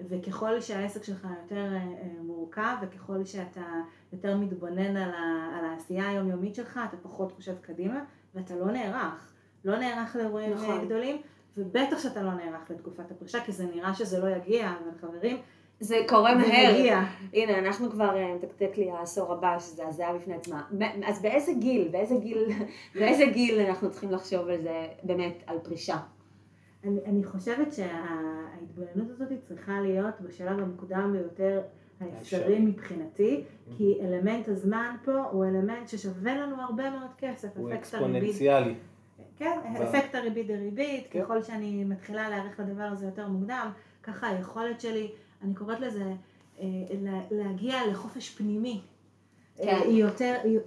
וככל 0.10 0.62
שהעסק 0.62 1.04
שלך 1.04 1.28
יותר 1.44 1.74
אה, 1.74 2.08
מורכב, 2.22 2.76
וככל 2.82 3.26
שאתה 3.26 3.66
יותר 4.14 4.38
מתבונן 4.38 4.98
על, 4.98 5.10
ה, 5.10 5.50
על 5.60 5.66
העשייה 5.66 6.10
היומיומית 6.10 6.56
שלך, 6.56 6.80
אתה 6.90 6.98
פחות 6.98 7.32
חושב 7.32 7.56
קדימה, 7.62 8.04
ואתה 8.36 8.56
לא 8.56 8.66
נערך. 8.66 9.34
לא 9.66 9.80
נערך 9.80 10.16
לאירועים 10.16 10.54
נכון. 10.54 10.86
גדולים, 10.86 11.22
ובטח 11.58 12.00
שאתה 12.00 12.24
לא 12.24 12.34
נערך 12.34 12.72
לתקופת 12.72 13.12
הפרישה, 13.12 13.44
כי 13.46 13.52
זה 13.52 13.66
נראה 13.66 13.94
שזה 13.94 14.20
לא 14.20 14.30
יגיע, 14.30 14.70
אבל 14.70 14.98
חברים, 15.02 15.38
זה 15.80 15.96
קורה 16.08 16.36
מהר. 16.36 16.74
מגיע. 16.74 17.02
הנה, 17.34 17.60
אנחנו 17.60 17.92
כבר, 17.92 18.18
אה, 18.18 18.36
מתקתק 18.36 18.78
לי 18.78 18.92
העשור 18.92 19.34
הבא, 19.34 19.60
שזה 19.60 19.88
הזיה 19.88 20.14
בפני 20.14 20.34
עצמה. 20.34 20.62
אז 21.06 21.22
באיזה 21.22 21.52
גיל, 21.54 21.88
באיזה 21.92 22.16
גיל, 22.16 22.50
באיזה 23.00 23.26
גיל 23.26 23.60
אנחנו 23.60 23.92
צריכים 23.92 24.12
לחשוב 24.12 24.48
על 24.48 24.62
זה, 24.62 24.88
באמת, 25.04 25.44
על 25.48 25.60
פרישה? 25.64 25.98
אני, 26.84 27.00
אני 27.06 27.24
חושבת 27.24 27.74
שההתבוננות 27.74 29.10
הזאת 29.10 29.28
צריכה 29.48 29.80
להיות 29.82 30.22
בשלב 30.22 30.60
המוקדם 30.60 31.12
ביותר 31.14 31.62
האפשרי. 32.00 32.60
מבחינתי, 32.60 33.44
כי 33.78 33.98
אלמנט 34.02 34.48
הזמן 34.48 34.96
פה 35.06 35.24
הוא 35.32 35.46
אלמנט 35.46 35.88
ששווה 35.90 36.36
לנו 36.36 36.62
הרבה 36.62 36.90
מאוד 36.90 37.10
כסף, 37.18 37.48
הוא. 37.56 37.74
אקספוננציאלי. 37.74 38.76
כן, 39.38 39.60
ב- 39.80 39.82
אפקט 39.82 40.16
הריבית 40.16 40.48
דריבית, 40.48 41.08
כן. 41.10 41.22
ככל 41.22 41.42
שאני 41.42 41.84
מתחילה 41.84 42.30
להיערך 42.30 42.60
לדבר 42.60 42.84
הזה 42.84 43.06
יותר 43.06 43.28
מוקדם, 43.28 43.72
ככה 44.04 44.28
היכולת 44.28 44.82
שלי, 44.82 45.12
אני 45.46 45.54
קוראת 45.56 45.80
לזה, 45.80 46.14
אה, 46.60 46.66
לה- 47.02 47.22
להגיע 47.32 47.88
לחופש 47.92 48.30
פנימי, 48.30 48.82
כן. 49.58 49.68
אה, 49.68 49.78
היא 49.82 50.04
יותר, 50.04 50.36
היא, 50.44 50.60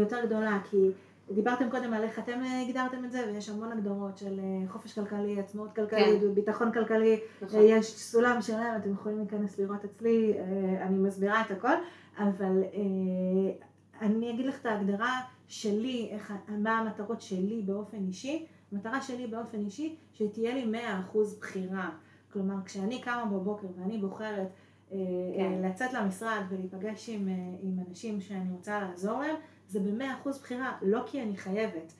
יותר 0.00 0.26
גדולה, 0.26 0.58
כי 0.70 0.76
דיברתם 1.34 1.70
קודם 1.70 1.92
על 1.92 2.02
איך 2.02 2.18
אתם 2.18 2.40
אה, 2.44 2.60
הגדרתם 2.62 3.04
את 3.04 3.12
זה, 3.12 3.24
ויש 3.26 3.48
המון 3.48 3.72
הגדרות 3.72 4.18
של 4.18 4.40
חופש 4.68 4.92
כלכלי, 4.98 5.40
עצמאות 5.40 5.74
כלכלית, 5.74 6.22
ביטחון 6.34 6.72
כלכלי, 6.72 7.20
נכון. 7.42 7.60
יש 7.62 7.86
סולם 7.98 8.42
שלם, 8.42 8.74
אתם 8.80 8.92
יכולים 8.92 9.18
להיכנס 9.18 9.58
לראות 9.58 9.84
אצלי, 9.84 10.34
אני 10.80 10.98
מסבירה 10.98 11.40
את 11.40 11.50
הכל, 11.50 11.74
אבל 12.18 12.62
אני 14.02 14.30
אגיד 14.30 14.46
לך 14.46 14.60
את 14.60 14.66
ההגדרה 14.66 15.20
שלי, 15.48 16.08
איך, 16.10 16.32
מה 16.48 16.78
המטרות 16.78 17.20
שלי 17.22 17.62
באופן 17.66 17.98
אישי, 18.06 18.46
המטרה 18.72 19.00
שלי 19.00 19.26
באופן 19.26 19.58
אישי, 19.58 19.96
שתהיה 20.12 20.54
לי 20.54 20.78
100% 21.12 21.16
בחירה. 21.40 21.90
כלומר, 22.34 22.54
כשאני 22.64 23.00
קמה 23.00 23.24
בבוקר 23.24 23.66
ואני 23.76 23.98
בוחרת 23.98 24.48
אה, 24.92 24.96
כן. 25.36 25.64
אה, 25.64 25.68
לצאת 25.68 25.92
למשרד 25.92 26.42
ולהיפגש 26.48 27.08
עם, 27.08 27.28
אה, 27.28 27.34
עם 27.62 27.78
אנשים 27.88 28.20
שאני 28.20 28.52
רוצה 28.52 28.80
לעזור 28.80 29.20
להם, 29.20 29.36
זה 29.68 29.80
ב-100% 29.80 30.28
בחירה, 30.28 30.72
לא 30.82 31.02
כי 31.06 31.22
אני 31.22 31.36
חייבת. 31.36 31.92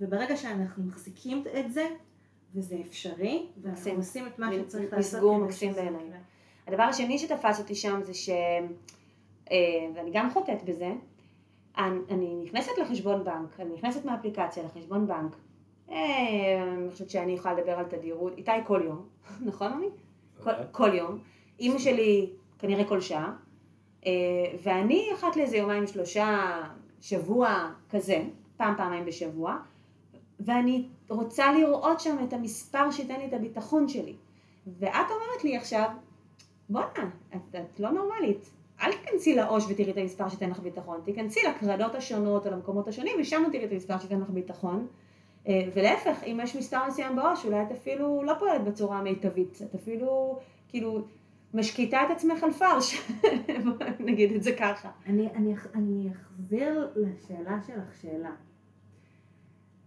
וברגע 0.00 0.36
שאנחנו 0.36 0.84
מחזיקים 0.84 1.44
את 1.58 1.72
זה, 1.72 1.86
וזה 2.54 2.76
אפשרי, 2.80 3.46
ואנחנו 3.62 3.80
מקסים. 3.80 3.96
עושים 3.96 4.26
את 4.26 4.38
מה 4.38 4.50
שצריך 4.52 4.92
לעשות 4.92 5.14
מסגור 5.14 5.38
מקסים 5.38 5.72
בעיניי. 5.72 6.10
הדבר 6.66 6.82
השני 6.82 7.18
שתפס 7.18 7.58
אותי 7.58 7.74
שם 7.74 8.00
זה 8.02 8.14
ש... 8.14 8.30
ואני 9.94 10.10
גם 10.12 10.30
חוטאת 10.30 10.62
בזה, 10.64 10.92
אני 11.78 12.42
נכנסת 12.44 12.72
לחשבון 12.82 13.24
בנק, 13.24 13.60
אני 13.60 13.74
נכנסת 13.74 14.04
מהאפליקציה 14.04 14.62
לחשבון 14.62 15.06
בנק. 15.06 15.36
אה, 15.90 16.62
אני 16.78 16.90
חושבת 16.90 17.10
שאני 17.10 17.32
יכולה 17.32 17.54
לדבר 17.54 17.72
על 17.72 17.84
תדירות, 17.84 18.36
איתי 18.36 18.50
כל 18.66 18.82
יום, 18.84 19.08
נכון? 19.48 19.82
כל, 20.42 20.50
אוקיי. 20.50 20.64
כל 20.70 20.94
יום. 20.94 21.18
אימא 21.60 21.78
שלי 21.78 22.30
כנראה 22.58 22.84
כל 22.84 23.00
שעה, 23.00 23.32
אה, 24.06 24.12
ואני 24.62 25.08
אחת 25.14 25.36
לאיזה 25.36 25.56
יומיים 25.56 25.86
שלושה, 25.86 26.60
שבוע 27.00 27.72
כזה, 27.90 28.24
פעם 28.56 28.74
פעמיים 28.76 29.04
בשבוע, 29.04 29.56
ואני 30.40 30.88
רוצה 31.08 31.52
לראות 31.52 32.00
שם 32.00 32.16
את 32.28 32.32
המספר 32.32 32.90
שייתן 32.90 33.20
לי 33.20 33.26
את 33.26 33.32
הביטחון 33.32 33.88
שלי. 33.88 34.14
ואת 34.66 34.92
אומרת 35.10 35.44
לי 35.44 35.56
עכשיו, 35.56 35.88
בואנה, 36.68 37.10
את, 37.36 37.54
את 37.54 37.80
לא 37.80 37.90
נורמלית. 37.90 38.50
אל 38.82 38.92
תיכנסי 38.92 39.34
לעו"ש 39.34 39.64
ותראי 39.68 39.90
את 39.90 39.96
המספר 39.96 40.28
שייתן 40.28 40.50
לך 40.50 40.60
ביטחון, 40.60 41.00
תיכנסי 41.04 41.40
לקרנות 41.48 41.94
השונות 41.94 42.46
או 42.46 42.50
למקומות 42.50 42.88
השונים 42.88 43.16
ושם 43.20 43.42
תראי 43.52 43.64
את 43.64 43.72
המספר 43.72 43.98
שייתן 43.98 44.20
לך 44.20 44.30
ביטחון. 44.30 44.86
אה, 45.48 45.68
ולהפך, 45.74 46.24
אם 46.24 46.40
יש 46.42 46.56
מספר 46.56 46.86
מסוים 46.88 47.16
בעו"ש, 47.16 47.44
אולי 47.44 47.62
את 47.62 47.70
אפילו 47.72 48.22
לא 48.22 48.34
פועלת 48.38 48.64
בצורה 48.64 48.98
המיטבית, 48.98 49.58
את 49.62 49.74
אפילו, 49.74 50.38
כאילו, 50.68 51.02
משקיטה 51.54 52.00
את 52.06 52.10
עצמך 52.10 52.42
על 52.42 52.52
פרש, 52.52 53.10
נגיד 54.08 54.32
את 54.32 54.42
זה 54.42 54.52
ככה. 54.52 54.90
אני, 55.06 55.28
אני, 55.34 55.54
אני 55.74 56.08
אחזיר 56.12 56.88
לשאלה 56.96 57.58
שלך 57.66 58.00
שאלה. 58.02 58.30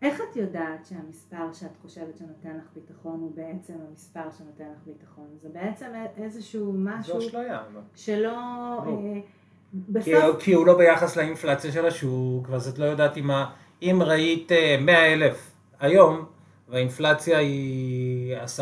איך 0.01 0.21
את 0.31 0.35
יודעת 0.35 0.85
שהמספר 0.85 1.53
שאת 1.53 1.77
חושבת 1.81 2.17
שנותן 2.17 2.57
לך 2.57 2.63
ביטחון 2.75 3.19
הוא 3.19 3.31
בעצם 3.35 3.73
המספר 3.89 4.31
שנותן 4.37 4.63
לך 4.71 4.77
ביטחון? 4.85 5.27
זה 5.41 5.49
בעצם 5.49 5.85
איזשהו 6.17 6.73
משהו 6.77 7.21
זו 7.21 7.27
אשליה. 7.27 7.61
אבל. 7.61 7.81
שלא... 7.95 8.19
לא. 8.21 8.83
אה, 8.87 9.21
כי, 9.71 9.77
בסוף... 9.89 10.43
כי 10.43 10.53
הוא 10.53 10.65
לא 10.65 10.77
ביחס 10.77 11.17
לאינפלציה 11.17 11.71
של 11.71 11.85
השוק, 11.85 12.49
ואז 12.49 12.67
את 12.67 12.79
לא 12.79 12.85
יודעת 12.85 13.17
אם, 13.17 13.31
ה, 13.31 13.53
אם 13.83 14.03
ראית 14.05 14.51
100 14.81 15.13
אלף 15.13 15.51
היום, 15.79 16.25
והאינפלציה 16.69 17.37
היא 17.37 18.37
10% 18.59 18.61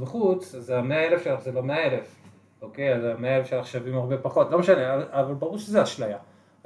בחוץ, 0.00 0.54
אז 0.54 0.70
ה-100 0.70 0.92
אלף 0.94 1.24
שלך 1.24 1.40
זה 1.40 1.52
לא 1.52 1.62
100 1.62 1.86
אלף, 1.86 2.16
אוקיי? 2.62 2.94
אז 2.94 3.04
ה-100 3.04 3.26
אלף 3.26 3.46
שלך 3.46 3.66
שווים 3.66 3.94
הרבה 3.94 4.16
פחות, 4.16 4.50
לא 4.50 4.58
משנה, 4.58 4.94
אבל 5.10 5.34
ברור 5.34 5.58
שזה 5.58 5.82
אשליה. 5.82 6.18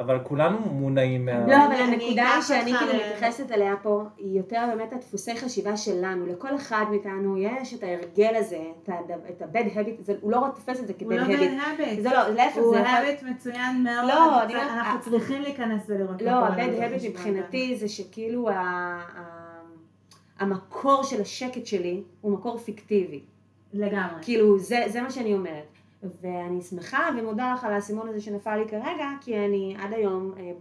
אבל 0.05 0.19
כולנו 0.23 0.59
מונעים 0.59 1.27
מה... 1.27 1.47
לא, 1.47 1.57
אבל 1.67 1.75
אני 1.75 1.83
הנקודה 1.95 2.31
שאני 2.49 2.73
כאילו 2.73 2.93
מתייחסת 2.95 3.53
אליה 3.53 3.75
פה, 3.83 4.03
היא 4.19 4.39
יותר 4.39 4.65
באמת 4.75 4.93
הדפוסי 4.93 5.37
חשיבה 5.37 5.77
שלנו. 5.77 6.27
לכל 6.27 6.57
אחד 6.57 6.85
מאיתנו 6.91 7.39
יש 7.39 7.75
את 7.75 7.83
ההרגל 7.83 8.35
הזה, 8.37 8.59
את 8.83 8.89
ה-bad 9.43 9.77
habit, 9.77 10.03
זה- 10.03 10.15
הוא 10.21 10.33
לא 10.33 10.47
תופס 10.55 10.81
את 10.81 10.87
זה 10.87 10.93
הוא 11.05 11.13
לא 11.13 11.25
כ-bad 11.25 11.31
habit. 11.31 12.01
זה 12.03 12.09
לא, 12.11 12.29
להפך, 12.29 12.57
הוא 12.57 12.75
זה 12.75 12.81
יכול... 12.81 12.91
האביט 12.95 13.23
מצוין 13.23 13.85
מאוד. 13.85 14.09
לא, 14.09 14.43
אני 14.43 14.55
אנחנו 14.55 15.01
צריכים 15.01 15.43
להיכנס 15.43 15.83
ולראות. 15.89 16.23
לא, 16.23 16.31
ה-bad 16.31 16.59
habit 17.01 17.09
מבחינתי 17.09 17.77
זה 17.77 17.89
שכאילו 17.89 18.49
המקור 20.39 21.03
של 21.05 21.21
השקט 21.21 21.67
שלי 21.67 22.03
הוא 22.21 22.33
מקור 22.33 22.59
פיקטיבי. 22.59 23.21
לגמרי. 23.73 24.23
כאילו, 24.23 24.59
זה, 24.59 24.85
זה 24.87 25.03
מה 25.03 25.11
שאני 25.11 25.35
אומרת. 25.35 25.67
ואני 26.03 26.63
שמחה 26.63 27.09
ומודה 27.19 27.53
לך 27.55 27.65
על 27.65 27.73
האסימון 27.73 28.09
הזה 28.09 28.21
שנפל 28.21 28.57
לי 28.57 28.69
כרגע, 28.69 29.09
כי 29.21 29.37
אני 29.37 29.77
עד 29.79 29.93
היום, 29.93 30.33
אה, 30.39 30.53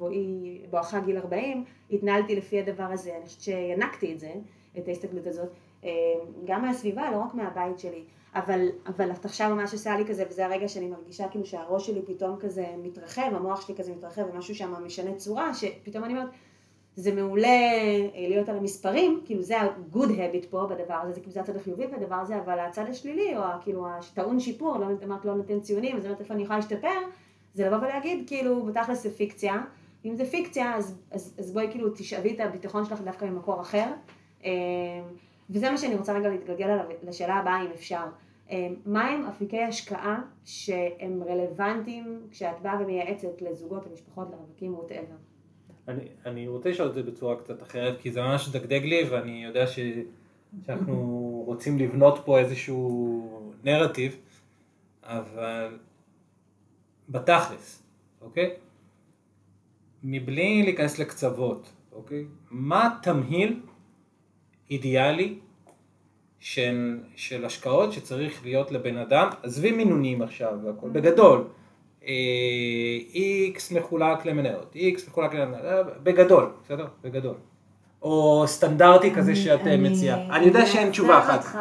בואכה 0.69 0.99
גיל 0.99 1.17
40, 1.17 1.63
התנהלתי 1.91 2.35
לפי 2.35 2.59
הדבר 2.59 2.83
הזה. 2.83 3.15
אני 3.17 3.25
חושבת 3.25 3.41
שינקתי 3.41 4.13
את 4.13 4.19
זה, 4.19 4.31
את 4.77 4.87
ההסתכלות 4.87 5.27
הזאת, 5.27 5.49
אה, 5.83 5.89
גם 6.45 6.61
מהסביבה, 6.61 7.11
לא 7.11 7.17
רק 7.17 7.33
מהבית 7.33 7.79
שלי. 7.79 8.03
אבל, 8.35 8.67
אבל 8.87 9.11
את 9.11 9.25
עכשיו 9.25 9.55
ממש 9.55 9.73
עושה 9.73 9.97
לי 9.97 10.05
כזה, 10.05 10.25
וזה 10.29 10.45
הרגע 10.45 10.67
שאני 10.67 10.87
מרגישה 10.87 11.27
כאילו 11.27 11.45
שהראש 11.45 11.87
שלי 11.87 12.01
פתאום 12.01 12.37
כזה 12.39 12.65
מתרחב, 12.83 13.31
המוח 13.35 13.67
שלי 13.67 13.75
כזה 13.75 13.91
מתרחב, 13.95 14.21
ומשהו 14.33 14.55
שם 14.55 14.73
משנה 14.85 15.15
צורה, 15.15 15.53
שפתאום 15.53 16.03
אני 16.03 16.13
אומרת, 16.13 16.29
זה 16.95 17.15
מעולה 17.15 17.47
אה, 17.47 18.25
להיות 18.27 18.49
על 18.49 18.57
המספרים, 18.57 19.21
כאילו 19.25 19.41
זה 19.41 19.61
ה-good 19.61 20.09
habit 20.09 20.47
פה 20.49 20.67
בדבר 20.69 20.93
הזה, 20.93 21.11
זה 21.13 21.19
כאילו 21.19 21.31
זה 21.31 21.41
הצד 21.41 21.55
החיובי 21.55 21.87
בדבר 21.87 22.15
הזה, 22.15 22.37
אבל 22.37 22.59
הצד 22.59 22.85
השלילי, 22.89 23.37
או 23.37 23.43
כאילו 23.61 23.87
הטעון 23.87 24.39
שיפור, 24.39 24.77
לא 24.77 24.85
אמרת 25.03 25.25
לא 25.25 25.35
נותן 25.35 25.59
ציונים, 25.59 25.97
אז 25.97 26.05
אומרת 26.05 26.19
איפה 26.19 26.33
אני 26.33 26.43
יכולה 26.43 26.59
להשתפר, 26.59 26.99
זה 27.53 27.67
לבוא 27.67 27.77
ולהגיד 27.77 28.23
כאילו 28.27 28.63
בתכלס 28.63 29.03
זה 29.03 29.11
פיקציה, 29.11 29.61
אם 30.05 30.15
זה 30.15 30.25
פיקציה 30.25 30.75
אז, 30.75 30.97
אז, 31.11 31.35
אז 31.37 31.51
בואי 31.51 31.67
כאילו 31.71 31.89
תשאבי 31.89 32.33
את 32.35 32.39
הביטחון 32.39 32.85
שלך 32.85 33.01
דווקא 33.01 33.25
ממקור 33.25 33.61
אחר, 33.61 33.87
אה, 34.45 34.51
וזה 35.49 35.71
מה 35.71 35.77
שאני 35.77 35.95
רוצה 35.95 36.13
רגע 36.13 36.29
להתגלגל 36.29 36.65
עליו, 36.69 36.85
לשאלה 37.03 37.35
הבאה 37.35 37.61
אם 37.65 37.71
אפשר. 37.71 38.05
אה, 38.51 38.67
מהם 38.85 39.25
אפיקי 39.25 39.63
השקעה 39.63 40.21
שהם 40.45 41.23
רלוונטיים 41.23 42.21
כשאת 42.31 42.61
באה 42.61 42.81
ומייעצת 42.81 43.41
לזוגות, 43.41 43.87
למשפחות, 43.87 44.27
לרווקים, 44.31 44.73
ווטאבר? 44.73 45.30
אני, 45.87 46.03
אני 46.25 46.47
רוצה 46.47 46.69
לשאול 46.69 46.89
את 46.89 46.93
זה 46.93 47.03
בצורה 47.03 47.35
קצת 47.35 47.63
אחרת, 47.63 48.01
כי 48.01 48.11
זה 48.11 48.21
ממש 48.21 48.49
דגדג 48.49 48.83
לי, 48.83 49.03
ואני 49.09 49.43
יודע 49.43 49.67
ש, 49.67 49.79
שאנחנו 50.65 50.95
רוצים 51.45 51.79
לבנות 51.79 52.21
פה 52.25 52.39
איזשהו 52.39 53.53
נרטיב, 53.63 54.17
אבל 55.03 55.77
בתכלס, 57.09 57.83
אוקיי? 58.21 58.53
מבלי 60.03 60.63
להיכנס 60.63 60.99
לקצוות, 60.99 61.71
אוקיי? 61.91 62.25
מה 62.51 62.87
התמהיל 62.87 63.59
אידיאלי 64.69 65.39
של, 66.39 66.99
של 67.15 67.45
השקעות 67.45 67.93
שצריך 67.93 68.43
להיות 68.43 68.71
לבן 68.71 68.97
אדם, 68.97 69.29
עזבי 69.43 69.71
מינונים 69.71 70.21
עכשיו 70.21 70.59
והכל, 70.63 70.89
בגדול, 70.89 71.47
איקס 73.13 73.71
מחולק 73.71 74.25
למניות, 74.25 74.75
איקס 74.75 75.07
מחולק 75.07 75.33
למניות, 75.33 75.87
בגדול, 76.03 76.51
בסדר? 76.63 76.87
בגדול. 77.01 77.35
או 78.01 78.43
סטנדרטי 78.47 79.15
כזה 79.15 79.31
אני- 79.31 79.39
שאת 79.39 79.59
אה, 79.67 79.73
אני- 79.73 79.89
מציעה. 79.89 80.35
אני 80.37 80.45
יודע 80.45 80.65
שאין 80.65 80.89
תשובה 80.91 81.15
אעצר 81.17 81.27
אחת, 81.39 81.39
אותך, 81.45 81.57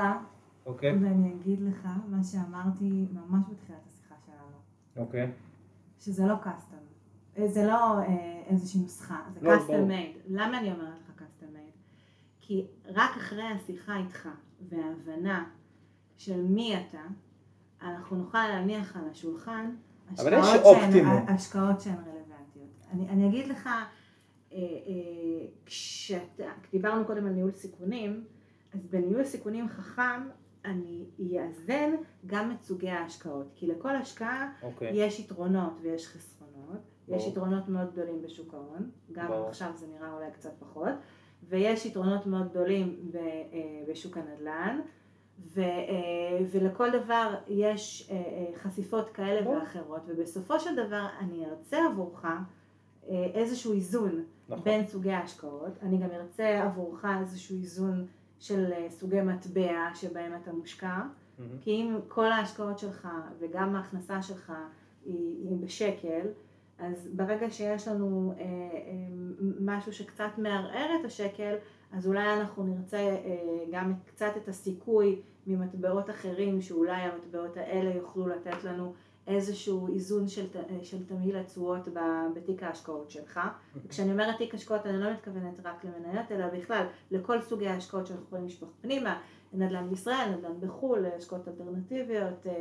אוקיי? 0.67 0.93
ואני 0.93 1.33
אגיד 1.35 1.61
לך 1.63 1.89
מה 2.09 2.25
שאמרתי 2.25 2.85
ממש 3.13 3.43
בתחילת 3.51 3.79
השיחה 3.89 4.15
שלנו, 4.27 4.57
אוקיי. 5.07 5.31
שזה 6.01 6.27
לא 6.27 6.35
custom. 6.43 6.79
זה 7.47 7.65
לא 7.67 7.99
אה, 7.99 8.07
איזושהי 8.47 8.81
נוסחה, 8.81 9.17
זה 9.35 9.47
לא, 9.47 9.57
custom. 9.57 9.89
made. 9.89 10.13
למה 10.29 10.59
אני 10.59 10.73
אומרת 10.73 10.89
לך 11.05 11.17
custom 11.19 11.49
made? 11.53 11.71
כי 12.41 12.67
רק 12.87 13.11
אחרי 13.17 13.43
השיחה 13.45 13.97
איתך 13.97 14.29
וההבנה 14.69 15.45
של 16.17 16.43
מי 16.43 16.75
אתה, 16.77 16.99
אנחנו 17.83 18.17
נוכל 18.17 18.49
להניח 18.49 18.97
על 18.97 19.03
השולחן 19.11 19.71
אבל 20.19 20.33
יש 20.33 20.47
אופטימום. 20.63 21.25
השקעות 21.29 21.81
שהן 21.81 21.95
רלוונטיות. 21.95 22.87
אני, 22.93 23.09
אני 23.09 23.29
אגיד 23.29 23.49
לך, 23.49 23.67
אה, 23.67 23.79
אה, 24.53 25.47
כשאתה, 25.67 26.45
דיברנו 26.73 27.05
קודם 27.05 27.27
על 27.27 27.33
ניהול 27.33 27.53
סיכונים, 27.53 28.25
אז 28.75 28.87
בניהול 28.87 29.25
סיכונים 29.25 29.69
חכם 29.69 30.29
אני 30.65 31.05
אאזן 31.39 31.91
גם 32.27 32.53
את 32.53 32.63
סוגי 32.63 32.91
ההשקעות, 32.91 33.53
כי 33.55 33.67
לכל 33.67 33.97
השקעה 33.97 34.53
אוקיי. 34.63 34.91
יש 34.95 35.21
יתרונות 35.21 35.73
ויש 35.83 36.07
חסרונות, 36.07 36.81
יש 37.09 37.23
ברור. 37.23 37.29
יתרונות 37.29 37.69
מאוד 37.69 37.93
גדולים 37.93 38.23
בשוק 38.23 38.55
ההון, 38.55 38.91
גם 39.13 39.29
ברור. 39.29 39.49
עכשיו 39.49 39.71
זה 39.75 39.87
נראה 39.87 40.13
אולי 40.13 40.31
קצת 40.33 40.53
פחות, 40.59 40.93
ויש 41.49 41.87
יתרונות 41.87 42.27
מאוד 42.27 42.51
גדולים 42.51 43.11
אה, 43.15 43.21
בשוק 43.89 44.17
הנדל"ן, 44.17 44.81
ו, 45.55 45.61
אה, 45.61 46.45
ולכל 46.51 46.91
דבר 46.91 47.35
יש 47.49 48.11
אה, 48.11 48.17
אה, 48.17 48.59
חשיפות 48.59 49.09
כאלה 49.09 49.43
ברור. 49.43 49.57
ואחרות, 49.57 50.01
ובסופו 50.07 50.61
של 50.61 50.87
דבר 50.87 51.07
אני 51.21 51.47
ארצה 51.47 51.79
עבורך 51.87 52.27
איזשהו 53.35 53.73
איזון 53.73 54.25
נכון. 54.49 54.65
בין 54.65 54.85
סוגי 54.85 55.13
ההשקעות, 55.13 55.73
אני 55.83 55.99
גם 55.99 56.11
ארצה 56.11 56.63
עבורך 56.63 57.05
איזשהו 57.21 57.57
איזון 57.57 58.07
של 58.39 58.73
סוגי 58.89 59.21
מטבע 59.21 59.89
שבהם 59.95 60.33
אתה 60.43 60.53
מושקע, 60.53 61.03
מהמם. 61.39 61.59
כי 61.61 61.71
אם 61.71 61.99
כל 62.09 62.33
ההשקעות 62.33 62.79
שלך 62.79 63.09
וגם 63.39 63.77
ההכנסה 63.77 64.23
שלך 64.23 64.53
היא, 65.05 65.49
היא 65.49 65.57
בשקל, 65.61 66.27
אז 66.81 67.09
ברגע 67.13 67.51
שיש 67.51 67.89
לנו 67.89 68.35
אה, 68.39 68.45
אה, 68.45 68.49
משהו 69.61 69.93
שקצת 69.93 70.31
מערער 70.39 70.91
את 71.01 71.05
השקל, 71.05 71.55
אז 71.93 72.07
אולי 72.07 72.35
אנחנו 72.41 72.65
נרצה 72.65 72.99
אה, 72.99 73.65
גם 73.73 73.95
קצת 74.07 74.33
את 74.37 74.49
הסיכוי 74.49 75.21
ממטבעות 75.47 76.11
אחרים, 76.11 76.61
שאולי 76.63 76.93
המטבעות 77.03 77.57
האלה 77.57 77.95
יוכלו 77.95 78.29
לתת 78.29 78.65
לנו 78.65 78.93
איזשהו 79.27 79.95
איזון 79.95 80.29
של, 80.29 80.47
אה, 80.57 80.85
של 80.85 81.07
תמהיל 81.07 81.37
התשואות 81.37 81.89
בתיק 82.35 82.63
ההשקעות 82.63 83.11
שלך. 83.11 83.41
כשאני 83.89 84.13
אומרת 84.13 84.37
תיק 84.39 84.55
השקעות 84.55 84.87
אני 84.87 84.99
לא 84.99 85.13
מתכוונת 85.13 85.61
רק 85.65 85.85
למניות, 85.85 86.33
אלא 86.33 86.47
בכלל 86.47 86.83
לכל 87.11 87.41
סוגי 87.41 87.69
ההשקעות 87.69 88.07
שאנחנו 88.07 88.25
יכולים 88.27 88.47
לשפוך 88.47 88.69
פנימה, 88.81 89.19
נדל"ן 89.53 89.91
בישראל, 89.91 90.29
נדל"ן 90.39 90.61
בחו"ל, 90.61 91.07
השקעות 91.19 91.49
אלטרנטיביות. 91.49 92.47
אה, 92.47 92.53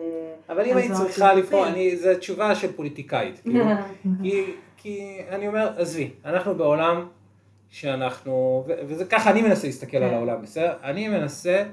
אבל 0.50 0.66
אם 0.66 0.78
היית 0.78 0.92
צריכה. 0.92 1.34
לבחור, 1.34 1.68
אני- 1.68 1.98
זו 1.98 2.10
תשובה 2.20 2.56
של 2.56 2.72
פוליטיקאית. 2.74 3.40
כאילו. 3.40 3.66
כי, 4.24 4.46
כי 4.78 5.20
אני 5.30 5.48
אומר, 5.48 5.70
עזבי, 5.78 6.12
אנחנו 6.26 6.56
בעולם 6.56 7.08
שאנחנו, 7.70 8.64
וזה 8.88 9.06
ככה 9.06 9.32
אני 9.32 9.42
מנסה 9.42 9.68
להסתכל 9.68 9.98
על 9.98 10.10
כן. 10.10 10.16
העולם, 10.16 10.42
בסדר? 10.42 10.74
אני 10.84 11.08
מנסה 11.08 11.64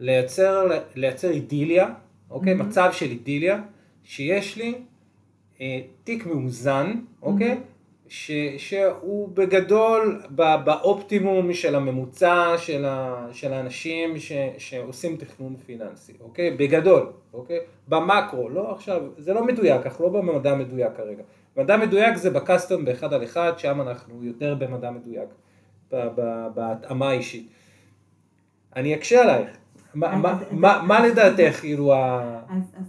לייצר, 0.00 0.68
לייצר 0.94 1.30
אידיליה, 1.30 1.86
אוקיי? 2.30 2.54
מהמם. 2.54 2.68
מצב 2.68 2.88
של 2.92 3.06
אידיליה, 3.06 3.60
שיש 4.04 4.56
לי 4.56 4.74
אה, 5.60 5.80
תיק 6.04 6.26
מאוזן, 6.26 6.92
אוקיי? 7.22 7.48
מהמם. 7.48 7.60
ש, 8.10 8.30
שהוא 8.56 9.28
בגדול 9.34 10.22
ב- 10.34 10.64
באופטימום 10.64 11.54
של 11.54 11.74
הממוצע 11.74 12.54
של, 12.58 12.84
ה, 12.84 13.26
של 13.32 13.52
האנשים 13.52 14.18
ש, 14.18 14.32
שעושים 14.58 15.16
תכנון 15.16 15.56
פיננסי, 15.66 16.12
אוקיי? 16.20 16.50
בגדול, 16.50 17.12
אוקיי? 17.32 17.58
במקרו, 17.88 18.48
לא 18.48 18.72
עכשיו, 18.72 19.02
זה 19.18 19.34
לא 19.34 19.44
מדויק, 19.46 19.86
אנחנו 19.86 20.04
לא 20.04 20.10
במדע 20.10 20.54
מדויק 20.54 20.92
כרגע. 20.96 21.22
מדע 21.56 21.76
מדויק 21.76 22.16
זה 22.16 22.30
בקסטום 22.30 22.84
באחד 22.84 23.12
על 23.12 23.24
אחד, 23.24 23.52
שם 23.56 23.80
אנחנו 23.80 24.24
יותר 24.24 24.54
במדע 24.54 24.90
מדויק, 24.90 25.28
ב- 25.92 26.08
ב- 26.16 26.46
בהתאמה 26.54 27.10
האישית. 27.10 27.48
אני 28.76 28.94
אקשה 28.94 29.22
עלייך, 29.22 29.56
מה, 29.94 31.06
לדעתך 31.06 31.60
כאילו 31.60 31.92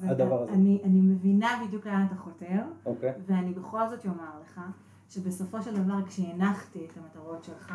הדבר 0.04 0.42
הזה. 0.44 0.52
אני, 0.52 0.82
אני 0.84 1.02
מבינה 1.02 1.64
בדיוק 1.68 1.88
לאן 1.88 2.06
אתה 2.08 2.16
חותר, 2.16 2.60
אוקיי, 2.86 3.14
ואני 3.28 3.54
בכל 3.54 3.88
זאת 3.90 4.06
אומר 4.06 4.42
לך, 4.44 4.62
שבסופו 5.10 5.62
של 5.62 5.84
דבר 5.84 6.06
כשהנחתי 6.08 6.86
את 6.86 6.98
המטרות 6.98 7.44
שלך, 7.44 7.74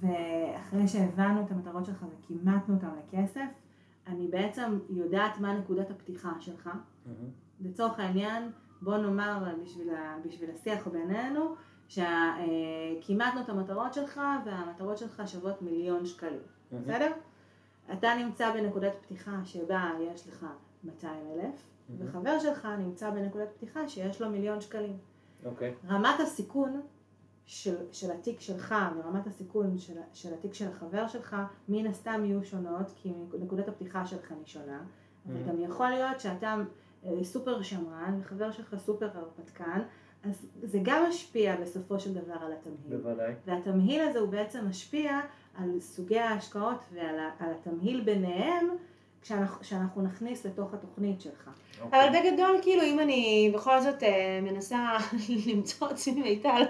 ואחרי 0.00 0.88
שהבנו 0.88 1.40
את 1.40 1.52
המטרות 1.52 1.86
שלך 1.86 2.06
וכימתנו 2.18 2.74
אותן 2.74 2.88
לכסף, 2.98 3.46
אני 4.06 4.28
בעצם 4.28 4.78
יודעת 4.90 5.40
מה 5.40 5.58
נקודת 5.58 5.90
הפתיחה 5.90 6.32
שלך. 6.40 6.70
לצורך 7.60 8.00
העניין, 8.00 8.50
בוא 8.82 8.96
נאמר 8.96 9.44
בשביל, 9.64 9.90
ה, 9.90 10.16
בשביל 10.24 10.50
השיח 10.54 10.88
בינינו, 10.88 11.54
שכימתנו 11.88 13.40
את 13.40 13.48
המטרות 13.48 13.94
שלך 13.94 14.20
והמטרות 14.46 14.98
שלך 14.98 15.22
שוות 15.26 15.62
מיליון 15.62 16.06
שקלים, 16.06 16.40
בסדר? 16.72 17.12
אתה 17.92 18.08
נמצא 18.18 18.52
בנקודת 18.52 18.92
פתיחה 19.02 19.40
שבה 19.44 19.90
יש 20.00 20.28
לך 20.28 20.46
200 20.84 21.14
אלף, 21.34 21.68
וחבר 21.98 22.38
שלך 22.38 22.68
נמצא 22.78 23.10
בנקודת 23.10 23.48
פתיחה 23.56 23.88
שיש 23.88 24.22
לו 24.22 24.30
מיליון 24.30 24.60
שקלים. 24.60 24.96
אוקיי, 25.44 25.74
רמת 25.88 26.20
הסיכון 26.20 26.80
של, 27.46 27.76
של 27.92 28.10
התיק 28.10 28.40
שלך 28.40 28.74
ורמת 28.96 29.26
הסיכון 29.26 29.78
של, 29.78 29.98
של 30.12 30.34
התיק 30.34 30.54
של 30.54 30.68
החבר 30.68 31.08
שלך, 31.08 31.36
מן 31.68 31.86
הסתם 31.86 32.22
יהיו 32.24 32.44
שונות, 32.44 32.92
כי 32.96 33.12
נקודת 33.40 33.68
הפתיחה 33.68 34.06
שלך 34.06 34.32
היא 34.32 34.46
שונה, 34.46 34.80
אבל 35.26 35.34
Mhm. 35.34 35.48
גם 35.48 35.60
יכול 35.60 35.88
להיות 35.88 36.20
שאתה 36.20 36.56
אה, 37.04 37.24
סופר 37.24 37.62
שמרן 37.62 38.18
וחבר 38.20 38.50
שלך 38.50 38.76
סופר 38.78 39.08
הרפתקן, 39.14 39.82
אז 40.24 40.46
זה 40.62 40.78
גם 40.82 41.04
משפיע 41.08 41.56
בסופו 41.56 42.00
של 42.00 42.14
דבר 42.14 42.34
על 42.34 42.52
התמהיל. 42.52 42.96
בוודאי. 43.02 43.34
והתמהיל 43.46 44.00
הזה 44.00 44.18
הוא 44.18 44.28
בעצם 44.28 44.68
משפיע 44.68 45.20
על 45.58 45.80
סוגי 45.80 46.18
ההשקעות 46.18 46.78
ועל 46.94 47.18
התמהיל 47.40 48.00
ביניהם, 48.00 48.68
כשאנחנו 49.60 50.02
נכניס 50.02 50.46
לתוך 50.46 50.74
התוכנית 50.74 51.20
שלך. 51.20 51.50
אוקיי. 51.82 52.00
אבל 52.00 52.18
בגדול, 52.18 52.58
כאילו, 52.62 52.82
אם 52.82 53.00
אני 53.00 53.50
בכל 53.54 53.80
זאת 53.80 54.02
אה, 54.02 54.40
מנסה 54.42 54.96
למצוא 55.46 55.90
אצלי 55.90 56.12
מיטל 56.12 56.62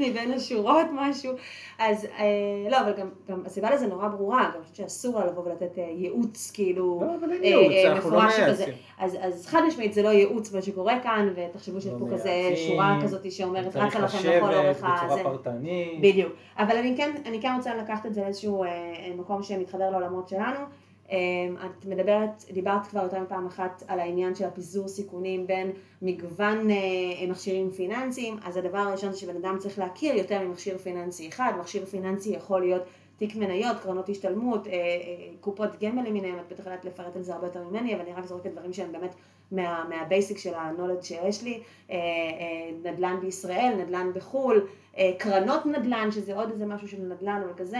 מבין 0.00 0.32
השורות 0.32 0.86
משהו, 0.92 1.32
אז 1.78 2.04
אה, 2.04 2.70
לא, 2.70 2.80
אבל 2.80 2.92
גם, 2.92 3.08
גם 3.28 3.42
הסיבה 3.46 3.70
לזה 3.70 3.86
נורא 3.86 4.08
ברורה, 4.08 4.44
גם 4.44 4.50
אני 4.54 4.62
חושבת 4.62 4.76
שאסור 4.76 5.18
לה 5.18 5.26
לבוא 5.26 5.42
ולתת 5.42 5.78
אה, 5.78 5.82
ייעוץ, 5.82 6.50
כאילו, 6.54 7.02
לא, 7.06 7.14
אבל 7.20 7.32
אין 7.32 7.44
ייעוץ, 7.44 7.72
אה, 7.72 7.92
אנחנו 7.92 8.10
לא 8.10 8.16
מפורש 8.16 8.36
שכזה. 8.36 8.64
מייעצים. 8.64 8.84
אז, 8.98 9.16
אז 9.20 9.46
חד 9.46 9.60
משמעית 9.66 9.92
זה 9.92 10.02
לא 10.02 10.08
ייעוץ 10.08 10.54
מה 10.54 10.62
שקורה 10.62 11.00
כאן, 11.02 11.28
ותחשבו 11.36 11.80
שיש 11.80 11.92
לא 11.92 11.98
פה 11.98 12.06
כזה 12.12 12.28
מייעצים, 12.28 12.68
שורה 12.68 12.98
כזאת 13.02 13.32
שאומרת 13.32 13.76
רצה 13.76 13.98
לכם 13.98 14.28
לכל 14.28 14.54
אורך 14.54 14.76
בצורה 14.76 15.12
הזה. 15.12 15.22
פרטנית. 15.22 16.00
בדיוק. 16.00 16.32
אבל 16.58 16.76
אני 16.76 16.94
כן, 16.96 17.10
אני 17.26 17.40
כן 17.40 17.54
רוצה 17.56 17.74
לקחת 17.74 18.06
את 18.06 18.14
זה 18.14 18.20
לאיזשהו 18.20 18.64
אה, 18.64 18.70
מקום 19.16 19.42
שמתחבר 19.42 19.90
לעולמות 19.90 20.28
שלנו. 20.28 20.58
אה, 21.10 21.16
את 21.66 21.86
מדברת, 21.86 22.44
דיברת 22.52 22.86
כבר 22.86 23.02
יותר 23.02 23.20
מפעם 23.20 23.46
אחת 23.46 23.82
על 23.88 24.00
העניין 24.00 24.34
של 24.34 24.44
הפיזור 24.44 24.88
סיכונים 24.88 25.46
בין 25.46 25.70
מגוון 26.02 26.70
אה, 26.70 26.76
מכשירים 27.28 27.70
פיננסיים, 27.70 28.36
אז 28.44 28.56
הדבר 28.56 28.78
הראשון 28.78 29.14
שבן 29.14 29.36
אדם 29.36 29.56
צריך 29.58 29.78
להכיר 29.78 30.14
יותר 30.14 30.40
ממכשיר 30.48 30.78
פיננסי 30.78 31.28
אחד, 31.28 31.52
מכשיר 31.60 31.84
פיננסי 31.84 32.30
יכול 32.30 32.60
להיות 32.60 32.82
תיק 33.18 33.36
מניות, 33.36 33.76
קרנות 33.82 34.08
השתלמות, 34.08 34.66
אה, 34.66 34.72
אה, 34.72 34.78
קופות 35.40 35.70
גמל 35.82 36.02
למיניהם, 36.08 36.38
את 36.38 36.52
בטח 36.52 36.64
יודעת 36.64 36.84
לפרט 36.84 37.16
על 37.16 37.22
זה 37.22 37.34
הרבה 37.34 37.46
יותר 37.46 37.62
ממני, 37.62 37.94
אבל 37.94 38.02
אני 38.02 38.12
רק 38.12 38.24
זורקת 38.24 38.50
דברים 38.50 38.72
שהם 38.72 38.92
באמת 38.92 39.14
מה, 39.52 39.84
מהבייסיק 39.88 40.38
של 40.38 40.54
ה-knowledge 40.54 41.04
שיש 41.04 41.42
לי, 41.42 41.60
אה, 41.90 41.96
אה, 41.96 42.92
נדל"ן 42.92 43.16
בישראל, 43.20 43.74
נדל"ן 43.78 44.10
בחו"ל, 44.14 44.66
אה, 44.98 45.12
קרנות 45.18 45.66
נדל"ן, 45.66 46.10
שזה 46.10 46.34
עוד 46.34 46.50
איזה 46.50 46.66
משהו 46.66 46.88
של 46.88 47.02
נדל"ן 47.02 47.42
אבל 47.44 47.54
כזה, 47.56 47.78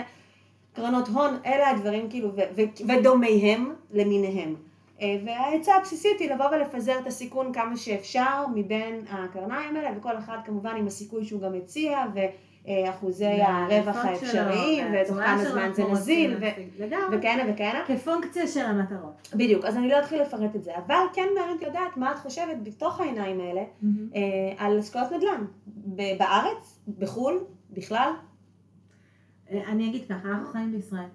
קרנות 0.75 1.09
הון, 1.09 1.37
אלה 1.47 1.71
הדברים 1.71 2.11
כאילו, 2.11 2.29
ו- 2.37 2.41
ו- 2.57 2.89
ודומיהם 2.89 3.73
למיניהם. 3.93 4.55
אה, 5.03 5.17
והעצה 5.27 5.75
הבסיסית 5.77 6.21
היא 6.21 6.31
לבוא 6.31 6.47
ולפזר 6.47 6.99
את 6.99 7.07
הסיכון 7.07 7.53
כמה 7.53 7.77
שאפשר 7.77 8.45
מבין 8.55 9.05
הקרניים 9.11 9.77
האלה, 9.77 9.91
וכל 9.99 10.19
אחד 10.19 10.39
כמובן 10.45 10.77
עם 10.77 10.87
הסיכוי 10.87 11.25
שהוא 11.25 11.41
גם 11.41 11.55
הציע, 11.55 11.99
ואחוזי 12.15 13.27
הרווח 13.27 13.97
וההעדפות 13.97 14.31
שלו, 14.31 14.41
האפשריים, 14.41 14.87
ותוך 14.87 15.17
והצורה 15.17 15.27
כמה 15.27 15.45
זמן 15.45 15.73
זה 15.73 15.85
נזיל. 15.85 16.37
וכהנה 17.13 17.43
וכהנה. 17.55 17.85
כפונקציה 17.87 18.47
של 18.47 18.61
המטרות. 18.65 19.29
בדיוק, 19.35 19.65
אז 19.65 19.77
אני 19.77 19.89
לא 19.89 19.99
אתחיל 19.99 20.23
לפרט 20.23 20.57
את 20.57 20.65
זה, 20.65 20.73
אבל 20.87 20.97
כן 21.13 21.27
מעניין 21.35 21.59
לדעת 21.71 21.97
מה 21.97 22.13
את 22.13 22.19
חושבת 22.19 22.57
בתוך 22.63 23.01
העיניים 23.01 23.41
האלה 23.41 23.63
אה, 24.15 24.21
על 24.59 24.79
השקעות 24.79 25.13
נדל"ן, 25.13 25.45
ב- 25.67 26.19
בארץ, 26.19 26.79
בחו"ל, 26.99 27.45
בכלל. 27.71 28.11
אה, 29.51 29.73
אני 29.73 29.89
אגיד 29.89 30.09
ככה, 30.09 30.29
אנחנו 30.29 30.53
חיים 30.53 30.73
בישראל. 30.73 31.09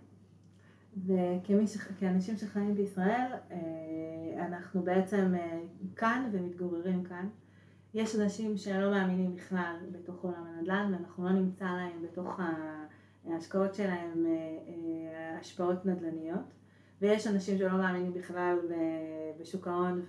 וכאנשים 1.06 2.38
שחיים 2.38 2.76
בישראל, 2.76 3.32
אה, 3.52 4.46
אנחנו 4.46 4.82
בעצם 4.82 5.34
אה, 5.36 5.60
כאן 5.96 6.30
ומתגוררים 6.32 7.04
כאן. 7.04 7.28
יש 7.94 8.16
אנשים 8.16 8.58
שלא 8.58 8.92
מאמינים 8.92 9.36
בכלל 9.36 9.76
בתוך 9.92 10.24
עולם 10.24 10.46
הנדל"ן, 10.48 10.94
ואנחנו 10.94 11.26
לא 11.26 11.32
נמצא 11.32 11.66
להם 11.66 12.02
בתוך 12.04 12.40
ההשקעות 13.26 13.76
שלהם 13.76 14.26
השפעות 15.40 15.86
נדל"ניות. 15.86 16.54
ויש 17.02 17.28
אנשים 17.28 17.58
שלא 17.58 17.78
מאמינים 17.78 18.14
בכלל 18.14 18.58
בשוק 19.40 19.68
ההון 19.68 20.02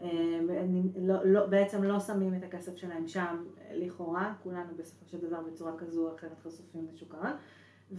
ובעצם 0.00 1.82
לא 1.82 2.00
שמים 2.00 2.34
את 2.34 2.42
הכסף 2.42 2.76
שלהם 2.76 3.08
שם 3.08 3.44
לכאורה, 3.72 4.34
כולנו 4.42 4.76
בסופו 4.76 5.08
של 5.10 5.18
דבר 5.18 5.40
בצורה 5.40 5.72
כזו 5.78 6.08
או 6.08 6.14
אחרת 6.16 6.38
חשופים 6.38 6.86
לשוק 6.94 7.14
ההון. 7.14 7.32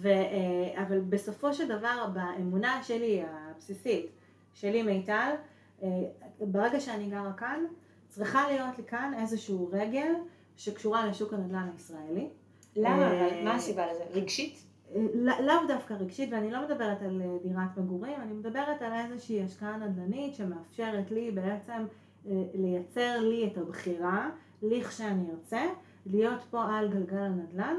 אה, 0.06 0.84
אבל 0.84 1.00
בסופו 1.00 1.54
של 1.54 1.68
דבר 1.68 2.08
באמונה 2.14 2.84
שלי 2.84 3.24
הבסיסית, 3.28 4.06
שלי 4.54 4.84
מיטל, 4.84 5.32
ברגע 6.42 6.80
שאני 6.80 7.10
גרה 7.10 7.34
כאן, 7.34 7.66
צריכה 8.08 8.52
להיות 8.52 8.78
לי 8.78 8.84
כאן 8.84 9.14
איזשהו 9.20 9.70
רגל 9.72 10.14
שקשורה 10.58 11.08
לשוק 11.08 11.34
הנדל"ן 11.34 11.70
הישראלי. 11.74 12.30
למה? 12.76 13.12
אה, 13.12 13.42
מה 13.44 13.56
הסיבה 13.56 13.94
לזה? 13.94 14.04
רגשית? 14.12 14.64
לא- 15.14 15.40
לאו 15.40 15.68
דווקא 15.68 15.94
רגשית, 15.94 16.30
ואני 16.34 16.52
לא 16.52 16.66
מדברת 16.66 17.02
על 17.02 17.22
אה, 17.22 17.38
דירת 17.44 17.78
מגורים, 17.78 18.22
אני 18.22 18.34
מדברת 18.34 18.82
על 18.82 18.94
איזושהי 18.94 19.44
השקעה 19.44 19.78
נדל"נית 19.78 20.36
שמאפשרת 20.36 21.12
לי 21.12 21.32
בעצם 21.32 21.86
אה, 22.28 22.44
לייצר 22.54 23.20
לי 23.20 23.48
את 23.48 23.58
הבחירה, 23.58 24.30
לכשאני 24.62 25.32
ארצה, 25.32 25.62
להיות 26.06 26.42
פה 26.50 26.64
על 26.64 26.90
גלגל 26.90 27.18
הנדל"ן, 27.18 27.76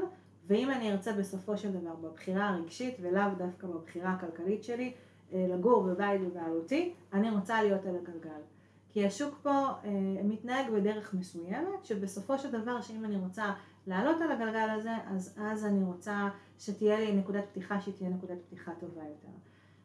ואם 0.47 0.71
אני 0.71 0.91
ארצה 0.91 1.13
בסופו 1.13 1.57
של 1.57 1.71
דבר 1.71 1.95
בבחירה 1.95 2.49
הרגשית 2.49 2.95
ולאו 3.01 3.29
דווקא 3.37 3.67
בבחירה 3.67 4.11
הכלכלית 4.11 4.63
שלי, 4.63 4.93
אה, 5.33 5.45
לגור 5.49 5.83
בבית 5.83 6.21
בבעלותי, 6.21 6.93
אני 7.13 7.29
רוצה 7.29 7.63
להיות 7.63 7.85
על 7.85 7.95
הגלגל. 7.95 8.41
כי 8.89 9.05
השוק 9.05 9.39
פה 9.43 9.51
אה, 9.51 9.91
מתנהג 10.23 10.71
בדרך 10.71 11.13
מסוימת, 11.13 11.85
שבסופו 11.85 12.37
של 12.37 12.51
דבר 12.51 12.81
שאם 12.81 13.05
אני 13.05 13.17
רוצה 13.17 13.53
לעלות 13.87 14.21
על 14.21 14.31
הגלגל 14.31 14.69
הזה, 14.69 14.91
אז 15.07 15.37
אז 15.41 15.65
אני 15.65 15.83
רוצה 15.83 16.29
שתהיה 16.65 16.99
לי 16.99 17.11
נקודת 17.11 17.43
פתיחה 17.51 17.81
שהיא 17.81 17.93
תהיה 17.93 18.09
נקודת 18.09 18.37
פתיחה 18.47 18.71
טובה 18.79 19.01
יותר. 19.01 19.37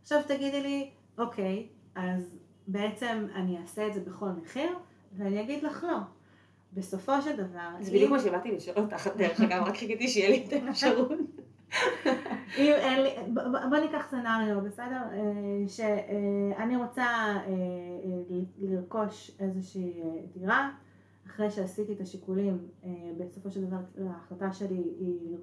עכשיו 0.03 0.20
תגידי 0.26 0.62
לי, 0.62 0.91
אוקיי, 1.18 1.68
אז 1.95 2.37
בעצם 2.66 3.26
אני 3.35 3.59
אעשה 3.59 3.87
את 3.87 3.95
זה 3.95 4.01
בכל 4.01 4.29
מחיר, 4.43 4.70
ואני 5.16 5.41
אגיד 5.41 5.62
לך 5.62 5.85
לא. 5.85 5.99
בסופו 6.72 7.22
של 7.22 7.37
דבר... 7.37 7.68
זה 7.81 7.91
בדיוק 7.91 8.11
מה 8.11 8.20
שבאתי 8.20 8.53
לשאול 8.53 8.76
אותך, 8.85 9.09
דרך 9.16 9.41
אגב, 9.41 9.62
רק 9.62 9.76
חיכיתי 9.76 10.09
שיהיה 10.09 10.31
לי 10.31 10.47
את 10.47 10.53
האפשרות. 10.53 11.12
אם 12.59 12.72
אין 12.72 13.03
לי, 13.03 13.11
ב- 13.35 13.41
ב- 13.41 13.70
בוא 13.70 13.79
ניקח 13.79 14.07
סצנריו, 14.09 14.61
בסדר? 14.61 15.03
אה, 15.12 15.68
שאני 15.68 16.76
רוצה 16.76 17.05
אה, 17.05 17.37
אה, 17.47 18.39
לרכוש 18.59 19.31
איזושהי 19.41 20.03
אה, 20.03 20.09
דירה, 20.35 20.70
אחרי 21.39 21.51
שעשיתי 21.51 21.93
את 21.93 22.01
השיקולים, 22.01 22.59
אה, 22.84 22.91
בסופו 23.18 23.51
של 23.51 23.64
דבר 23.64 23.76
ההחלטה 24.11 24.53
שלי 24.53 24.74
היא 24.74 25.36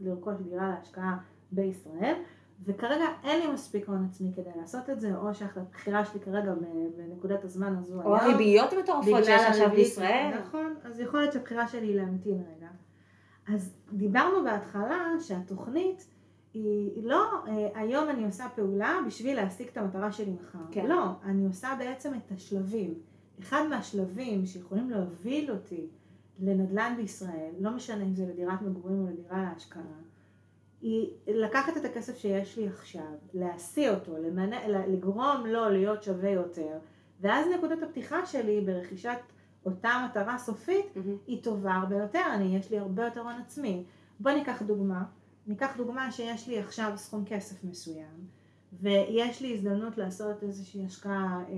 לרכוש, 0.00 0.34
דירה 0.40 0.68
להשקעה 0.68 1.18
בישראל, 1.52 2.14
וכרגע 2.64 3.04
אין 3.24 3.40
לי 3.40 3.52
מספיק 3.52 3.88
הון 3.88 4.06
עצמי 4.10 4.32
כדי 4.36 4.50
לעשות 4.60 4.90
את 4.90 5.00
זה, 5.00 5.16
או 5.16 5.34
שהבחירה 5.34 6.04
שלי 6.04 6.20
כרגע 6.20 6.52
בנקודת 6.96 7.44
הזמן 7.44 7.76
הזו 7.76 8.02
או 8.02 8.16
הריביות 8.16 8.72
המטורפות 8.72 9.24
שיש 9.24 9.42
עכשיו 9.48 9.70
בישראל. 9.70 10.34
נכון, 10.40 10.74
אז 10.84 11.00
יכול 11.00 11.20
להיות 11.20 11.32
שהבחירה 11.32 11.68
שלי 11.68 11.86
היא 11.86 11.96
להמתין 11.96 12.42
רגע. 12.56 12.68
אז 13.54 13.76
דיברנו 13.92 14.44
בהתחלה 14.44 15.00
שהתוכנית 15.20 16.06
היא 16.54 16.90
היא 16.94 17.04
לא, 17.04 17.24
אה, 17.48 17.68
היום 17.74 18.10
אני 18.10 18.24
עושה 18.24 18.46
פעולה 18.54 18.98
בשביל 19.06 19.36
להשיג 19.36 19.68
את 19.68 19.76
המטרה 19.76 20.12
שלי 20.12 20.32
מחר. 20.32 20.58
כן. 20.70 20.86
לא, 20.86 21.02
אני 21.24 21.46
עושה 21.46 21.68
בעצם 21.78 22.14
את 22.14 22.32
השלבים. 22.32 22.94
אחד 23.40 23.62
מהשלבים 23.70 24.46
שיכולים 24.46 24.90
להוביל 24.90 25.50
אותי 25.50 25.86
לנדל"ן 26.40 26.94
בישראל, 26.96 27.50
לא 27.60 27.70
משנה 27.70 28.04
אם 28.04 28.14
זה 28.14 28.26
לדירת 28.26 28.62
מגורים 28.62 29.00
או 29.00 29.06
לדירה 29.06 29.42
להשקעה, 29.42 29.82
היא 30.80 31.10
לקחת 31.26 31.76
את 31.76 31.84
הכסף 31.84 32.18
שיש 32.18 32.58
לי 32.58 32.68
עכשיו, 32.68 33.12
להשיא 33.34 33.90
אותו, 33.90 34.16
למנה, 34.18 34.68
לגרום 34.68 35.46
לו 35.46 35.68
להיות 35.68 36.02
שווה 36.02 36.30
יותר, 36.30 36.78
ואז 37.20 37.46
נקודת 37.58 37.82
הפתיחה 37.82 38.26
שלי 38.26 38.60
ברכישת 38.60 39.18
אותה 39.66 40.06
מטרה 40.10 40.38
סופית 40.38 40.96
מהמם. 40.96 41.16
היא 41.26 41.42
טובה 41.42 41.74
הרבה 41.74 41.96
יותר, 41.96 42.22
אני, 42.34 42.56
יש 42.56 42.70
לי 42.70 42.78
הרבה 42.78 43.04
יותר 43.04 43.20
הון 43.20 43.40
עצמי. 43.40 43.84
בוא 44.20 44.30
ניקח 44.30 44.62
דוגמה, 44.62 45.04
ניקח 45.46 45.76
דוגמה 45.76 46.12
שיש 46.12 46.48
לי 46.48 46.58
עכשיו 46.58 46.92
סכום 46.96 47.24
כסף 47.26 47.64
מסוים, 47.64 48.26
ויש 48.80 49.42
לי 49.42 49.54
הזדמנות 49.54 49.98
לעשות 49.98 50.42
איזושהי 50.42 50.84
השקעה, 50.84 51.44
אה, 51.48 51.54
אה, 51.54 51.56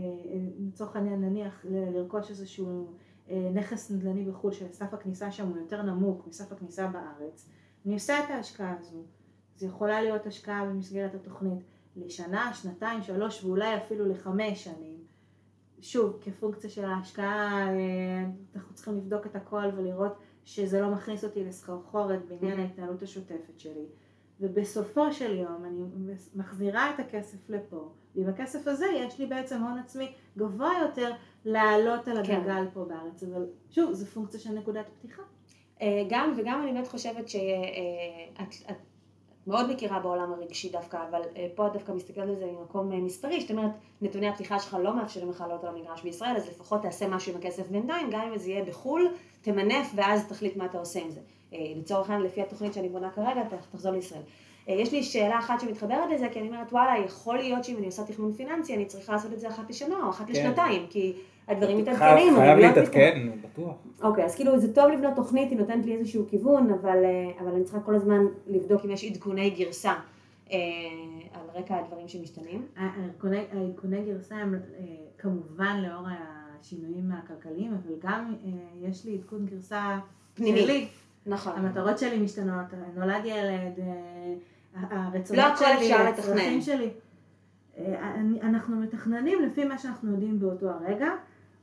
לצורך 0.58 0.96
העניין 0.96 1.20
נניח 1.20 1.64
לרכוש 1.68 2.30
איזשהו 2.30 2.92
אה, 3.30 3.50
נכס 3.54 3.90
נדל"ני 3.90 4.24
בחו"ל 4.24 4.52
שסף 4.52 4.94
הכניסה 4.94 5.30
שם 5.30 5.48
הוא 5.48 5.58
יותר 5.58 5.82
נמוך 5.82 6.26
מסף 6.26 6.52
הכניסה 6.52 6.86
בארץ, 6.86 7.48
אני 7.86 7.94
עושה 7.94 8.24
את 8.24 8.30
ההשקעה 8.30 8.76
הזו. 8.80 9.04
זו 9.56 9.66
יכולה 9.66 10.02
להיות 10.02 10.26
השקעה 10.26 10.64
במסגרת 10.64 11.14
התוכנית 11.14 11.58
לשנה, 11.96 12.54
שנתיים, 12.54 13.02
שלוש 13.02 13.44
ואולי 13.44 13.76
אפילו 13.76 14.08
לחמש 14.08 14.64
שנים. 14.64 14.96
שוב, 15.80 16.18
כפונקציה 16.20 16.70
של 16.70 16.84
ההשקעה, 16.84 17.68
אנחנו 18.56 18.74
צריכים 18.74 18.96
לבדוק 18.96 19.26
את 19.26 19.36
הכל 19.36 19.64
ולראות 19.76 20.12
שזה 20.44 20.80
לא 20.80 20.90
מכניס 20.90 21.24
אותי 21.24 21.44
לסחרחורת 21.44 22.20
בעניין 22.28 22.60
ההתנהלות 22.60 23.02
השוטפת 23.02 23.60
שלי. 23.60 23.86
ובסופו 24.40 25.12
של 25.12 25.38
יום 25.38 25.64
אני 25.64 25.82
מחזירה 26.34 26.90
את 26.94 27.00
הכסף 27.00 27.50
לפה, 27.50 27.88
ועם 28.14 28.28
הכסף 28.28 28.66
הזה 28.66 28.86
יש 28.86 29.18
לי 29.18 29.26
בעצם 29.26 29.62
הון 29.62 29.78
עצמי 29.78 30.12
גבוה 30.38 30.72
יותר 30.82 31.12
לעלות 31.44 32.08
על 32.08 32.24
כן. 32.26 32.34
הגלגל 32.34 32.66
פה 32.72 32.84
בארץ. 32.84 33.22
אבל 33.22 33.46
שוב, 33.70 33.92
זו 33.92 34.06
פונקציה 34.06 34.40
של 34.40 34.52
נקודת 34.52 34.86
פתיחה. 34.98 35.22
אה, 35.82 36.04
גם, 36.08 36.34
וגם 36.36 36.62
אני 36.62 36.72
באמת 36.72 36.88
חושבת 36.88 37.28
שאת 37.28 37.40
את, 38.42 38.54
את 38.70 38.76
מאוד 39.46 39.72
מכירה 39.72 40.00
בעולם 40.00 40.32
הרגשי 40.32 40.70
דווקא, 40.70 40.98
אבל 41.10 41.22
אה, 41.36 41.46
פה 41.54 41.66
את 41.66 41.72
דווקא 41.72 41.92
מסתכלת 41.92 42.28
על 42.28 42.36
זה 42.36 42.46
ממקום 42.46 42.92
אה, 42.92 42.98
מספרי, 42.98 43.40
זאת 43.40 43.50
אומרת, 43.50 43.70
נתוני 44.00 44.28
הפתיחה 44.28 44.58
שלך 44.58 44.76
לא 44.82 44.96
מאפשרים 44.96 45.30
לך 45.30 45.40
לעלות 45.40 45.64
על 45.64 45.70
המגרש 45.70 46.02
בישראל, 46.02 46.36
אז 46.36 46.48
לפחות 46.48 46.82
תעשה 46.82 47.08
משהו 47.08 47.32
עם 47.32 47.38
הכסף 47.38 47.68
בינתיים, 47.68 48.10
גם 48.10 48.20
אם 48.20 48.38
זה 48.38 48.50
יהיה 48.50 48.64
בחו"ל, 48.64 49.08
תמנף 49.40 49.92
ואז 49.94 50.28
תחליט 50.28 50.56
מה 50.56 50.66
אתה 50.66 50.78
עושה 50.78 51.00
עם 51.00 51.10
זה. 51.10 51.20
אה, 51.52 51.58
לצורך 51.76 52.10
העניין, 52.10 52.26
לפי 52.26 52.42
התוכנית 52.42 52.74
שאני 52.74 52.88
בונה 52.88 53.10
כרגע, 53.10 53.42
תחזור 53.72 53.92
לישראל. 53.92 54.22
אה, 54.68 54.74
יש 54.74 54.92
לי 54.92 55.02
שאלה 55.02 55.38
אחת 55.38 55.60
שמתחברת 55.60 56.10
לזה, 56.14 56.28
כי 56.32 56.40
אני 56.40 56.48
אומרת, 56.48 56.72
וואלה, 56.72 57.04
יכול 57.04 57.36
להיות 57.36 57.64
שאם 57.64 57.76
אני 57.76 57.86
עושה 57.86 58.04
תכנון 58.04 58.32
פיננסי, 58.32 58.74
אני 58.74 58.84
צריכה 58.86 59.12
לעשות 59.12 59.32
את 59.32 59.40
זה 59.40 59.48
אחת 59.48 59.70
לשנה 59.70 59.96
או 60.04 60.10
אחת 60.10 60.26
כן. 60.26 60.32
לשנתיים, 60.32 60.86
כי 60.90 61.12
הדברים 61.48 61.78
מתעדכנים. 61.78 62.34
חייב 62.34 62.38
הריביות 62.38 62.76
להתעדכן, 62.76 63.28
בטוח. 63.42 63.74
אוקיי, 64.02 64.24
אז 64.24 64.34
כאילו 64.34 64.58
זה 64.58 64.74
טוב 64.74 64.90
לבנות 64.90 65.16
תוכנית, 65.16 65.50
היא 65.50 65.58
נותנת 65.58 65.86
לי 65.86 65.96
איזשהו 65.96 66.24
כיוון, 66.28 66.70
אבל, 66.70 67.04
אה, 67.04 67.30
אבל 67.40 67.52
אני 67.54 67.64
צריכה 67.64 67.80
כל 67.80 67.94
הזמן 67.94 68.20
לבדוק 68.46 68.84
אם 68.84 68.90
יש 68.90 69.04
עדכוני 69.04 69.50
גרסה 69.50 69.94
אה, 70.52 70.58
על 71.32 71.46
רקע 71.54 71.76
הדברים 71.76 72.08
שמשתנים. 72.08 72.66
העדכוני, 72.76 74.02
גרסה 74.06 74.36
הם 74.36 74.54
כמובן 75.18 75.82
לאור 75.82 76.06
השינויים 76.60 77.12
הכלכליים, 77.12 77.72
אבל 77.72 77.94
גם 77.98 78.34
אה, 78.44 78.50
יש 78.88 79.04
לי 79.04 79.14
עדכון 79.14 79.46
גרסה 79.46 79.98
פנימי. 80.34 80.88
נכון. 81.26 81.52
המטרות 81.56 81.98
שלי 81.98 82.18
משתנות, 82.18 82.66
נולד 82.94 83.24
ילד, 83.24 83.78
אה, 83.78 84.82
הרצונות 84.90 85.44
לא 85.44 85.56
שלי, 85.56 85.92
הצרכים. 85.94 86.60
שלי. 86.60 86.90
אה, 87.78 88.14
אנחנו 88.42 88.76
מתכננים 88.76 89.42
לפי 89.42 89.64
מה 89.64 89.78
שאנחנו 89.78 90.10
יודעים 90.10 90.40
באותו 90.40 90.66
הרגע, 90.70 91.08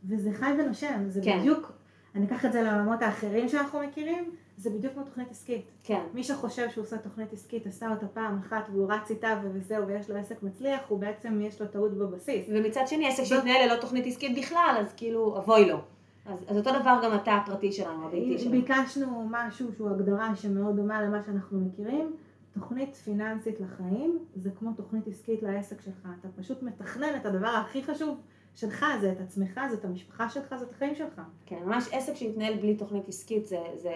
וזה 0.09 0.29
חי 0.33 0.51
ונושם, 0.59 1.03
זה 1.07 1.21
כן. 1.23 1.39
בדיוק, 1.39 1.71
אני 2.15 2.25
אקח 2.25 2.45
את 2.45 2.51
זה 2.53 2.61
לעולמות 2.61 3.01
האחרים 3.01 3.47
שאנחנו 3.49 3.79
מכירים, 3.79 4.31
זה 4.57 4.69
בדיוק 4.69 4.93
כמו 4.93 5.03
תוכנית 5.03 5.31
עסקית. 5.31 5.65
כן. 5.83 5.99
מי 6.13 6.23
שחושב 6.23 6.69
שהוא 6.69 6.83
עושה 6.83 6.97
תוכנית 6.97 7.33
עסקית, 7.33 7.67
עשה 7.67 7.89
אותה 7.89 8.07
פעם 8.07 8.37
אחת 8.39 8.69
והוא 8.73 8.91
רץ 8.93 9.09
איתה 9.11 9.39
וזהו 9.43 9.87
ויש 9.87 10.09
לו 10.09 10.15
עסק 10.17 10.43
מצליח, 10.43 10.79
הוא 10.87 10.99
בעצם 10.99 11.41
יש 11.41 11.61
לו 11.61 11.67
טעות 11.67 11.97
בבסיס. 11.97 12.45
ומצד 12.49 12.83
שני, 12.87 13.07
עסק 13.07 13.23
זאת- 13.23 13.27
שהתנהל 13.29 13.67
ללא 13.69 13.81
תוכנית 13.81 14.05
עסקית 14.07 14.37
בכלל, 14.37 14.75
אז 14.79 14.93
כאילו, 14.97 15.37
אבוי 15.37 15.65
לו. 15.69 15.77
אז, 16.25 16.39
אז 16.47 16.57
אותו 16.57 16.69
דבר 16.79 16.99
גם 17.03 17.15
אתה 17.15 17.33
הפרטי 17.33 17.71
שלנו, 17.71 18.07
הביתי 18.07 18.39
שלנו. 18.39 18.51
ביקשנו 18.51 19.27
משהו 19.31 19.73
שהוא 19.73 19.89
הגדרה 19.89 20.35
שמאוד 20.35 20.75
דומה 20.75 21.01
למה 21.01 21.23
שאנחנו 21.25 21.59
מכירים. 21.59 22.15
תוכנית 22.53 22.95
פיננסית 22.95 23.59
לחיים 23.59 24.19
זה 24.35 24.51
כמו 24.51 24.71
תוכנית 24.73 25.07
עסקית 25.07 25.43
לעסק 25.43 25.81
שלך. 25.81 26.07
אתה 26.19 26.27
פשוט 26.35 26.63
מתכנן 26.63 27.15
את 27.15 27.25
הדבר 27.25 27.47
הכי 27.47 27.83
חשוב 27.83 28.17
שלך, 28.55 28.85
זה 29.01 29.11
את 29.11 29.21
עצמך, 29.21 29.59
זה 29.69 29.77
את 29.77 29.85
המשפחה 29.85 30.29
שלך, 30.29 30.55
זה 30.55 30.65
את 30.65 30.71
החיים 30.71 30.95
שלך. 30.95 31.21
כן, 31.45 31.59
ממש 31.65 31.89
עסק 31.91 32.13
שהתנהל 32.13 32.53
בלי 32.53 32.75
תוכנית 32.75 33.07
עסקית 33.07 33.45
זה, 33.45 33.59
זה, 33.75 33.93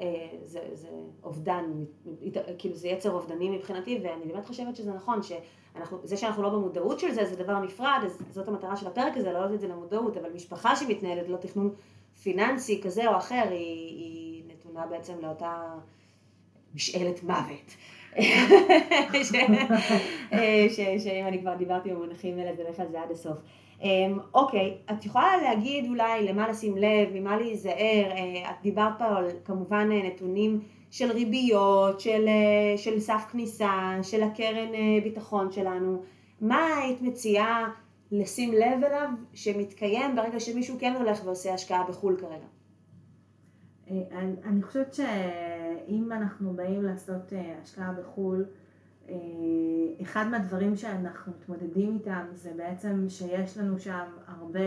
אה, 0.00 0.28
זה, 0.44 0.60
זה 0.72 0.88
אובדן, 1.22 1.64
כאילו 2.58 2.74
זה 2.74 2.88
יצר 2.88 3.10
אובדני 3.10 3.56
מבחינתי, 3.56 4.00
ואני 4.04 4.32
באמת 4.32 4.46
חושבת 4.46 4.76
שזה 4.76 4.92
נכון, 4.92 5.20
שאנחנו, 5.74 5.98
זה 6.04 6.16
שאנחנו 6.16 6.42
לא 6.42 6.48
במודעות 6.48 7.00
של 7.00 7.10
זה, 7.10 7.24
זה 7.24 7.36
דבר 7.36 7.58
נפרד, 7.58 8.00
אז 8.04 8.22
זאת 8.30 8.48
המטרה 8.48 8.76
של 8.76 8.86
הפרק 8.86 9.16
הזה, 9.16 9.32
להעלות 9.32 9.52
את 9.54 9.60
זה 9.60 9.68
למודעות, 9.68 10.16
אבל 10.16 10.32
משפחה 10.34 10.76
שמתנהלת 10.76 11.28
ללא 11.28 11.36
תכנון 11.36 11.74
פיננסי 12.22 12.80
כזה 12.82 13.08
או 13.08 13.16
אחר, 13.16 13.44
היא, 13.50 13.58
היא 13.98 14.42
נתונה 14.48 14.86
בעצם 14.86 15.14
לאותה 15.22 15.62
משאלת 16.74 17.22
מוות. 17.22 17.76
שאם 20.98 21.26
אני 21.26 21.40
כבר 21.40 21.54
דיברתי 21.54 21.90
במונחים 21.90 22.38
האלה, 22.38 22.56
זה 22.56 22.64
לך 22.70 22.80
על 22.80 22.86
זה 22.90 23.02
עד 23.02 23.10
הסוף. 23.10 23.38
אמ, 23.82 24.18
אוקיי, 24.34 24.76
את 24.92 25.04
יכולה 25.04 25.36
להגיד 25.36 25.88
אולי 25.88 26.26
למה 26.26 26.48
לשים 26.48 26.76
לב, 26.76 27.08
ממה 27.14 27.36
להיזהר, 27.36 28.10
אה, 28.10 28.50
את 28.50 28.62
דיברת 28.62 28.92
פה 28.98 29.04
על 29.04 29.28
כמובן 29.44 29.88
אה, 29.92 30.02
נתונים 30.08 30.60
של 30.94 31.12
ריביות, 31.12 32.00
של, 32.00 32.24
אה, 32.28 32.78
של 32.78 33.00
סף 33.00 33.26
כניסה, 33.32 33.98
של 34.02 34.22
הקרן 34.22 34.74
אה, 34.74 34.98
ביטחון 35.02 35.52
שלנו, 35.52 36.02
מה 36.40 36.66
היית 36.66 37.02
מציעה 37.02 37.70
לשים 38.12 38.52
לב 38.52 38.84
אליו 38.84 39.08
שמתקיים 39.32 40.16
ברגע 40.16 40.40
שמישהו 40.40 40.76
כן 40.80 40.94
הולך 40.98 41.20
ועושה 41.24 41.54
השקעה 41.54 41.84
בחו"ל 41.88 42.16
כרגע? 42.20 42.46
אה, 43.90 44.20
אני- 44.44 44.62
חושבת 44.62 44.94
שאם 44.94 46.12
אנחנו 46.12 46.52
באים 46.52 46.82
לעשות 46.82 47.32
השקעה 47.62 47.92
בחו"ל, 47.92 48.44
אחד 50.02 50.26
מהדברים 50.30 50.76
שאנחנו 50.76 51.32
מתמודדים 51.32 51.94
איתם 51.94 52.26
זה 52.32 52.52
בעצם 52.56 53.04
שיש 53.08 53.58
לנו 53.58 53.78
שם 53.78 54.04
הרבה 54.26 54.60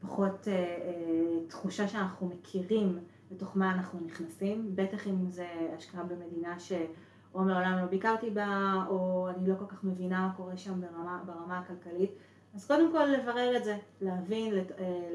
פחות 0.00 0.48
אה, 0.48 0.52
אה, 0.54 1.46
תחושה 1.48 1.88
שאנחנו 1.88 2.26
מכירים 2.26 2.98
לתוך 3.30 3.56
מה 3.56 3.72
אנחנו 3.72 4.00
נכנסים, 4.06 4.70
בטח 4.74 5.06
אם 5.06 5.30
זה 5.30 5.46
השקעה 5.76 6.02
במדינה 6.04 6.58
שאו 6.58 7.40
מעולם 7.40 7.78
לא 7.82 7.86
ביקרתי 7.86 8.30
בה, 8.30 8.72
או 8.88 9.28
אני 9.28 9.48
לא 9.48 9.54
כל 9.58 9.66
כך 9.66 9.84
מבינה 9.84 10.20
מה 10.26 10.32
קורה 10.36 10.56
שם 10.56 10.80
ברמה, 10.80 11.22
ברמה 11.26 11.58
הכלכלית. 11.58 12.10
אז 12.54 12.66
קודם 12.66 12.92
כל 12.92 13.04
לברר 13.04 13.56
את 13.56 13.64
זה, 13.64 13.78
להבין 14.00 14.54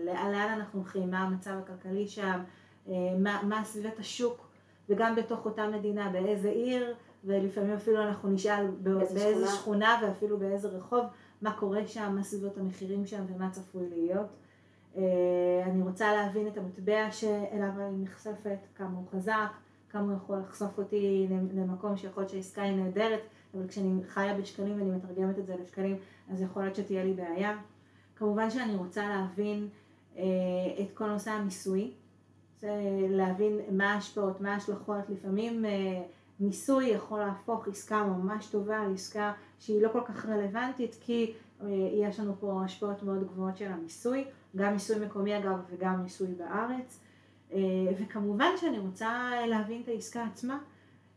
לאן 0.05 0.53
אנחנו 0.57 0.79
הולכים, 0.79 1.11
מה 1.11 1.19
המצב 1.19 1.51
הכלכלי 1.63 2.07
שם, 2.07 2.41
מה, 3.19 3.41
מה 3.43 3.63
סביבת 3.63 3.99
השוק, 3.99 4.47
וגם 4.89 5.15
בתוך 5.15 5.45
אותה 5.45 5.67
מדינה, 5.67 6.09
באיזה 6.09 6.49
עיר, 6.49 6.95
ולפעמים 7.23 7.73
אפילו 7.73 8.01
אנחנו 8.01 8.29
נשאל 8.29 8.67
באיזה, 8.67 9.13
באיזה 9.13 9.47
שכונה. 9.47 9.57
שכונה 9.57 9.99
ואפילו 10.03 10.37
באיזה 10.39 10.67
רחוב, 10.67 11.05
מה 11.41 11.53
קורה 11.53 11.87
שם, 11.87 12.11
מה 12.15 12.23
סביבות 12.23 12.57
המחירים 12.57 13.05
שם 13.05 13.23
ומה 13.27 13.49
צפוי 13.49 13.89
להיות. 13.89 14.27
אה, 14.97 15.03
אני 15.65 15.81
רוצה 15.81 16.13
להבין 16.13 16.47
את 16.47 16.57
המטבע 16.57 17.11
שאליו 17.11 17.69
אני 17.77 18.03
נחשפת, 18.03 18.57
כמה 18.75 18.97
הוא 18.97 19.05
חזק, 19.11 19.51
כמה 19.89 20.01
הוא 20.01 20.13
יכול 20.13 20.39
לחשוף 20.39 20.77
אותי 20.77 21.27
למקום 21.53 21.97
שיכול 21.97 22.23
להיות 22.23 22.31
שהעסקה 22.31 22.61
היא 22.61 22.75
נהדרת, 22.75 23.19
אבל 23.53 23.67
כשאני 23.67 24.03
חיה 24.07 24.37
בשקלים 24.37 24.79
ואני 24.79 24.91
מתרגמת 24.91 25.39
את 25.39 25.45
זה 25.45 25.55
לשקלים, 25.63 25.97
אז 26.31 26.41
יכול 26.41 26.63
להיות 26.63 26.75
שתהיה 26.75 27.03
לי 27.03 27.13
בעיה. 27.13 27.57
כמובן 28.15 28.49
שאני 28.49 28.75
רוצה 28.75 29.09
להבין 29.09 29.67
אה, 30.17 30.23
את 30.81 30.91
כל 30.93 31.09
נושא 31.09 31.31
המיסוי, 31.31 31.91
להבין 33.09 33.59
מה 33.71 33.93
ההשפעות, 33.93 34.41
מה 34.41 34.53
ההשלכות, 34.53 35.09
לפעמים 35.09 35.65
אה, 35.65 36.01
מיסוי 36.39 36.85
יכול 36.85 37.19
להפוך 37.19 37.67
עסקה 37.67 38.03
ממש 38.03 38.47
טובה 38.47 38.87
לעסקה 38.87 39.33
שהיא 39.59 39.81
לא 39.81 39.89
כל 39.89 40.01
כך 40.05 40.25
רלוונטית 40.25 40.97
כי 41.01 41.33
יש 41.93 42.19
לנו 42.19 42.33
פה 42.39 42.61
השפעות 42.65 43.03
מאוד 43.03 43.27
גבוהות 43.27 43.57
של 43.57 43.71
המיסוי, 43.71 44.25
גם 44.55 44.73
מיסוי 44.73 45.05
מקומי 45.05 45.37
אגב 45.37 45.59
וגם 45.69 46.03
מיסוי 46.03 46.27
בארץ 46.27 46.99
אה, 47.53 47.59
וכמובן 47.99 48.49
שאני 48.57 48.79
רוצה 48.79 49.31
להבין 49.47 49.81
את 49.81 49.87
העסקה 49.87 50.23
עצמה, 50.23 50.59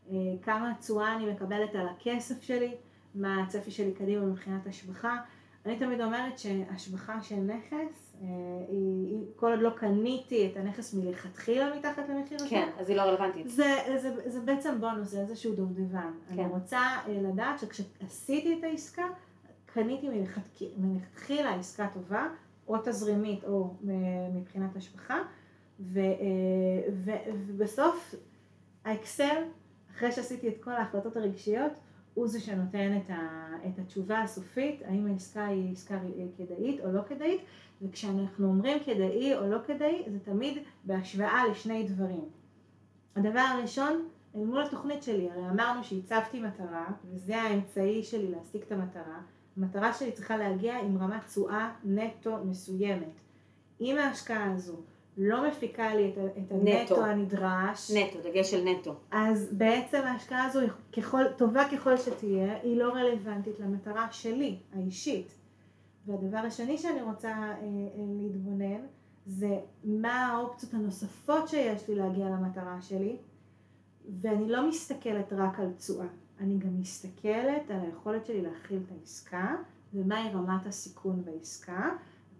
אה, 0.09 0.15
כמה 0.41 0.73
תשואה 0.79 1.15
אני 1.15 1.31
מקבלת 1.31 1.75
על 1.75 1.87
הכסף 1.87 2.41
שלי, 2.41 2.75
מה 3.15 3.43
הצפי 3.43 3.71
שלי 3.71 3.91
קדימה 3.91 4.25
מבחינת 4.25 4.67
השבחה. 4.67 5.17
אני 5.65 5.79
תמיד 5.79 6.01
אומרת 6.01 6.39
שהשבחה 6.39 7.21
של 7.21 7.35
נכס 7.35 8.15
אה, 8.21 8.27
היא, 8.67 9.25
כל 9.35 9.51
עוד 9.51 9.61
לא 9.61 9.69
קניתי 9.69 10.47
את 10.51 10.57
הנכס 10.57 10.93
מלכתחילה 10.93 11.75
מתחת 11.77 12.09
למחיר 12.09 12.37
הזה. 12.39 12.49
כן, 12.49 12.69
אז 12.79 12.89
היא 12.89 12.97
לא 12.97 13.01
רלוונטית. 13.01 13.49
זה, 13.49 13.75
זה, 13.97 14.29
זה 14.29 14.39
בעצם 14.39 14.79
בונוס, 14.79 15.07
זה 15.07 15.21
איזשהו 15.21 15.55
דובדבן. 15.55 16.11
כן. 16.27 16.39
אני 16.39 16.47
רוצה 16.47 16.79
אה, 16.79 17.21
לדעת 17.21 17.59
שכשעשיתי 17.59 18.59
את 18.59 18.63
העסקה, 18.63 19.05
קניתי 19.75 20.09
מלכתחילה 20.77 21.55
עסקה 21.55 21.87
טובה, 21.93 22.27
או 22.67 22.77
תזרימית 22.85 23.43
או 23.43 23.73
אה, 23.89 23.93
מבחינת 24.33 24.75
השבחה, 24.75 25.17
ו, 25.79 25.99
ו, 26.93 27.11
ובסוף 27.47 28.15
האקסל, 28.85 29.43
אחרי 29.95 30.11
שעשיתי 30.11 30.47
את 30.47 30.63
כל 30.63 30.71
ההחלטות 30.71 31.17
הרגשיות, 31.17 31.71
הוא 32.13 32.27
זה 32.27 32.39
שנותן 32.39 32.97
את, 32.97 33.09
ה, 33.09 33.49
את 33.67 33.79
התשובה 33.79 34.21
הסופית, 34.21 34.81
האם 34.85 35.07
העסקה 35.07 35.45
היא 35.45 35.71
עסקה 35.71 35.99
כדאית 36.37 36.79
או 36.79 36.91
לא 36.91 37.01
כדאית, 37.07 37.41
וכשאנחנו 37.81 38.47
אומרים 38.47 38.77
כדאי 38.85 39.35
או 39.37 39.47
לא 39.47 39.57
כדאי, 39.67 40.03
זה 40.07 40.19
תמיד 40.19 40.57
בהשוואה 40.83 41.47
לשני 41.51 41.87
דברים. 41.87 42.25
הדבר 43.15 43.39
הראשון, 43.39 44.07
אל 44.35 44.43
מול 44.43 44.63
התוכנית 44.63 45.03
שלי, 45.03 45.31
הרי 45.31 45.49
אמרנו 45.49 45.83
שהצבתי 45.83 46.41
מטרה, 46.41 46.87
וזה 47.05 47.41
האמצעי 47.41 48.03
שלי 48.03 48.31
להשיג 48.31 48.61
את 48.61 48.71
המטרה, 48.71 49.21
המטרה 49.57 49.93
שלי 49.93 50.11
צריכה 50.11 50.37
להגיע 50.37 50.79
עם 50.79 50.97
רמת 50.97 51.25
תשואה 51.25 51.71
נטו 51.83 52.37
מסוימת. 52.45 53.21
אם 53.81 53.97
ההשקעה 53.97 54.53
הזו 54.53 54.75
לא 55.17 55.47
מפיקה 55.47 55.95
לי 55.95 56.09
את, 56.09 56.17
את 56.17 56.51
הנטו 56.51 56.93
נטו. 56.93 57.05
הנדרש. 57.05 57.91
נטו, 57.91 58.19
דגש 58.23 58.51
של 58.51 58.63
נטו. 58.63 58.95
אז 59.11 59.49
בעצם 59.51 60.01
ההשקעה 60.05 60.45
הזו, 60.45 60.59
ככל, 60.97 61.23
טובה 61.37 61.63
ככל 61.71 61.97
שתהיה, 61.97 62.61
היא 62.63 62.77
לא 62.77 62.93
רלוונטית 62.93 63.59
למטרה 63.59 64.07
שלי, 64.11 64.57
האישית. 64.73 65.27
והדבר 66.05 66.37
השני 66.37 66.77
שאני 66.77 67.01
רוצה 67.01 67.29
אה, 67.29 67.51
אה, 67.51 67.57
להתבונן, 68.21 68.81
זה 69.25 69.59
מה 69.83 70.27
האופציות 70.27 70.73
הנוספות 70.73 71.47
שיש 71.47 71.89
לי 71.89 71.95
להגיע 71.95 72.25
למטרה 72.25 72.81
שלי, 72.81 73.17
ואני 74.21 74.49
לא 74.49 74.69
מסתכלת 74.69 75.33
רק 75.33 75.59
על 75.59 75.71
תשואה, 75.77 76.07
אני 76.39 76.57
גם 76.57 76.79
מסתכלת 76.79 77.69
על 77.69 77.79
היכולת 77.81 78.25
שלי 78.25 78.41
להכיל 78.41 78.79
את 78.85 78.91
העסקה, 78.91 79.55
ומהי 79.93 80.29
רמת 80.33 80.65
הסיכון 80.65 81.25
בעסקה. 81.25 81.89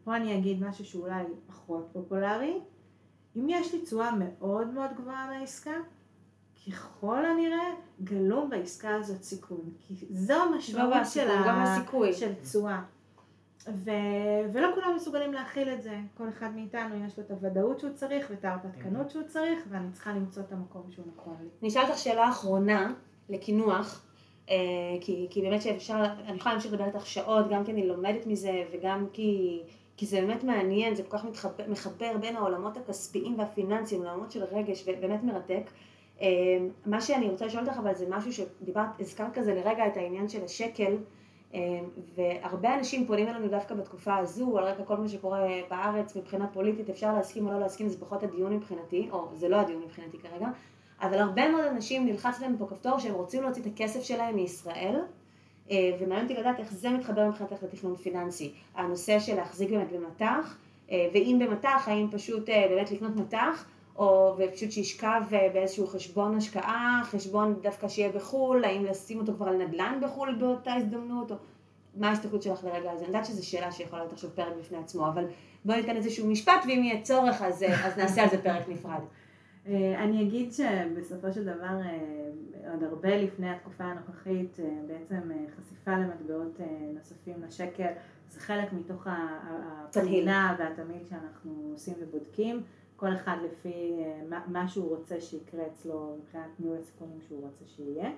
פה 0.03 0.15
אני 0.15 0.37
אגיד 0.37 0.63
משהו 0.63 0.85
שאולי 0.85 1.23
פחות 1.47 1.89
פופולרי. 1.93 2.59
אם 3.35 3.45
יש 3.49 3.73
לי 3.73 3.81
תשואה 3.81 4.11
מאוד 4.15 4.67
מאוד 4.67 4.89
גבוהה 4.97 5.39
לעסקה, 5.39 5.71
ככל 6.67 7.25
הנראה 7.25 7.67
גלום 8.03 8.49
בעסקה 8.49 8.95
הזאת 8.95 9.23
סיכון. 9.23 9.71
כי 9.79 9.95
זו 10.09 10.33
המשמעות 10.33 11.05
של, 11.05 11.29
ה... 11.29 11.85
של 12.13 12.33
תשואה. 12.33 12.81
ו... 13.67 13.91
ולא 14.53 14.67
כולם 14.75 14.95
מסוגלים 14.95 15.33
להכיל 15.33 15.69
את 15.69 15.83
זה. 15.83 15.99
כל 16.17 16.29
אחד 16.29 16.55
מאיתנו 16.55 17.05
יש 17.05 17.17
לו 17.17 17.23
את 17.23 17.31
הוודאות 17.31 17.79
שהוא 17.79 17.93
צריך 17.93 18.27
ואת 18.29 18.45
ההרפתקנות 18.45 19.09
שהוא 19.09 19.23
צריך, 19.23 19.59
ואני 19.69 19.91
צריכה 19.91 20.13
למצוא 20.13 20.43
את 20.43 20.51
המקום 20.51 20.91
שהוא 20.91 21.05
נכון 21.15 21.35
לי. 21.41 21.47
אני 21.61 21.69
אשאל 21.69 21.81
אותך 21.81 21.97
שאלה 21.97 22.29
אחרונה 22.29 22.93
לקינוח. 23.29 24.01
אה, 24.49 24.55
כי, 25.01 25.27
כי 25.29 25.41
באמת 25.41 25.61
שאפשר, 25.61 26.03
אני 26.27 26.37
יכולה 26.37 26.55
להמשיך 26.55 26.73
לדבר 26.73 26.85
איתך 26.85 27.05
שעות, 27.05 27.49
גם 27.49 27.65
כי 27.65 27.71
אני 27.71 27.87
לומדת 27.87 28.27
מזה 28.27 28.63
וגם 28.71 29.05
כי 29.13 29.61
כי 29.97 30.05
זה 30.05 30.21
באמת 30.21 30.43
מעניין, 30.43 30.95
זה 30.95 31.03
כל 31.03 31.17
כך 31.17 31.25
מתחבר, 31.25 31.63
מחבר 31.67 32.17
בין 32.21 32.35
העולמות 32.35 32.77
הכספיים 32.77 33.39
והפיננסיים 33.39 34.03
לעולמות 34.03 34.31
של 34.31 34.43
רגש, 34.43 34.83
ובאמת 34.87 35.23
מרתק. 35.23 35.69
אה, 36.21 36.27
מה 36.85 37.01
שאני 37.01 37.29
רוצה 37.29 37.45
לשאול 37.45 37.63
אותך, 37.67 37.77
אבל 37.77 37.95
זה 37.95 38.05
משהו 38.09 38.33
שדיברת, 38.33 38.99
הזכרת 38.99 39.33
כזה 39.33 39.55
לרגע 39.55 39.87
את 39.87 39.97
העניין 39.97 40.29
של 40.29 40.43
השקל, 40.43 40.97
אה, 41.53 41.59
והרבה 42.15 42.77
אנשים 42.77 43.07
פונים 43.07 43.27
אלינו 43.27 43.47
דווקא 43.47 43.75
בתקופה 43.75 44.15
הזו, 44.15 44.57
על 44.57 44.63
רקע 44.63 44.83
כל 44.83 44.97
מה 44.97 45.07
שקורה 45.07 45.47
בארץ 45.69 46.15
מבחינה 46.15 46.47
פוליטית, 46.47 46.89
אפשר 46.89 47.13
להסכים 47.13 47.47
או 47.47 47.53
לא 47.53 47.59
להסכים, 47.59 47.87
זה 47.87 47.99
פחות 47.99 48.23
הדיון 48.23 48.53
מבחינתי, 48.53 49.09
או 49.11 49.27
זה 49.33 49.49
לא 49.49 49.55
הדיון 49.55 49.81
מבחינתי 49.81 50.17
כרגע, 50.17 50.47
אבל 51.05 51.19
הרבה 51.19 51.49
מאוד 51.49 51.65
אנשים 51.65 52.05
נלחץ 52.05 52.39
להם 52.41 52.55
פה 52.57 52.65
כפתור 52.69 52.99
שהם 52.99 53.13
רוצים 53.13 53.43
להוציא 53.43 53.61
את 53.61 53.67
הכסף 53.67 54.03
שלהם 54.03 54.35
מישראל, 54.35 54.95
אה, 55.71 55.91
ומעניין 55.99 56.23
אותי 56.23 56.33
לדעת 56.33 56.59
איך 56.59 56.73
זה 56.73 56.89
מתחבר 56.89 57.29
מבחינתך 57.29 57.63
לתכנון 57.63 57.95
פיננסי. 57.95 58.53
הנושא 58.75 59.19
של 59.19 59.35
להחזיק 59.35 59.69
באמת 59.69 59.91
במטח, 59.91 60.57
אה, 60.91 61.07
ואם 61.13 61.39
במטח, 61.45 61.87
האם 61.87 62.07
פשוט 62.11 62.49
אה, 62.49 62.65
באמת 62.69 62.91
לקנות 62.91 63.15
מטח, 63.15 63.65
או 63.95 64.35
ופשוט 64.37 64.71
שישכב 64.71 65.21
באיזשהו 65.29 65.87
חשבון 65.87 66.37
השקעה, 66.37 67.01
חשבון 67.03 67.55
דווקא 67.61 67.87
שיהיה 67.87 68.11
בחו"ל, 68.11 68.63
האם 68.63 68.85
לשים 68.85 69.19
אותו 69.19 69.33
כבר 69.33 69.47
על 69.47 69.57
נדל"ן 69.57 69.99
בחו"ל 70.01 70.35
באותה 70.39 70.73
הזדמנות, 70.73 71.31
או 71.31 71.35
מה 71.95 72.09
ההסתכלות 72.09 72.43
שלך 72.43 72.63
לרגע 72.63 72.91
הזה? 72.91 72.99
אני 72.99 73.07
יודעת 73.07 73.25
שזו 73.25 73.47
שאלה 73.47 73.71
שיכולה 73.71 74.01
להיות 74.01 74.13
עכשיו 74.13 74.29
פרק 74.35 74.53
בפני 74.59 74.77
עצמו, 74.77 75.07
אבל 75.07 75.25
בואי 75.65 75.77
ניתן 75.77 75.95
איזשהו 75.95 76.27
משפט, 76.27 76.63
ואם 76.67 76.83
יהיה 76.83 77.01
צורך 77.01 77.41
אז, 77.41 77.65
אז 77.83 77.97
נעשה 77.97 78.23
על 78.23 78.29
זה 78.29 78.41
פרק 78.41 78.69
נפרד. 78.69 79.01
אני 79.97 80.23
אגיד 80.23 80.53
שבסופו 80.53 81.33
של 81.33 81.43
דבר 81.45 81.79
עוד 82.71 82.83
הרבה 82.83 83.17
לפני 83.17 83.49
התקופה 83.49 83.83
הנוכחית, 83.83 84.59
אה, 84.59 84.79
בעצם 84.87 85.31
אה, 85.31 85.45
חשיפה 85.57 85.91
למטבעות 85.97 86.61
אה, 86.61 86.65
נוספים 86.93 87.43
לשקל, 87.43 87.91
זה 88.29 88.39
חלק 88.39 88.73
מתוך 88.73 89.07
הפנינה 89.07 90.55
והתמהיל 90.59 91.03
שאנחנו 91.09 91.69
עושים 91.73 91.93
ובודקים, 91.99 92.63
כל 92.95 93.13
אחד 93.15 93.37
לפי 93.45 94.03
מה 94.47 94.67
שהוא 94.67 94.89
רוצה 94.89 95.21
שיקרה 95.21 95.67
אצלו 95.67 96.17
מבחינת 96.19 96.59
ניהול 96.59 96.77
הסיכונים 96.77 97.17
שהוא 97.27 97.41
רוצה 97.41 97.65
שיהיה. 97.65 98.11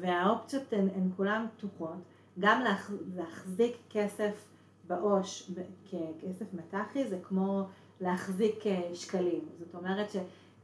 והאופציות 0.00 0.72
הן, 0.72 0.88
הן 0.94 1.08
כולן 1.16 1.46
פתוחות, 1.56 1.96
גם 2.38 2.62
להחזיק 3.14 3.76
כסף 3.90 4.48
בעו"ש 4.86 5.50
ככסף 5.90 6.54
מט"חי 6.54 7.08
זה 7.08 7.18
כמו 7.22 7.66
להחזיק 8.00 8.64
שקלים, 8.94 9.40
זאת 9.58 9.74
אומרת 9.74 10.10
ש... 10.10 10.16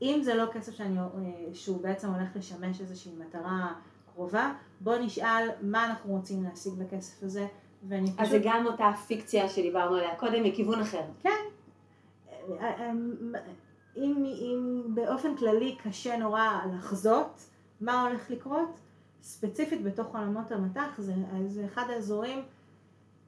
אם 0.03 0.21
זה 0.23 0.35
לא 0.35 0.45
כסף 0.53 0.75
שאני, 0.75 0.99
אה, 0.99 1.05
שהוא 1.53 1.83
בעצם 1.83 2.09
הולך 2.09 2.29
לשמש 2.37 2.81
איזושהי 2.81 3.13
מטרה 3.19 3.73
קרובה, 4.15 4.53
בוא 4.81 4.97
נשאל 4.97 5.49
מה 5.63 5.87
אנחנו 5.87 6.13
רוצים 6.13 6.43
להשיג 6.43 6.73
בכסף 6.73 7.23
הזה, 7.23 7.47
ואני 7.89 8.07
פשוט... 8.07 8.21
אז 8.21 8.31
זה 8.31 8.41
גם 8.45 8.67
אותה 8.67 8.91
פיקציה 9.07 9.49
שדיברנו 9.49 9.97
עליה 9.97 10.17
קודם 10.17 10.43
מכיוון 10.43 10.81
אחר. 10.81 11.03
כן. 11.23 11.31
אה, 12.31 12.57
אה, 12.61 12.93
אם, 13.97 14.25
אם 14.25 14.83
באופן 14.95 15.37
כללי 15.37 15.77
קשה 15.83 16.17
נורא 16.17 16.49
לחזות 16.75 17.47
מה 17.81 18.03
הולך 18.03 18.31
לקרות, 18.31 18.81
ספציפית 19.23 19.83
בתוך 19.83 20.17
עולמות 20.17 20.53
המטח, 20.53 20.89
זה, 20.99 21.13
זה 21.47 21.65
אחד 21.65 21.91
האזורים 21.91 22.43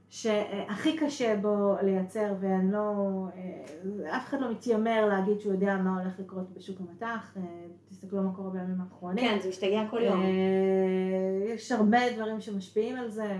שהכי 0.09 0.96
קשה 0.96 1.36
בו 1.36 1.74
לייצר, 1.82 2.34
ואני 2.40 2.72
לא, 2.72 2.92
אה, 3.36 4.16
אף 4.16 4.28
אחד 4.28 4.40
לא 4.40 4.50
מתיימר 4.50 5.07
להגיד 5.07 5.40
שהוא 5.40 5.52
יודע 5.52 5.76
מה 5.76 6.00
הולך 6.00 6.20
לקרות 6.20 6.50
בשוק 6.50 6.80
המטח, 6.80 7.36
אה, 7.36 7.42
תסתכלו 7.88 8.22
מה 8.22 8.34
קורה 8.36 8.50
בימים 8.50 8.80
האחרונים. 8.80 9.24
כן, 9.24 9.38
זה 9.42 9.48
משתגע 9.48 9.82
כל 9.90 10.02
יום. 10.02 10.22
אה, 10.22 10.26
יש 11.54 11.72
הרבה 11.72 11.98
דברים 12.16 12.40
שמשפיעים 12.40 12.96
על 12.96 13.11
זה, 13.11 13.38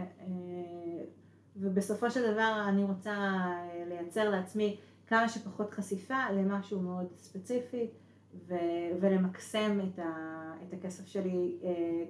ובסופו 1.57 2.11
של 2.11 2.33
דבר 2.33 2.65
אני 2.69 2.85
רוצה 2.85 3.15
לייצר 3.89 4.31
לעצמי 4.31 4.77
כמה 5.07 5.29
שפחות 5.29 5.71
חשיפה 5.71 6.31
למשהו 6.33 6.81
מאוד 6.81 7.07
ספציפי. 7.17 7.91
ו- 8.49 8.55
ולמקסם 9.01 9.79
את, 9.81 9.99
ה- 9.99 10.53
את 10.69 10.73
הכסף 10.73 11.07
שלי 11.07 11.59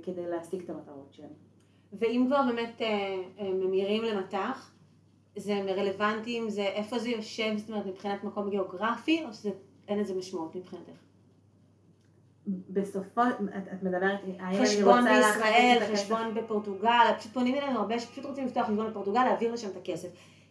כדי 0.03 0.27
להשיג 0.27 0.63
את 0.63 0.71
המטרות 0.71 1.13
שלי. 1.13 1.27
ואם 1.99 2.25
כבר 2.27 2.43
באמת 2.43 2.83
אה, 2.83 2.87
אה, 3.39 3.51
ממירים 3.51 4.03
למטח, 4.03 4.73
זה 5.37 5.55
רלוונטי 5.77 6.39
אם 6.39 6.51
זה, 6.51 6.63
איפה 6.63 6.99
זה 6.99 7.09
יושב, 7.09 7.53
זאת 7.57 7.71
אומרת, 7.71 7.87
מבחינת 7.87 8.25
מקום 8.25 8.51
גיאוגרפי, 8.51 9.25
או 9.25 9.35
שאין 9.35 9.99
לזה 9.99 10.15
משמעות 10.15 10.57
מבחינתך? 10.57 10.93
בסופו, 12.47 13.21
את, 13.23 13.69
את 13.73 13.83
מדברת, 13.83 14.21
חשבון 14.63 15.05
בישראל, 15.05 15.79
חשבון 15.93 16.35
בפורטוגל, 16.35 17.13
פשוט 17.19 17.33
פונים 17.33 17.55
אלינו 17.55 17.79
הרבה 17.79 17.99
שפשוט 17.99 18.25
רוצים 18.25 18.47
לפתוח 18.47 18.67
חשבון 18.67 18.91
בפורטוגל, 18.91 19.25
להעביר 19.25 19.53
לשם 19.53 19.69
את 19.69 19.77
הכסף. 19.77 20.09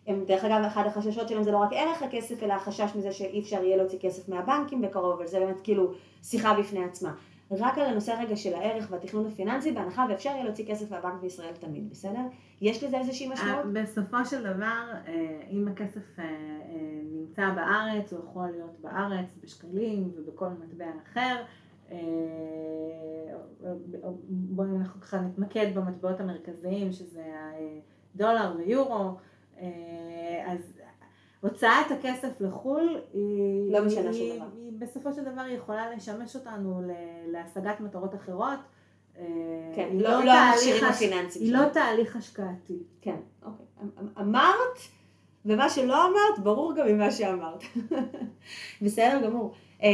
הם, 0.07 0.23
דרך 0.25 0.43
אגב, 0.43 0.63
אחד 0.67 0.83
החששות 0.85 1.29
שלהם 1.29 1.43
זה 1.43 1.51
לא 1.51 1.57
רק 1.57 1.69
ערך 1.73 2.03
הכסף, 2.03 2.43
אלא 2.43 2.53
החשש 2.53 2.89
מזה 2.95 3.11
שאי 3.11 3.39
אפשר 3.39 3.63
יהיה 3.63 3.77
להוציא 3.77 3.99
כסף 4.01 4.29
מהבנקים 4.29 4.81
בקרוב, 4.81 5.13
אבל 5.13 5.27
זה 5.27 5.39
באמת 5.39 5.61
כאילו 5.63 5.91
שיחה 6.23 6.53
בפני 6.53 6.83
עצמה. 6.83 7.13
רק 7.51 7.77
על 7.77 7.85
הנושא 7.85 8.15
רגע 8.19 8.35
של 8.35 8.53
הערך 8.53 8.87
והתכנון 8.91 9.27
הפיננסי, 9.27 9.71
בהנחה 9.71 10.05
ואפשר 10.09 10.29
יהיה 10.29 10.43
להוציא 10.43 10.65
כסף 10.67 10.91
מהבנק 10.91 11.21
בישראל 11.21 11.53
תמיד, 11.53 11.89
בסדר? 11.89 12.21
יש 12.61 12.83
לזה 12.83 12.97
איזושהי 12.97 13.29
משמעות? 13.29 13.65
אה, 13.65 13.81
בסופו 13.81 14.25
של 14.25 14.43
דבר, 14.43 14.91
אה, 15.07 15.41
אם 15.49 15.67
הכסף 15.67 16.19
אה, 16.19 16.25
נמצא 17.11 17.49
בארץ, 17.55 18.13
הוא 18.13 18.19
יכול 18.29 18.47
להיות 18.47 18.79
בארץ 18.81 19.37
בשקלים 19.43 20.11
ובכל 20.15 20.49
מטבע 20.49 20.85
אחר. 21.03 21.43
בואי 24.29 24.69
אנחנו 24.79 25.01
ככה 25.01 25.21
נתמקד 25.21 25.67
במטבעות 25.75 26.19
המרכזיים, 26.19 26.91
שזה 26.91 27.23
הדולר 28.15 28.55
ויורו. 28.57 29.11
אז 30.45 30.79
הוצאת 31.45 31.91
הכסף 31.91 32.41
לחו"ל 32.41 32.97
היא, 33.13 33.71
לא 33.71 33.85
משנה 33.85 34.13
שום 34.13 34.35
דבר. 34.35 34.45
היא 34.55 34.71
בסופו 34.79 35.13
של 35.13 35.23
דבר 35.23 35.47
יכולה 35.47 35.95
לשמש 35.95 36.35
אותנו 36.35 36.81
להשגת 37.27 37.79
מטרות 37.79 38.15
אחרות. 38.15 38.59
אה, 39.17 39.23
כן, 39.75 39.87
היא 39.91 40.01
לא, 40.01 40.09
לא, 40.09 40.23
לא 40.25 40.31
המכשירים 40.31 40.83
הפיננסיים. 40.83 41.45
היא 41.45 41.53
לא 41.53 41.69
תהליך 41.73 42.15
השקעתי. 42.15 42.83
כן, 43.01 43.15
אוקיי. 43.43 43.65
אמ, 43.81 43.89
אמ, 44.01 44.07
אמרת, 44.19 44.77
ומה 45.45 45.69
שלא 45.69 46.05
אמרת, 46.05 46.43
ברור 46.43 46.73
גם 46.75 46.87
ממה 46.87 47.11
שאמרת. 47.11 47.63
בסדר 48.81 49.21
גמור. 49.25 49.53
אמ, 49.83 49.89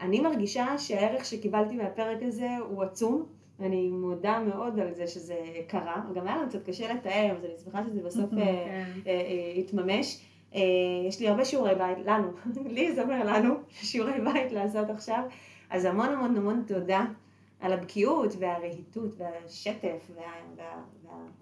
אני 0.00 0.20
מרגישה 0.20 0.78
שהערך 0.78 1.24
שקיבלתי 1.24 1.76
מהפרק 1.76 2.18
הזה 2.22 2.48
הוא 2.68 2.82
עצום. 2.82 3.26
אני 3.60 3.88
מודה 3.88 4.40
מאוד 4.40 4.80
על 4.80 4.94
זה 4.94 5.06
שזה 5.06 5.36
קרה, 5.68 6.02
גם 6.14 6.26
היה 6.26 6.36
לנו 6.36 6.48
קצת 6.48 6.66
קשה 6.66 6.94
לתאר, 6.94 7.36
אז 7.36 7.44
אני 7.44 7.52
שמחה 7.64 7.82
שזה 7.84 8.02
בסוף 8.02 8.32
אה, 8.38 8.38
כן. 8.38 8.84
אה, 9.06 9.52
התממש. 9.58 10.31
אה, 10.54 10.60
יש 11.08 11.20
לי 11.20 11.28
הרבה 11.28 11.44
שיעורי 11.44 11.74
בית, 11.74 11.98
לנו, 12.06 12.28
לי 12.74 12.94
זה 12.94 13.02
אומר 13.02 13.24
לנו, 13.24 13.54
שיעורי 13.72 14.20
בית 14.20 14.52
לעשות 14.52 14.90
עכשיו, 14.90 15.22
אז 15.70 15.84
המון 15.84 16.08
המון 16.08 16.36
המון 16.36 16.64
תודה 16.66 17.04
על 17.60 17.72
הבקיאות 17.72 18.32
והרהיטות 18.38 19.14
והשטף 19.18 20.10
וה, 20.16 20.22
וה, 20.56 20.82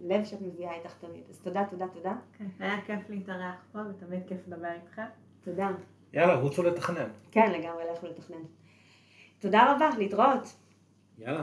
והלב 0.00 0.24
שאת 0.24 0.40
מביאה 0.40 0.74
איתך 0.74 0.94
תמיד. 1.00 1.22
אז 1.30 1.38
תודה, 1.38 1.64
תודה, 1.70 1.86
תודה. 1.88 2.12
כן, 2.38 2.44
היה 2.58 2.80
כיף 2.86 3.10
להתארח 3.10 3.54
פה 3.72 3.78
ותמיד 3.90 4.20
כיף 4.28 4.38
לדבר 4.48 4.72
איתך. 4.72 5.00
תודה. 5.44 5.70
יאללה, 6.12 6.34
רוצו 6.34 6.62
לתכנן. 6.62 7.08
כן, 7.30 7.52
לגמרי, 7.52 7.84
לכו 7.92 8.06
לתכנן. 8.06 8.42
תודה 9.38 9.74
רבה, 9.74 9.90
להתראות. 9.98 10.56
יאללה. 11.18 11.42